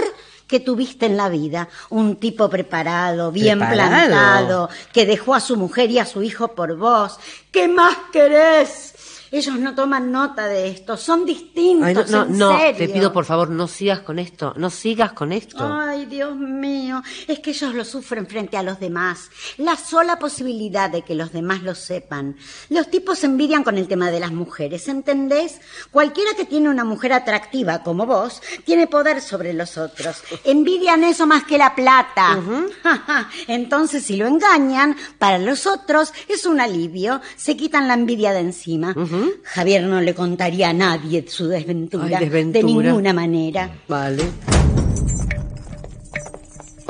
que 0.47 0.61
tuviste 0.61 1.07
en 1.07 1.17
la 1.17 1.31
vida. 1.31 1.71
Un 1.89 2.17
tipo 2.17 2.51
preparado, 2.51 3.33
bien 3.33 3.61
¿Preparado? 3.61 4.07
plantado, 4.09 4.69
que 4.93 5.07
dejó 5.07 5.35
a 5.35 5.41
su 5.41 5.57
mujer 5.57 5.91
y 5.91 5.99
a 5.99 6.05
su 6.05 6.23
hijo 6.23 6.49
por 6.49 6.77
vos. 6.77 7.19
¿Qué 7.51 7.67
más 7.67 7.97
querés? 8.13 8.90
Ellos 9.33 9.59
no 9.59 9.75
toman 9.75 10.11
nota 10.11 10.47
de 10.47 10.69
esto, 10.69 10.97
son 10.97 11.25
distintos, 11.25 11.87
Ay, 11.87 11.95
no, 11.95 12.05
no, 12.07 12.25
en 12.25 12.39
no, 12.39 12.59
serio. 12.59 12.79
te 12.79 12.89
pido 12.89 13.13
por 13.13 13.25
favor, 13.25 13.51
no 13.51 13.69
sigas 13.69 14.01
con 14.01 14.19
esto, 14.19 14.55
no 14.57 14.71
sigas 14.71 15.13
con 15.13 15.33
esto. 15.33 15.59
Ay, 15.73 16.07
Dios 16.07 16.35
mío, 16.37 17.03
es 17.29 17.39
que 17.39 17.51
ellos 17.51 17.75
lo 17.75 17.85
sufren 17.85 18.27
frente 18.27 18.57
a 18.57 18.63
los 18.63 18.81
demás. 18.81 19.31
La 19.59 19.77
sola 19.77 20.19
posibilidad 20.19 20.91
de 20.91 21.03
que 21.03 21.15
los 21.15 21.33
demás 21.33 21.63
lo 21.63 21.75
sepan. 21.75 22.37
Los 22.71 22.91
tipos 22.91 23.21
se 23.21 23.27
envidian 23.27 23.63
con 23.63 23.79
el 23.79 23.87
tema 23.87 24.11
de 24.11 24.21
las 24.21 24.33
mujeres, 24.33 24.89
¿entendés? 24.89 25.61
Cualquiera 25.91 26.31
que 26.37 26.45
tiene 26.45 26.69
una 26.69 26.85
mujer 26.85 27.13
atractiva 27.13 27.83
como 27.83 28.07
vos 28.07 28.43
tiene 28.65 28.87
poder 28.87 29.21
sobre 29.21 29.53
los 29.53 29.79
otros. 29.79 30.23
Envidian 30.45 31.05
eso 31.05 31.27
más 31.27 31.45
que 31.45 31.59
la 31.59 31.75
plata. 31.75 32.39
Entonces, 33.47 34.05
si 34.05 34.17
lo 34.17 34.27
engañan, 34.27 34.97
para 35.19 35.39
los 35.39 35.67
otros 35.67 36.13
es 36.29 36.47
un 36.47 36.61
alivio. 36.61 37.21
Se 37.37 37.57
quitan 37.57 37.89
la 37.89 37.95
envidia 37.95 38.33
de 38.33 38.41
encima. 38.41 38.95
Javier 39.45 39.85
no 39.85 40.01
le 40.01 40.15
contaría 40.15 40.71
a 40.71 40.73
nadie 40.73 41.25
su 41.29 41.49
desventura. 41.49 42.19
Ay, 42.19 42.25
desventura. 42.25 42.67
De 42.67 42.73
ninguna 42.73 43.13
manera. 43.13 43.71
Vale. 43.89 44.25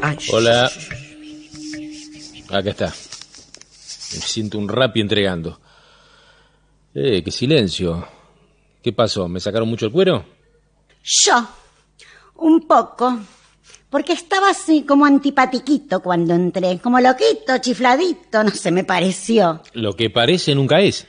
Ay, 0.02 0.16
Hola. 0.32 0.70
Acá 2.50 2.70
está. 2.70 2.86
Me 2.86 4.20
siento 4.20 4.58
un 4.58 4.68
rapi 4.68 5.00
entregando. 5.00 5.60
Eh, 6.94 7.22
qué 7.22 7.30
silencio. 7.30 8.06
¿Qué 8.82 8.92
pasó? 8.92 9.28
¿Me 9.28 9.40
sacaron 9.40 9.68
mucho 9.68 9.86
el 9.86 9.92
cuero? 9.92 10.24
Yo, 11.02 11.48
un 12.36 12.66
poco, 12.66 13.18
porque 13.88 14.12
estaba 14.12 14.50
así 14.50 14.82
como 14.82 15.04
antipatiquito 15.04 16.00
cuando 16.00 16.34
entré, 16.34 16.78
como 16.78 16.98
loquito, 17.00 17.58
chifladito, 17.58 18.42
no 18.42 18.50
sé, 18.50 18.70
me 18.70 18.84
pareció. 18.84 19.62
Lo 19.72 19.94
que 19.94 20.10
parece 20.10 20.54
nunca 20.54 20.80
es. 20.80 21.06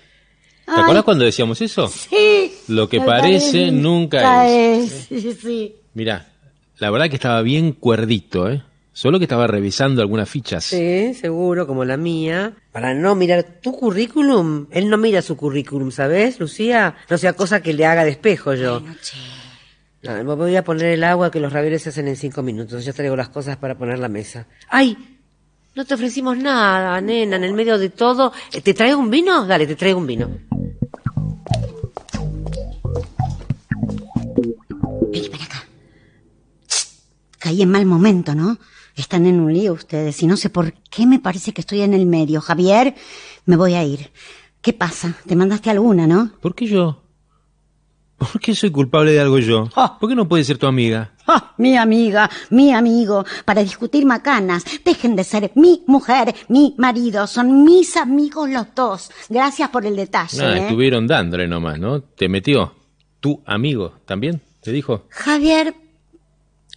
¿Te 0.71 0.77
Ay. 0.77 0.81
acuerdas 0.83 1.03
cuando 1.03 1.25
decíamos 1.25 1.59
eso? 1.61 1.89
Sí. 1.89 2.53
Lo 2.69 2.87
que 2.87 3.01
parece 3.01 3.49
parece 3.57 3.71
nunca 3.71 4.47
es. 4.47 5.07
Sí, 5.09 5.33
sí. 5.33 5.75
Mirá, 5.93 6.29
la 6.77 6.89
verdad 6.89 7.09
que 7.09 7.15
estaba 7.15 7.41
bien 7.41 7.73
cuerdito, 7.73 8.49
¿eh? 8.49 8.63
Solo 8.93 9.19
que 9.19 9.25
estaba 9.25 9.47
revisando 9.47 10.01
algunas 10.01 10.29
fichas. 10.29 10.63
Sí, 10.65 11.13
seguro, 11.13 11.67
como 11.67 11.83
la 11.83 11.97
mía. 11.97 12.53
Para 12.71 12.93
no 12.93 13.15
mirar 13.15 13.43
tu 13.61 13.73
currículum. 13.73 14.67
Él 14.71 14.89
no 14.89 14.97
mira 14.97 15.21
su 15.21 15.35
currículum, 15.35 15.91
¿sabes, 15.91 16.39
Lucía? 16.39 16.95
No 17.09 17.17
sea 17.17 17.33
cosa 17.33 17.61
que 17.61 17.73
le 17.73 17.85
haga 17.85 18.05
de 18.05 18.11
espejo 18.11 18.53
yo. 18.53 18.81
No, 20.03 20.11
me 20.23 20.35
voy 20.35 20.55
a 20.55 20.63
poner 20.63 20.87
el 20.87 21.03
agua 21.03 21.31
que 21.31 21.39
los 21.39 21.53
ravioles 21.53 21.83
se 21.83 21.89
hacen 21.89 22.07
en 22.07 22.15
cinco 22.15 22.41
minutos. 22.43 22.83
Ya 22.83 22.93
traigo 22.93 23.15
las 23.15 23.29
cosas 23.29 23.57
para 23.57 23.77
poner 23.77 23.99
la 23.99 24.09
mesa. 24.09 24.47
¡Ay! 24.69 24.97
No 25.73 25.85
te 25.85 25.93
ofrecimos 25.93 26.37
nada, 26.37 26.99
nena, 26.99 27.37
en 27.37 27.45
el 27.45 27.53
medio 27.53 27.77
de 27.77 27.89
todo. 27.89 28.33
Eh, 28.51 28.59
¿Te 28.59 28.73
traigo 28.73 28.99
un 28.99 29.09
vino? 29.09 29.45
Dale, 29.45 29.65
te 29.65 29.77
traigo 29.77 29.99
un 29.99 30.07
vino. 30.07 30.29
Vení 35.11 35.29
para 35.29 35.43
acá. 35.45 35.65
Caí 37.39 37.61
en 37.61 37.71
mal 37.71 37.85
momento, 37.85 38.35
¿no? 38.35 38.57
Están 38.97 39.25
en 39.25 39.39
un 39.39 39.53
lío 39.53 39.71
ustedes 39.71 40.21
y 40.21 40.27
no 40.27 40.35
sé 40.35 40.49
por 40.49 40.73
qué 40.89 41.07
me 41.07 41.19
parece 41.19 41.53
que 41.53 41.61
estoy 41.61 41.81
en 41.81 41.93
el 41.93 42.05
medio. 42.05 42.41
Javier, 42.41 42.93
me 43.45 43.55
voy 43.55 43.75
a 43.75 43.83
ir. 43.85 44.11
¿Qué 44.61 44.73
pasa? 44.73 45.15
¿Te 45.25 45.37
mandaste 45.37 45.69
alguna, 45.69 46.05
no? 46.05 46.33
¿Por 46.41 46.53
qué 46.53 46.67
yo? 46.67 47.00
¿Por 48.21 48.39
qué 48.39 48.53
soy 48.53 48.69
culpable 48.69 49.13
de 49.13 49.19
algo 49.19 49.39
yo? 49.39 49.67
Ah. 49.75 49.97
¿Por 49.99 50.07
qué 50.07 50.15
no 50.15 50.27
puede 50.27 50.43
ser 50.43 50.59
tu 50.59 50.67
amiga? 50.67 51.11
Ah, 51.25 51.55
mi 51.57 51.75
amiga, 51.75 52.29
mi 52.51 52.71
amigo, 52.71 53.25
para 53.45 53.63
discutir 53.63 54.05
macanas. 54.05 54.63
Dejen 54.85 55.15
de 55.15 55.23
ser 55.23 55.51
mi 55.55 55.83
mujer, 55.87 56.35
mi 56.47 56.75
marido. 56.77 57.25
Son 57.25 57.63
mis 57.63 57.97
amigos 57.97 58.47
los 58.47 58.67
dos. 58.75 59.09
Gracias 59.27 59.69
por 59.69 59.87
el 59.87 59.95
detalle. 59.95 60.39
Ah, 60.39 60.55
¿eh? 60.55 60.61
estuvieron 60.61 61.07
dándole 61.07 61.47
nomás, 61.47 61.79
¿no? 61.79 62.01
Te 62.01 62.29
metió. 62.29 62.75
¿Tu 63.19 63.41
amigo 63.43 63.93
también? 64.05 64.39
¿Te 64.61 64.71
dijo? 64.71 65.07
Javier, 65.09 65.73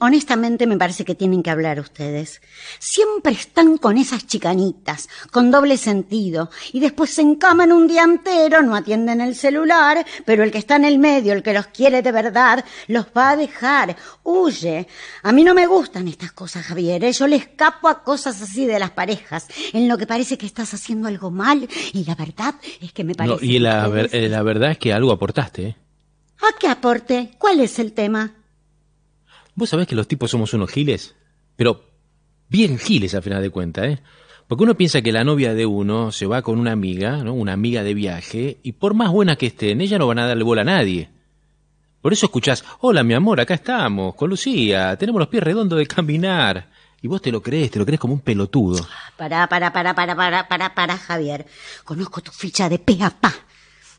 honestamente 0.04 0.66
me 0.66 0.76
parece 0.76 1.04
que 1.04 1.14
tienen 1.14 1.42
que 1.42 1.50
hablar 1.50 1.80
ustedes. 1.80 2.40
Siempre 2.78 3.32
están 3.32 3.78
con 3.78 3.98
esas 3.98 4.26
chicanitas, 4.26 5.08
con 5.30 5.50
doble 5.50 5.76
sentido, 5.76 6.50
y 6.72 6.80
después 6.80 7.10
se 7.10 7.22
encaman 7.22 7.72
un 7.72 7.86
día 7.88 8.02
entero, 8.02 8.62
no 8.62 8.76
atienden 8.76 9.20
el 9.20 9.34
celular, 9.34 10.04
pero 10.24 10.44
el 10.44 10.50
que 10.50 10.58
está 10.58 10.76
en 10.76 10.84
el 10.84 10.98
medio, 10.98 11.32
el 11.32 11.42
que 11.42 11.52
los 11.54 11.66
quiere 11.68 12.02
de 12.02 12.12
verdad, 12.12 12.64
los 12.88 13.06
va 13.16 13.30
a 13.30 13.36
dejar, 13.36 13.96
huye. 14.22 14.86
A 15.22 15.32
mí 15.32 15.44
no 15.44 15.54
me 15.54 15.66
gustan 15.66 16.08
estas 16.08 16.32
cosas, 16.32 16.64
Javier, 16.66 17.02
¿eh? 17.04 17.12
yo 17.12 17.26
le 17.26 17.36
escapo 17.36 17.88
a 17.88 18.02
cosas 18.02 18.40
así 18.42 18.66
de 18.66 18.78
las 18.78 18.90
parejas, 18.90 19.46
en 19.72 19.88
lo 19.88 19.98
que 19.98 20.06
parece 20.06 20.38
que 20.38 20.46
estás 20.46 20.74
haciendo 20.74 21.08
algo 21.08 21.30
mal, 21.30 21.68
y 21.92 22.04
la 22.04 22.14
verdad 22.14 22.54
es 22.80 22.92
que 22.92 23.04
me 23.04 23.14
parece... 23.14 23.34
No, 23.36 23.42
y 23.42 23.58
la, 23.58 23.88
ver- 23.88 24.10
eh, 24.12 24.28
la 24.28 24.42
verdad 24.42 24.70
es 24.72 24.78
que 24.78 24.92
algo 24.92 25.12
aportaste, 25.12 25.66
¿eh? 25.68 25.76
¿A 26.40 26.58
qué 26.58 26.68
aporte? 26.68 27.30
¿Cuál 27.38 27.60
es 27.60 27.78
el 27.78 27.92
tema? 27.92 28.32
¿Vos 29.54 29.70
sabés 29.70 29.86
que 29.86 29.94
los 29.94 30.08
tipos 30.08 30.30
somos 30.30 30.52
unos 30.54 30.70
giles? 30.70 31.14
Pero 31.56 31.90
bien 32.48 32.78
giles 32.78 33.14
al 33.14 33.22
final 33.22 33.42
de 33.42 33.50
cuentas, 33.50 33.84
¿eh? 33.86 33.98
Porque 34.46 34.64
uno 34.64 34.76
piensa 34.76 35.00
que 35.00 35.12
la 35.12 35.24
novia 35.24 35.54
de 35.54 35.64
uno 35.64 36.12
se 36.12 36.26
va 36.26 36.42
con 36.42 36.58
una 36.58 36.72
amiga, 36.72 37.24
¿no? 37.24 37.32
Una 37.32 37.54
amiga 37.54 37.82
de 37.82 37.94
viaje, 37.94 38.58
y 38.62 38.72
por 38.72 38.94
más 38.94 39.10
buena 39.10 39.36
que 39.36 39.46
estén, 39.46 39.80
ella 39.80 39.98
no 39.98 40.06
van 40.06 40.18
a 40.18 40.26
darle 40.26 40.44
bola 40.44 40.62
a 40.62 40.64
nadie. 40.64 41.08
Por 42.02 42.12
eso 42.12 42.26
escuchás, 42.26 42.62
hola 42.80 43.02
mi 43.02 43.14
amor, 43.14 43.40
acá 43.40 43.54
estamos, 43.54 44.14
con 44.14 44.28
Lucía, 44.28 44.96
tenemos 44.96 45.18
los 45.18 45.28
pies 45.28 45.42
redondos 45.42 45.78
de 45.78 45.86
caminar. 45.86 46.68
Y 47.00 47.08
vos 47.08 47.22
te 47.22 47.32
lo 47.32 47.42
crees, 47.42 47.70
te 47.70 47.78
lo 47.78 47.86
crees 47.86 48.00
como 48.00 48.14
un 48.14 48.20
pelotudo. 48.20 48.86
Para, 49.16 49.46
para, 49.48 49.72
para, 49.72 49.94
para, 49.94 50.14
para, 50.14 50.48
para, 50.48 50.74
para, 50.74 50.96
Javier. 50.98 51.46
Conozco 51.84 52.20
tu 52.22 52.30
ficha 52.30 52.68
de 52.68 52.78
pe 52.78 52.98
a 53.02 53.10
pa, 53.10 53.32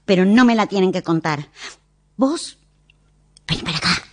pero 0.05 0.25
no 0.25 0.43
me 0.45 0.55
la 0.55 0.67
tienen 0.67 0.91
que 0.91 1.03
contar. 1.03 1.49
Vos, 2.17 2.57
ven 3.47 3.59
para 3.61 3.77
acá. 3.77 4.04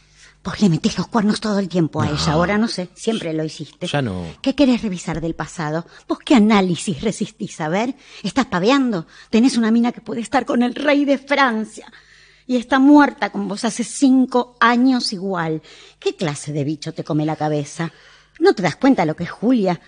Vos 0.44 0.60
le 0.60 0.68
metés 0.68 0.98
los 0.98 1.06
cuernos 1.06 1.40
todo 1.40 1.60
el 1.60 1.68
tiempo 1.68 2.02
a 2.02 2.10
ella. 2.10 2.32
Ahora 2.32 2.58
no 2.58 2.66
sé, 2.66 2.88
siempre 2.94 3.32
lo 3.32 3.44
hiciste. 3.44 3.86
Ya 3.86 4.02
no. 4.02 4.26
¿Qué 4.42 4.56
querés 4.56 4.82
revisar 4.82 5.20
del 5.20 5.34
pasado? 5.36 5.86
¿Vos 6.08 6.18
qué 6.24 6.34
análisis 6.34 7.00
resistís 7.00 7.60
a 7.60 7.68
ver? 7.68 7.94
¿Estás 8.24 8.46
paveando? 8.46 9.06
Tenés 9.30 9.56
una 9.56 9.70
mina 9.70 9.92
que 9.92 10.00
puede 10.00 10.20
estar 10.20 10.44
con 10.44 10.64
el 10.64 10.74
rey 10.74 11.04
de 11.04 11.18
Francia. 11.18 11.92
Y 12.44 12.56
está 12.56 12.80
muerta 12.80 13.30
con 13.30 13.46
vos 13.46 13.64
hace 13.64 13.84
cinco 13.84 14.56
años 14.58 15.12
igual. 15.12 15.62
¿Qué 16.00 16.16
clase 16.16 16.52
de 16.52 16.64
bicho 16.64 16.92
te 16.92 17.04
come 17.04 17.24
la 17.24 17.36
cabeza? 17.36 17.92
¿No 18.40 18.52
te 18.52 18.62
das 18.62 18.74
cuenta 18.74 19.04
lo 19.04 19.14
que 19.14 19.24
es 19.24 19.30
Julia? 19.30 19.80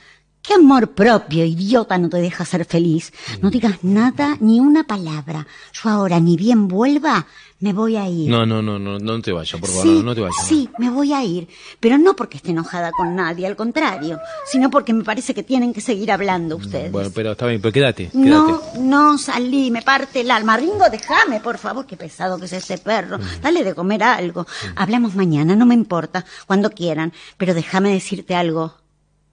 ¿Qué 0.47 0.53
amor 0.53 0.91
propio, 0.93 1.43
idiota, 1.47 1.97
no 1.97 2.11
te 2.11 2.19
deja 2.19 2.45
ser 2.45 2.67
feliz? 2.67 3.15
No 3.41 3.49
digas 3.51 3.83
nada 3.83 4.37
ni 4.41 4.61
una 4.61 4.85
palabra. 4.85 5.47
Yo 5.73 5.89
ahora, 5.89 6.21
ni 6.21 6.37
bien 6.37 6.69
vuelva, 6.69 7.27
me 7.61 7.73
voy 7.73 7.97
a 7.97 8.07
ir. 8.11 8.29
No, 8.29 8.45
no, 8.45 8.61
no, 8.61 8.79
no, 8.79 8.99
no 8.99 9.23
te 9.23 9.33
vayas, 9.33 9.59
por 9.59 9.71
favor, 9.71 9.85
Sí, 9.85 9.95
no, 9.95 10.03
no 10.03 10.15
te 10.15 10.21
vayas. 10.21 10.47
sí, 10.47 10.69
me 10.79 10.91
voy 10.91 11.15
a 11.15 11.25
ir. 11.25 11.49
Pero 11.81 11.97
no 11.97 12.15
porque 12.15 12.37
esté 12.37 12.51
enojada 12.51 12.93
con 12.93 13.17
nadie, 13.17 13.47
al 13.47 13.57
contrario, 13.57 14.21
sino 14.45 14.69
porque 14.69 14.93
me 14.93 15.03
parece 15.03 15.33
que 15.33 15.43
tienen 15.43 15.73
que 15.73 15.81
seguir 15.81 16.13
hablando 16.13 16.57
ustedes. 16.57 16.93
Bueno, 16.93 17.09
pero 17.15 17.33
está 17.33 17.47
bien, 17.47 17.63
pero 17.63 17.73
quédate, 17.73 18.11
quédate. 18.11 18.29
No, 18.29 18.61
no, 18.79 19.17
salí, 19.17 19.71
me 19.71 19.81
parte 19.81 20.21
el 20.21 20.31
alma. 20.31 20.59
Ringo, 20.59 20.91
déjame, 20.91 21.41
por 21.41 21.57
favor, 21.57 21.87
qué 21.87 21.97
pesado 21.97 22.39
que 22.39 22.45
es 22.45 22.53
ese 22.53 22.77
perro. 22.77 23.17
Mm. 23.17 23.41
Dale 23.41 23.65
de 23.65 23.75
comer 23.75 24.03
algo. 24.03 24.47
Hablamos 24.77 25.15
mañana, 25.15 25.57
no 25.57 25.65
me 25.65 25.75
importa, 25.75 26.27
cuando 26.47 26.69
quieran. 26.69 27.15
Pero 27.39 27.55
déjame 27.55 27.95
decirte 27.95 28.35
algo. 28.35 28.75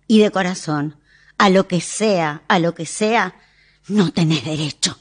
Y 0.08 0.20
de 0.20 0.32
corazón, 0.32 0.96
a 1.42 1.50
lo 1.50 1.68
que 1.68 1.82
sea, 1.82 2.44
a 2.48 2.60
lo 2.60 2.76
que 2.76 2.86
sea, 2.86 3.34
no 3.88 4.12
tenés 4.12 4.46
derecho. 4.46 4.96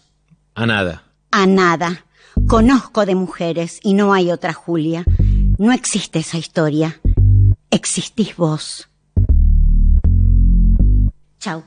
A 0.55 0.65
nada. 0.65 1.03
A 1.31 1.45
nada. 1.47 2.07
Conozco 2.49 3.05
de 3.05 3.15
mujeres 3.15 3.79
y 3.83 3.93
no 3.93 4.15
hay 4.15 4.31
otra 4.31 4.55
Julia. 4.55 5.05
No 5.59 5.71
existe 5.71 6.21
esa 6.21 6.39
historia. 6.39 6.99
Existís 7.71 8.37
vos. 8.37 8.89
Chao. 11.41 11.63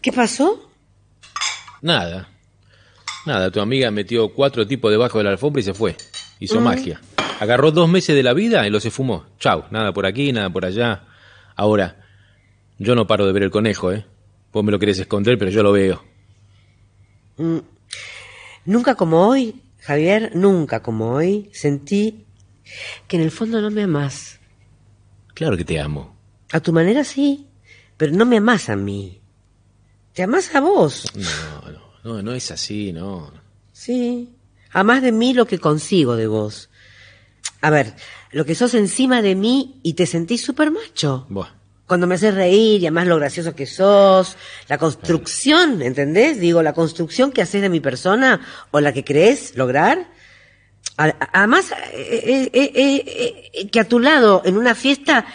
¿Qué 0.00 0.12
pasó? 0.12 0.68
Nada. 1.80 2.28
Nada, 3.26 3.50
tu 3.50 3.60
amiga 3.60 3.90
metió 3.90 4.28
cuatro 4.30 4.66
tipos 4.66 4.90
debajo 4.90 5.18
de 5.18 5.24
la 5.24 5.30
alfombra 5.30 5.60
y 5.60 5.64
se 5.64 5.74
fue. 5.74 5.96
Hizo 6.40 6.60
Mm. 6.60 6.64
magia. 6.64 7.00
Agarró 7.42 7.72
dos 7.72 7.88
meses 7.88 8.14
de 8.14 8.22
la 8.22 8.34
vida 8.34 8.64
y 8.68 8.70
los 8.70 8.84
se 8.84 8.92
fumó. 8.92 9.26
Chau, 9.40 9.64
nada 9.72 9.92
por 9.92 10.06
aquí, 10.06 10.32
nada 10.32 10.48
por 10.48 10.64
allá. 10.64 11.08
Ahora, 11.56 12.06
yo 12.78 12.94
no 12.94 13.08
paro 13.08 13.26
de 13.26 13.32
ver 13.32 13.42
el 13.42 13.50
conejo, 13.50 13.90
¿eh? 13.90 14.06
Vos 14.52 14.62
me 14.62 14.70
lo 14.70 14.78
querés 14.78 15.00
esconder, 15.00 15.36
pero 15.38 15.50
yo 15.50 15.64
lo 15.64 15.72
veo. 15.72 16.04
Nunca 18.64 18.94
como 18.94 19.26
hoy, 19.26 19.60
Javier, 19.80 20.30
nunca 20.36 20.84
como 20.84 21.14
hoy, 21.14 21.50
sentí 21.52 22.26
que 23.08 23.16
en 23.16 23.22
el 23.22 23.32
fondo 23.32 23.60
no 23.60 23.72
me 23.72 23.82
amás. 23.82 24.38
Claro 25.34 25.56
que 25.56 25.64
te 25.64 25.80
amo. 25.80 26.16
A 26.52 26.60
tu 26.60 26.72
manera 26.72 27.02
sí, 27.02 27.48
pero 27.96 28.12
no 28.12 28.24
me 28.24 28.36
amás 28.36 28.68
a 28.68 28.76
mí. 28.76 29.20
Te 30.12 30.22
amás 30.22 30.54
a 30.54 30.60
vos. 30.60 31.06
No, 31.16 31.72
no, 31.72 31.80
no, 32.04 32.22
no 32.22 32.34
es 32.34 32.52
así, 32.52 32.92
no. 32.92 33.32
Sí. 33.72 34.32
Amás 34.70 35.02
de 35.02 35.10
mí 35.10 35.34
lo 35.34 35.44
que 35.44 35.58
consigo 35.58 36.14
de 36.14 36.28
vos. 36.28 36.68
A 37.60 37.70
ver, 37.70 37.94
lo 38.32 38.44
que 38.44 38.54
sos 38.54 38.74
encima 38.74 39.22
de 39.22 39.34
mí 39.34 39.80
y 39.82 39.94
te 39.94 40.06
sentís 40.06 40.42
súper 40.44 40.70
macho. 40.70 41.26
Buah. 41.28 41.48
Cuando 41.86 42.06
me 42.06 42.14
haces 42.14 42.34
reír 42.34 42.80
y 42.80 42.86
además 42.86 43.06
lo 43.06 43.16
gracioso 43.16 43.54
que 43.54 43.66
sos, 43.66 44.36
la 44.68 44.78
construcción, 44.78 45.82
¿entendés? 45.82 46.40
Digo, 46.40 46.62
la 46.62 46.72
construcción 46.72 47.32
que 47.32 47.42
haces 47.42 47.60
de 47.60 47.68
mi 47.68 47.80
persona 47.80 48.40
o 48.70 48.80
la 48.80 48.92
que 48.92 49.04
crees 49.04 49.56
lograr. 49.56 50.08
Además, 50.96 51.72
eh, 51.92 52.22
eh, 52.24 52.50
eh, 52.52 52.72
eh, 52.74 53.50
eh, 53.52 53.68
que 53.68 53.80
a 53.80 53.88
tu 53.88 53.98
lado, 53.98 54.42
en 54.44 54.56
una 54.56 54.74
fiesta, 54.74 55.26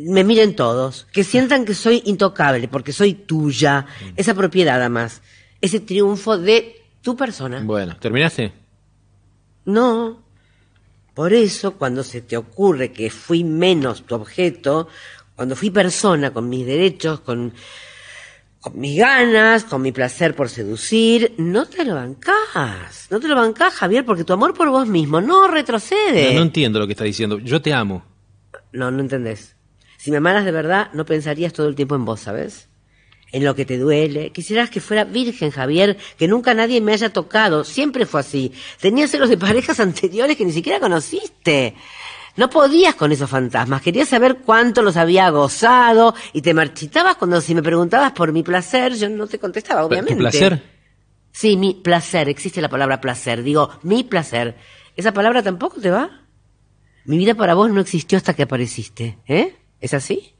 me 0.00 0.24
miren 0.24 0.56
todos, 0.56 1.06
que 1.12 1.24
sientan 1.24 1.64
que 1.64 1.74
soy 1.74 2.02
intocable, 2.04 2.68
porque 2.68 2.92
soy 2.92 3.14
tuya, 3.14 3.86
esa 4.16 4.34
propiedad 4.34 4.76
además, 4.76 5.22
ese 5.60 5.80
triunfo 5.80 6.38
de 6.38 6.82
tu 7.00 7.16
persona. 7.16 7.60
Bueno, 7.64 7.96
¿terminaste? 7.98 8.52
No. 9.64 10.23
Por 11.14 11.32
eso, 11.32 11.74
cuando 11.74 12.02
se 12.02 12.22
te 12.22 12.36
ocurre 12.36 12.92
que 12.92 13.08
fui 13.08 13.44
menos 13.44 14.04
tu 14.04 14.16
objeto, 14.16 14.88
cuando 15.36 15.54
fui 15.54 15.70
persona 15.70 16.32
con 16.32 16.48
mis 16.48 16.66
derechos, 16.66 17.20
con, 17.20 17.52
con 18.60 18.78
mis 18.78 18.98
ganas, 18.98 19.64
con 19.64 19.80
mi 19.80 19.92
placer 19.92 20.34
por 20.34 20.48
seducir, 20.48 21.34
no 21.38 21.66
te 21.66 21.84
lo 21.84 21.94
bancás. 21.94 23.06
No 23.10 23.20
te 23.20 23.28
lo 23.28 23.36
bancás, 23.36 23.74
Javier, 23.74 24.04
porque 24.04 24.24
tu 24.24 24.32
amor 24.32 24.54
por 24.54 24.70
vos 24.70 24.88
mismo 24.88 25.20
no 25.20 25.46
retrocede. 25.46 26.30
No, 26.32 26.40
no 26.40 26.42
entiendo 26.42 26.80
lo 26.80 26.86
que 26.86 26.94
estás 26.94 27.06
diciendo. 27.06 27.38
Yo 27.38 27.62
te 27.62 27.72
amo. 27.72 28.04
No, 28.72 28.90
no 28.90 29.00
entendés. 29.00 29.54
Si 29.96 30.10
me 30.10 30.16
amaras 30.16 30.44
de 30.44 30.52
verdad, 30.52 30.90
no 30.94 31.04
pensarías 31.06 31.52
todo 31.52 31.68
el 31.68 31.76
tiempo 31.76 31.94
en 31.94 32.04
vos, 32.04 32.20
¿sabes? 32.20 32.68
En 33.34 33.44
lo 33.44 33.56
que 33.56 33.64
te 33.64 33.78
duele. 33.78 34.30
Quisieras 34.30 34.70
que 34.70 34.80
fuera 34.80 35.02
virgen, 35.02 35.50
Javier, 35.50 35.96
que 36.16 36.28
nunca 36.28 36.54
nadie 36.54 36.80
me 36.80 36.92
haya 36.92 37.12
tocado. 37.12 37.64
Siempre 37.64 38.06
fue 38.06 38.20
así. 38.20 38.52
Tenías 38.80 39.10
celos 39.10 39.28
de 39.28 39.36
parejas 39.36 39.80
anteriores 39.88 40.36
que 40.36 40.44
ni 40.44 40.52
siquiera 40.52 40.78
conociste. 40.78 41.74
No 42.36 42.48
podías 42.48 42.94
con 42.94 43.10
esos 43.10 43.28
fantasmas. 43.28 43.82
Querías 43.82 44.08
saber 44.08 44.36
cuánto 44.44 44.82
los 44.82 44.96
había 44.96 45.28
gozado 45.30 46.14
y 46.32 46.42
te 46.42 46.54
marchitabas 46.54 47.16
cuando 47.16 47.40
si 47.40 47.56
me 47.56 47.62
preguntabas 47.64 48.12
por 48.12 48.32
mi 48.32 48.44
placer, 48.44 48.94
yo 48.94 49.08
no 49.08 49.26
te 49.26 49.40
contestaba, 49.40 49.84
obviamente. 49.84 50.14
¿Tu 50.14 50.20
placer? 50.20 50.62
Sí, 51.32 51.56
mi 51.56 51.74
placer. 51.74 52.28
Existe 52.28 52.62
la 52.62 52.68
palabra 52.68 53.00
placer. 53.00 53.42
Digo, 53.42 53.68
mi 53.82 54.04
placer. 54.04 54.54
¿Esa 54.94 55.12
palabra 55.12 55.42
tampoco 55.42 55.80
te 55.80 55.90
va? 55.90 56.22
Mi 57.04 57.18
vida 57.18 57.34
para 57.34 57.54
vos 57.54 57.68
no 57.68 57.80
existió 57.80 58.16
hasta 58.16 58.34
que 58.34 58.44
apareciste, 58.44 59.18
¿eh? 59.26 59.56
¿Es 59.80 59.92
así? 59.92 60.33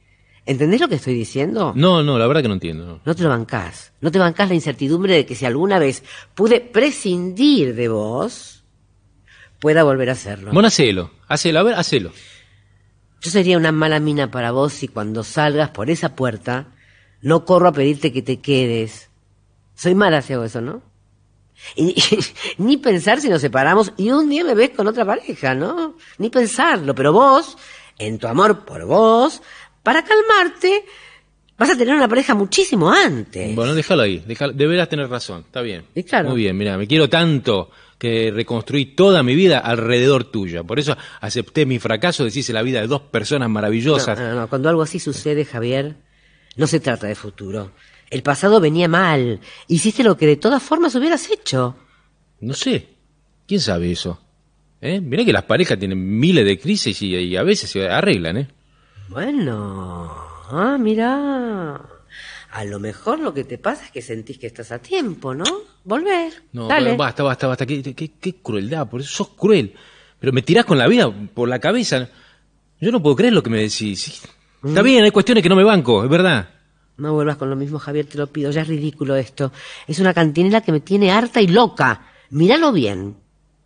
¿Entendés 0.45 0.79
lo 0.79 0.87
que 0.87 0.95
estoy 0.95 1.15
diciendo? 1.15 1.73
No, 1.75 2.03
no, 2.03 2.19
la 2.19 2.27
verdad 2.27 2.43
que 2.43 2.47
no 2.47 2.53
entiendo. 2.53 2.85
no. 2.85 3.01
No 3.03 3.15
te 3.15 3.23
lo 3.23 3.29
bancás. 3.29 3.93
No 4.01 4.11
te 4.11 4.19
bancás 4.19 4.49
la 4.49 4.55
incertidumbre 4.55 5.15
de 5.15 5.25
que 5.25 5.35
si 5.35 5.45
alguna 5.45 5.79
vez 5.79 6.03
pude 6.35 6.61
prescindir 6.61 7.73
de 7.73 7.87
vos, 7.87 8.63
pueda 9.59 9.83
volver 9.83 10.09
a 10.09 10.13
hacerlo. 10.13 10.51
Bueno, 10.53 10.67
hacelo. 10.67 11.11
Hacelo, 11.27 11.59
a 11.59 11.63
ver, 11.63 11.73
hacelo. 11.75 12.11
Yo 13.21 13.31
sería 13.31 13.57
una 13.57 13.71
mala 13.71 13.99
mina 13.99 14.29
para 14.29 14.51
vos 14.51 14.73
si 14.73 14.87
cuando 14.87 15.23
salgas 15.23 15.71
por 15.71 15.89
esa 15.89 16.15
puerta 16.15 16.67
no 17.21 17.43
corro 17.43 17.69
a 17.69 17.73
pedirte 17.73 18.13
que 18.13 18.21
te 18.21 18.39
quedes. 18.39 19.09
Soy 19.73 19.95
mala 19.95 20.21
si 20.21 20.33
hago 20.33 20.43
eso, 20.43 20.61
¿no? 20.61 20.83
Y, 21.75 21.95
ni 22.59 22.77
pensar 22.77 23.19
si 23.19 23.29
nos 23.29 23.41
separamos 23.41 23.93
y 23.97 24.11
un 24.11 24.29
día 24.29 24.43
me 24.43 24.53
ves 24.53 24.71
con 24.71 24.87
otra 24.87 25.05
pareja, 25.05 25.55
¿no? 25.55 25.95
Ni 26.19 26.29
pensarlo, 26.29 26.93
pero 26.93 27.13
vos, 27.13 27.57
en 27.97 28.19
tu 28.19 28.27
amor 28.27 28.65
por 28.65 28.85
vos, 28.85 29.41
para 29.85 30.03
calmarte, 30.03 30.83
vas 31.57 31.69
a 31.69 31.77
tener 31.77 31.93
una 31.95 32.07
pareja 32.07 32.33
muchísimo 32.33 32.91
antes. 32.91 33.55
Bueno, 33.55 33.75
déjalo 33.75 34.01
ahí. 34.01 34.23
déjalo- 34.27 34.53
deberás 34.53 34.89
tener 34.89 35.07
razón. 35.07 35.41
Está 35.45 35.61
bien. 35.61 35.85
Y 35.93 36.03
claro. 36.03 36.29
Muy 36.31 36.39
bien, 36.41 36.57
mira, 36.57 36.77
me 36.77 36.87
quiero 36.87 37.07
tanto 37.07 37.69
que 37.97 38.31
reconstruí 38.31 38.87
toda 38.95 39.23
mi 39.23 39.35
vida 39.35 39.59
alrededor 39.59 40.25
tuya. 40.25 40.63
Por 40.63 40.79
eso 40.79 40.97
acepté 41.21 41.65
mi 41.65 41.79
fracaso, 41.79 42.25
decís 42.25 42.49
la 42.49 42.61
vida 42.63 42.81
de 42.81 42.87
dos 42.87 43.01
personas 43.03 43.49
maravillosas. 43.49 44.19
No, 44.19 44.27
no, 44.33 44.35
no, 44.41 44.47
Cuando 44.49 44.67
algo 44.69 44.81
así 44.81 44.99
sucede, 44.99 45.45
Javier, 45.45 45.95
no 46.57 46.67
se 46.67 46.79
trata 46.81 47.07
de 47.07 47.15
futuro. 47.15 47.71
El 48.09 48.21
pasado 48.23 48.59
venía 48.59 48.87
mal. 48.87 49.39
Hiciste 49.67 50.03
lo 50.03 50.17
que 50.17 50.25
de 50.27 50.35
todas 50.35 50.61
formas 50.61 50.93
hubieras 50.95 51.29
hecho. 51.31 51.75
No 52.41 52.53
sé. 52.53 52.87
¿Quién 53.47 53.61
sabe 53.61 53.91
eso? 53.91 54.19
¿Eh? 54.81 54.99
Mirá 54.99 55.23
que 55.23 55.31
las 55.33 55.43
parejas 55.43 55.79
tienen 55.79 56.19
miles 56.19 56.43
de 56.45 56.59
crisis 56.59 57.01
y, 57.01 57.15
y 57.15 57.37
a 57.37 57.43
veces 57.43 57.69
se 57.69 57.87
arreglan, 57.87 58.37
¿eh? 58.37 58.47
Bueno, 59.09 60.11
ah, 60.49 60.77
mira. 60.79 61.81
A 62.51 62.63
lo 62.63 62.79
mejor 62.79 63.19
lo 63.19 63.33
que 63.33 63.43
te 63.43 63.57
pasa 63.57 63.85
es 63.85 63.91
que 63.91 64.01
sentís 64.01 64.37
que 64.39 64.47
estás 64.47 64.71
a 64.71 64.79
tiempo, 64.79 65.33
¿no? 65.33 65.43
Volver. 65.83 66.33
No, 66.53 66.67
Dale. 66.67 66.85
pero 66.91 66.97
basta, 66.97 67.23
basta, 67.23 67.47
basta. 67.47 67.65
Qué, 67.65 67.81
qué- 67.93 68.11
qué 68.19 68.35
crueldad, 68.41 68.89
por 68.89 69.01
eso 69.01 69.09
sos 69.09 69.29
cruel. 69.37 69.73
Pero 70.19 70.31
me 70.31 70.41
tirás 70.41 70.65
con 70.65 70.77
la 70.77 70.87
vida 70.87 71.11
por 71.33 71.49
la 71.49 71.59
cabeza. 71.59 72.09
Yo 72.79 72.91
no 72.91 73.01
puedo 73.01 73.15
creer 73.15 73.33
lo 73.33 73.43
que 73.43 73.49
me 73.49 73.57
decís. 73.59 74.01
Sí, 74.01 74.13
Está 74.63 74.81
bien, 74.81 75.03
hay 75.03 75.11
cuestiones 75.11 75.43
que 75.43 75.49
no 75.49 75.55
me 75.55 75.63
banco, 75.63 76.03
es 76.03 76.09
verdad. 76.09 76.49
No 76.97 77.13
vuelvas 77.13 77.35
con 77.37 77.49
lo 77.49 77.55
mismo, 77.57 77.77
Javier, 77.77 78.05
te 78.07 78.17
lo 78.17 78.27
pido. 78.27 78.51
Ya 78.51 78.61
es 78.61 78.67
ridículo 78.67 79.15
esto. 79.17 79.51
Es 79.85 79.99
una 79.99 80.13
cantinela 80.13 80.61
que 80.61 80.71
me 80.71 80.79
tiene 80.79 81.11
harta 81.11 81.41
y 81.41 81.47
loca. 81.47 82.07
Míralo 82.29 82.71
bien. 82.71 83.17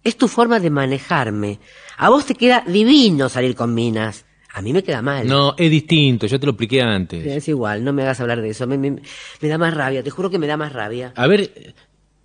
Es 0.03 0.17
tu 0.17 0.27
forma 0.27 0.59
de 0.59 0.69
manejarme. 0.71 1.59
A 1.97 2.09
vos 2.09 2.25
te 2.25 2.33
queda 2.35 2.63
divino 2.65 3.29
salir 3.29 3.55
con 3.55 3.73
minas. 3.73 4.25
A 4.53 4.61
mí 4.61 4.73
me 4.73 4.83
queda 4.83 5.01
mal. 5.01 5.27
No, 5.27 5.53
es 5.57 5.69
distinto, 5.69 6.25
yo 6.27 6.39
te 6.39 6.45
lo 6.45 6.51
expliqué 6.53 6.81
antes. 6.81 7.25
Es 7.25 7.47
igual, 7.47 7.83
no 7.83 7.93
me 7.93 8.01
hagas 8.03 8.19
hablar 8.19 8.41
de 8.41 8.49
eso. 8.49 8.65
Me, 8.67 8.77
me- 8.77 9.01
me 9.41 9.47
da 9.47 9.57
más 9.57 9.73
rabia, 9.73 10.01
te 10.03 10.09
juro 10.09 10.29
que 10.29 10.39
me 10.39 10.47
da 10.47 10.57
más 10.57 10.73
rabia. 10.73 11.13
A 11.15 11.27
ver, 11.27 11.73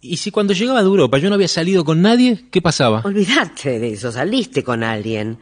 ¿y 0.00 0.16
si 0.16 0.30
cuando 0.30 0.52
llegaba 0.54 0.80
de 0.80 0.86
Europa 0.86 1.18
yo 1.18 1.28
no 1.28 1.34
había 1.34 1.48
salido 1.48 1.84
con 1.84 2.00
nadie? 2.02 2.46
¿Qué 2.50 2.62
pasaba? 2.62 3.02
Olvidate 3.04 3.78
de 3.78 3.92
eso, 3.92 4.10
saliste 4.10 4.64
con 4.64 4.82
alguien. 4.82 5.38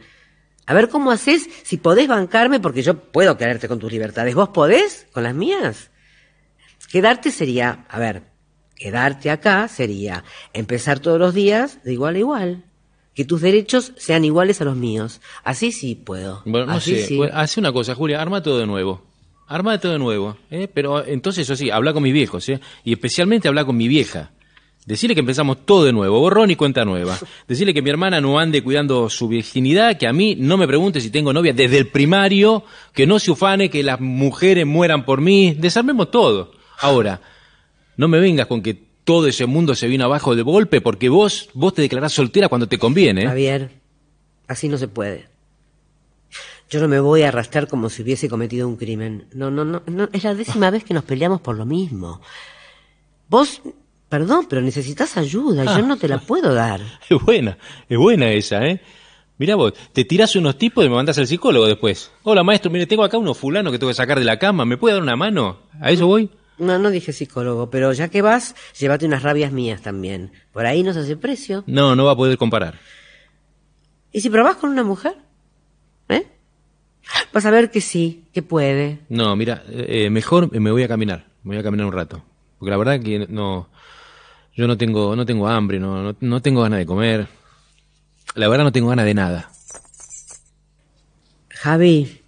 A 0.65 0.73
ver 0.73 0.89
cómo 0.89 1.11
haces 1.11 1.49
si 1.63 1.77
podés 1.77 2.07
bancarme 2.07 2.59
porque 2.59 2.81
yo 2.83 2.97
puedo 2.97 3.37
quererte 3.37 3.67
con 3.67 3.79
tus 3.79 3.91
libertades. 3.91 4.35
¿Vos 4.35 4.49
podés 4.49 5.07
con 5.13 5.23
las 5.23 5.33
mías? 5.35 5.89
Quedarte 6.91 7.31
sería, 7.31 7.85
a 7.89 7.99
ver, 7.99 8.23
quedarte 8.75 9.29
acá 9.31 9.67
sería 9.67 10.23
empezar 10.53 10.99
todos 10.99 11.19
los 11.19 11.33
días 11.33 11.83
de 11.83 11.93
igual 11.93 12.15
a 12.15 12.19
igual. 12.19 12.63
Que 13.13 13.25
tus 13.25 13.41
derechos 13.41 13.93
sean 13.97 14.25
iguales 14.25 14.61
a 14.61 14.65
los 14.65 14.75
míos. 14.75 15.21
Así 15.43 15.71
sí 15.71 15.95
puedo. 15.95 16.41
Bueno, 16.45 16.67
no 16.67 16.73
Así 16.73 16.95
sé. 16.95 17.05
sí. 17.07 17.17
Bueno, 17.17 17.33
hace 17.35 17.59
una 17.59 17.71
cosa, 17.71 17.93
Julia, 17.95 18.21
arma 18.21 18.41
todo 18.41 18.57
de 18.59 18.65
nuevo. 18.65 19.03
Armá 19.47 19.79
todo 19.79 19.91
de 19.91 19.99
nuevo. 19.99 20.37
¿eh? 20.49 20.67
Pero 20.73 21.05
entonces, 21.05 21.43
eso 21.43 21.55
sí, 21.55 21.69
habla 21.69 21.93
con 21.93 22.01
mis 22.01 22.13
viejos, 22.13 22.47
¿eh? 22.49 22.59
Y 22.83 22.93
especialmente 22.93 23.47
habla 23.47 23.65
con 23.65 23.77
mi 23.77 23.87
vieja. 23.87 24.31
Decirle 24.85 25.13
que 25.13 25.21
empezamos 25.21 25.65
todo 25.65 25.85
de 25.85 25.93
nuevo, 25.93 26.19
borrón 26.19 26.51
y 26.51 26.55
cuenta 26.57 26.83
nueva. 26.83 27.17
Decirle 27.47 27.73
que 27.73 27.81
mi 27.81 27.89
hermana 27.89 28.19
no 28.19 28.37
ande 28.37 28.61
cuidando 28.63 29.09
su 29.09 29.29
virginidad, 29.29 29.97
que 29.97 30.07
a 30.07 30.13
mí 30.13 30.35
no 30.37 30.57
me 30.57 30.67
pregunte 30.67 30.99
si 30.99 31.09
tengo 31.09 31.31
novia 31.31 31.53
desde 31.53 31.77
el 31.77 31.87
primario, 31.87 32.65
que 32.93 33.07
no 33.07 33.17
se 33.19 33.31
ufane 33.31 33.69
que 33.69 33.81
las 33.81 34.01
mujeres 34.01 34.65
mueran 34.65 35.05
por 35.05 35.21
mí. 35.21 35.55
Desarmemos 35.57 36.11
todo. 36.11 36.51
Ahora, 36.81 37.21
no 37.95 38.09
me 38.09 38.19
vengas 38.19 38.47
con 38.47 38.61
que 38.61 38.83
todo 39.03 39.27
ese 39.27 39.45
mundo 39.45 39.75
se 39.75 39.87
vino 39.87 40.05
abajo 40.05 40.35
de 40.35 40.41
golpe 40.41 40.81
porque 40.81 41.09
vos, 41.09 41.49
vos 41.53 41.73
te 41.73 41.81
declarás 41.81 42.13
soltera 42.13 42.49
cuando 42.49 42.67
te 42.67 42.77
conviene. 42.77 43.23
¿eh? 43.23 43.27
Javier, 43.27 43.71
así 44.47 44.69
no 44.69 44.77
se 44.77 44.87
puede. 44.87 45.27
Yo 46.69 46.79
no 46.79 46.87
me 46.87 46.99
voy 46.99 47.21
a 47.21 47.27
arrastrar 47.27 47.67
como 47.67 47.89
si 47.89 48.01
hubiese 48.01 48.29
cometido 48.29 48.67
un 48.67 48.77
crimen. 48.77 49.27
No, 49.33 49.51
no, 49.51 49.63
no, 49.63 49.83
no. 49.85 50.09
Es 50.11 50.23
la 50.23 50.33
décima 50.33 50.71
vez 50.71 50.83
que 50.83 50.93
nos 50.93 51.03
peleamos 51.03 51.41
por 51.41 51.55
lo 51.55 51.65
mismo. 51.65 52.21
Vos, 53.29 53.61
perdón, 54.09 54.47
pero 54.49 54.61
necesitas 54.61 55.17
ayuda. 55.17 55.65
Yo 55.77 55.85
no 55.85 55.97
te 55.97 56.07
la 56.07 56.17
puedo 56.27 56.53
dar. 56.53 56.81
Es 57.09 57.21
buena, 57.21 57.57
es 57.87 57.97
buena 57.97 58.31
esa, 58.31 58.65
¿eh? 58.65 58.81
Mira 59.37 59.55
vos, 59.55 59.73
te 59.91 60.05
tirás 60.05 60.35
unos 60.35 60.57
tipos 60.57 60.85
y 60.85 60.89
me 60.89 60.95
mandas 60.95 61.17
al 61.17 61.27
psicólogo 61.27 61.67
después. 61.67 62.11
Hola 62.23 62.43
maestro, 62.43 62.71
mire, 62.71 62.85
tengo 62.87 63.03
acá 63.03 63.17
unos 63.17 63.37
fulanos 63.37 63.71
que 63.71 63.79
tengo 63.79 63.89
que 63.89 63.95
sacar 63.95 64.17
de 64.17 64.25
la 64.25 64.39
cama. 64.39 64.63
¿Me 64.63 64.77
puede 64.77 64.93
dar 64.95 65.03
una 65.03 65.15
mano? 65.15 65.57
¿A 65.79 65.91
eso 65.91 66.07
voy? 66.07 66.29
No, 66.57 66.77
no 66.77 66.89
dije 66.91 67.13
psicólogo, 67.13 67.69
pero 67.69 67.93
ya 67.93 68.09
que 68.09 68.21
vas, 68.21 68.55
llévate 68.77 69.05
unas 69.05 69.23
rabias 69.23 69.51
mías 69.51 69.81
también. 69.81 70.31
Por 70.51 70.65
ahí 70.65 70.83
no 70.83 70.93
se 70.93 70.99
hace 70.99 71.17
precio. 71.17 71.63
No, 71.67 71.95
no 71.95 72.05
va 72.05 72.11
a 72.11 72.15
poder 72.15 72.37
comparar. 72.37 72.79
¿Y 74.11 74.21
si 74.21 74.29
probás 74.29 74.57
con 74.57 74.69
una 74.69 74.83
mujer? 74.83 75.15
¿Eh? 76.09 76.27
Vas 77.33 77.45
a 77.45 77.51
ver 77.51 77.71
que 77.71 77.81
sí, 77.81 78.25
que 78.31 78.43
puede. 78.43 78.99
No, 79.09 79.35
mira, 79.35 79.63
eh, 79.69 80.09
mejor 80.09 80.51
me 80.51 80.71
voy 80.71 80.83
a 80.83 80.87
caminar. 80.87 81.25
Me 81.43 81.55
voy 81.55 81.57
a 81.57 81.63
caminar 81.63 81.87
un 81.87 81.93
rato. 81.93 82.23
Porque 82.59 82.71
la 82.71 82.77
verdad 82.77 83.01
que 83.01 83.25
no. 83.27 83.69
Yo 84.55 84.67
no 84.67 84.77
tengo, 84.77 85.15
no 85.15 85.25
tengo 85.25 85.47
hambre, 85.47 85.79
no, 85.79 86.03
no, 86.03 86.15
no 86.19 86.41
tengo 86.41 86.61
ganas 86.61 86.79
de 86.79 86.85
comer. 86.85 87.27
La 88.35 88.47
verdad 88.47 88.65
no 88.65 88.71
tengo 88.71 88.89
ganas 88.89 89.05
de 89.05 89.13
nada. 89.15 89.51
Javi, 91.49 92.21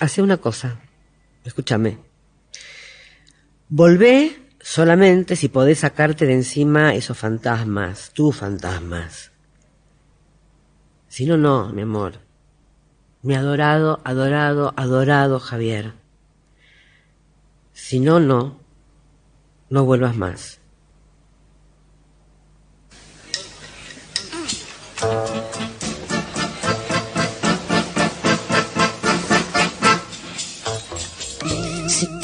hace 0.00 0.22
una 0.22 0.38
cosa. 0.38 0.80
Escúchame. 1.44 2.05
Volvé 3.68 4.38
solamente 4.60 5.34
si 5.34 5.48
podés 5.48 5.80
sacarte 5.80 6.24
de 6.24 6.34
encima 6.34 6.94
esos 6.94 7.18
fantasmas, 7.18 8.12
tus 8.12 8.36
fantasmas. 8.36 9.32
Si 11.08 11.26
no, 11.26 11.36
no, 11.36 11.72
mi 11.72 11.82
amor. 11.82 12.20
Mi 13.22 13.34
adorado, 13.34 14.00
adorado, 14.04 14.72
adorado 14.76 15.40
Javier. 15.40 15.94
Si 17.72 17.98
no, 17.98 18.20
no. 18.20 18.60
No 19.68 19.84
vuelvas 19.84 20.16
más. 20.16 20.55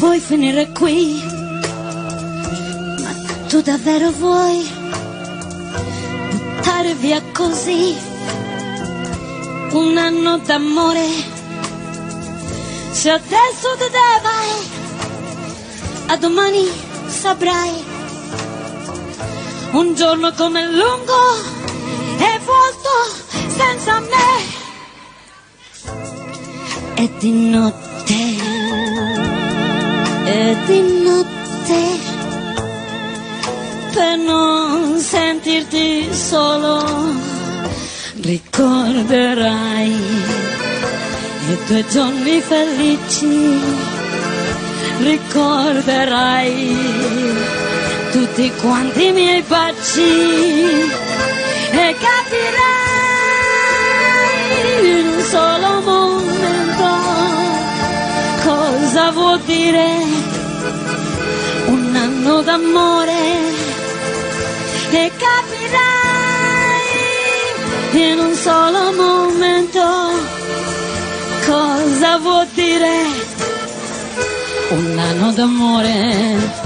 Puoi 0.03 0.19
finire 0.19 0.69
qui, 0.73 1.23
ma 3.03 3.13
tu 3.49 3.61
davvero 3.63 4.11
vuoi 4.11 4.69
buttare 6.29 6.95
via 6.97 7.23
così 7.33 7.97
un 9.71 9.97
anno 9.97 10.39
d'amore? 10.39 11.07
Se 12.91 13.11
adesso 13.11 13.77
te 13.79 13.91
ne 13.91 14.21
vai, 14.25 14.51
a 16.07 16.17
domani 16.17 16.69
saprai. 17.07 17.85
Un 19.71 19.95
giorno 19.95 20.33
come 20.33 20.67
lungo 20.67 21.21
e 22.19 22.41
vuoto 22.45 22.95
senza 23.57 24.01
me. 24.01 24.31
E 26.97 27.11
di 27.21 27.51
notte 27.51 27.92
e 30.33 30.57
di 30.67 30.81
notte 31.03 31.83
per 33.93 34.17
non 34.17 34.99
sentirti 34.99 36.09
solo. 36.13 36.83
Ricorderai 38.21 39.91
i 41.51 41.59
tuoi 41.67 41.85
giorni 41.91 42.41
felici. 42.41 43.61
Ricorderai 45.01 46.77
tutti 48.13 48.53
quanti 48.61 49.07
i 49.07 49.13
miei 49.13 49.43
baci. 49.43 50.01
E 51.85 51.97
capirai 52.05 52.81
in 54.99 55.07
un 55.07 55.21
solo 55.23 55.81
momento 55.81 56.62
cosa 58.93 59.11
vuol 59.11 59.41
dire 59.47 59.87
un 61.65 61.97
anno 61.97 62.43
d'amore 62.43 63.23
e 64.91 65.11
capirai 65.17 66.43
in 68.03 68.19
un 68.19 68.35
solo 68.35 68.93
momento 68.93 69.81
cosa 71.47 72.19
vuol 72.19 72.47
dire 72.53 72.93
un 74.69 74.99
anno 74.99 75.33
d'amore. 75.33 76.62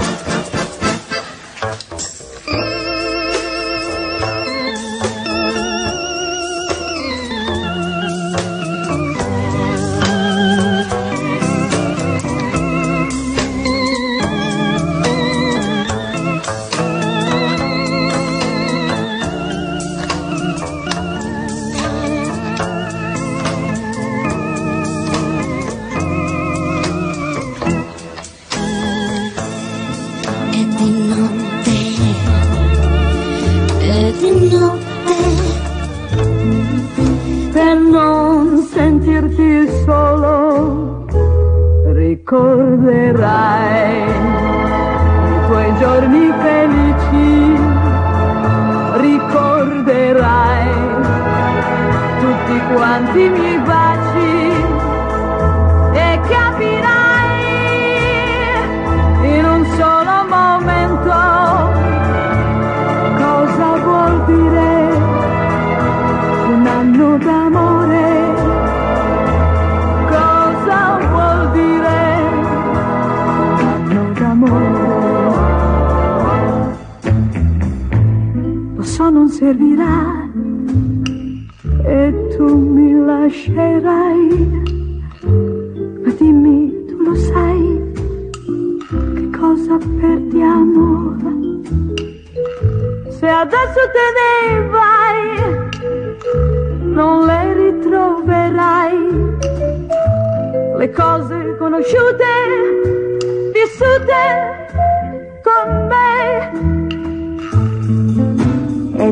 Solo, 39.87 41.05
ricorderai 41.93 43.23
i 44.03 45.39
tuoi 45.47 45.73
giorni 45.79 46.29
felici, 46.41 47.55
ricorderai 48.99 50.67
tutti 52.19 52.59
quanti 52.73 53.21
i 53.23 53.29
miei 53.29 53.59
servirà 79.47 80.29
e 81.85 82.13
tu 82.35 82.47
mi 82.73 82.89
lascerai. 83.09 84.27
Ma 86.03 86.11
dimmi 86.19 86.57
tu 86.87 86.95
lo 87.05 87.15
sai 87.15 87.63
che 89.15 89.25
cosa 89.39 89.77
perdiamo? 90.01 91.15
Se 93.17 93.27
adesso 93.43 93.81
te 93.95 94.07
ne 94.19 94.33
vai 94.75 95.21
non 96.97 97.25
le 97.25 97.41
ritroverai. 97.61 98.99
Le 100.77 100.89
cose 100.91 101.55
conosciute 101.57 102.31
vissute 103.53 104.56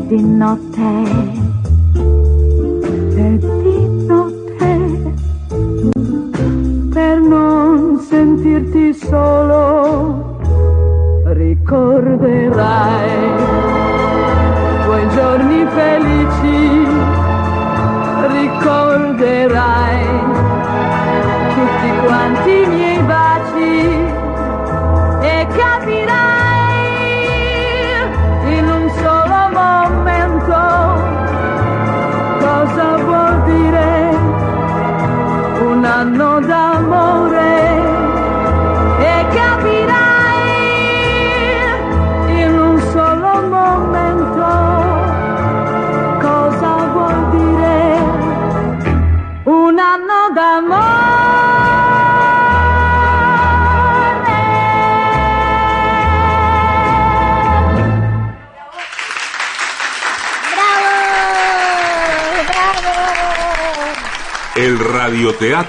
di 0.06 0.22
notte 0.22 1.35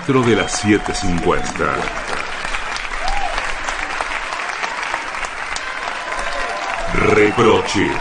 de 0.08 0.38
las 0.38 0.64
7.50. 0.64 1.76
Reproche 7.14 7.92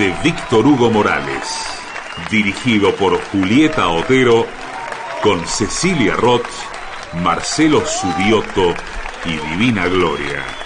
de 0.00 0.12
Víctor 0.24 0.66
Hugo 0.66 0.90
Morales, 0.90 1.78
dirigido 2.28 2.92
por 2.96 3.22
Julieta 3.26 3.88
Otero, 3.90 4.48
con 5.22 5.46
Cecilia 5.46 6.16
Roth, 6.16 6.48
Marcelo 7.22 7.86
Subioto 7.86 8.74
y 9.24 9.36
Divina 9.50 9.86
Gloria. 9.86 10.61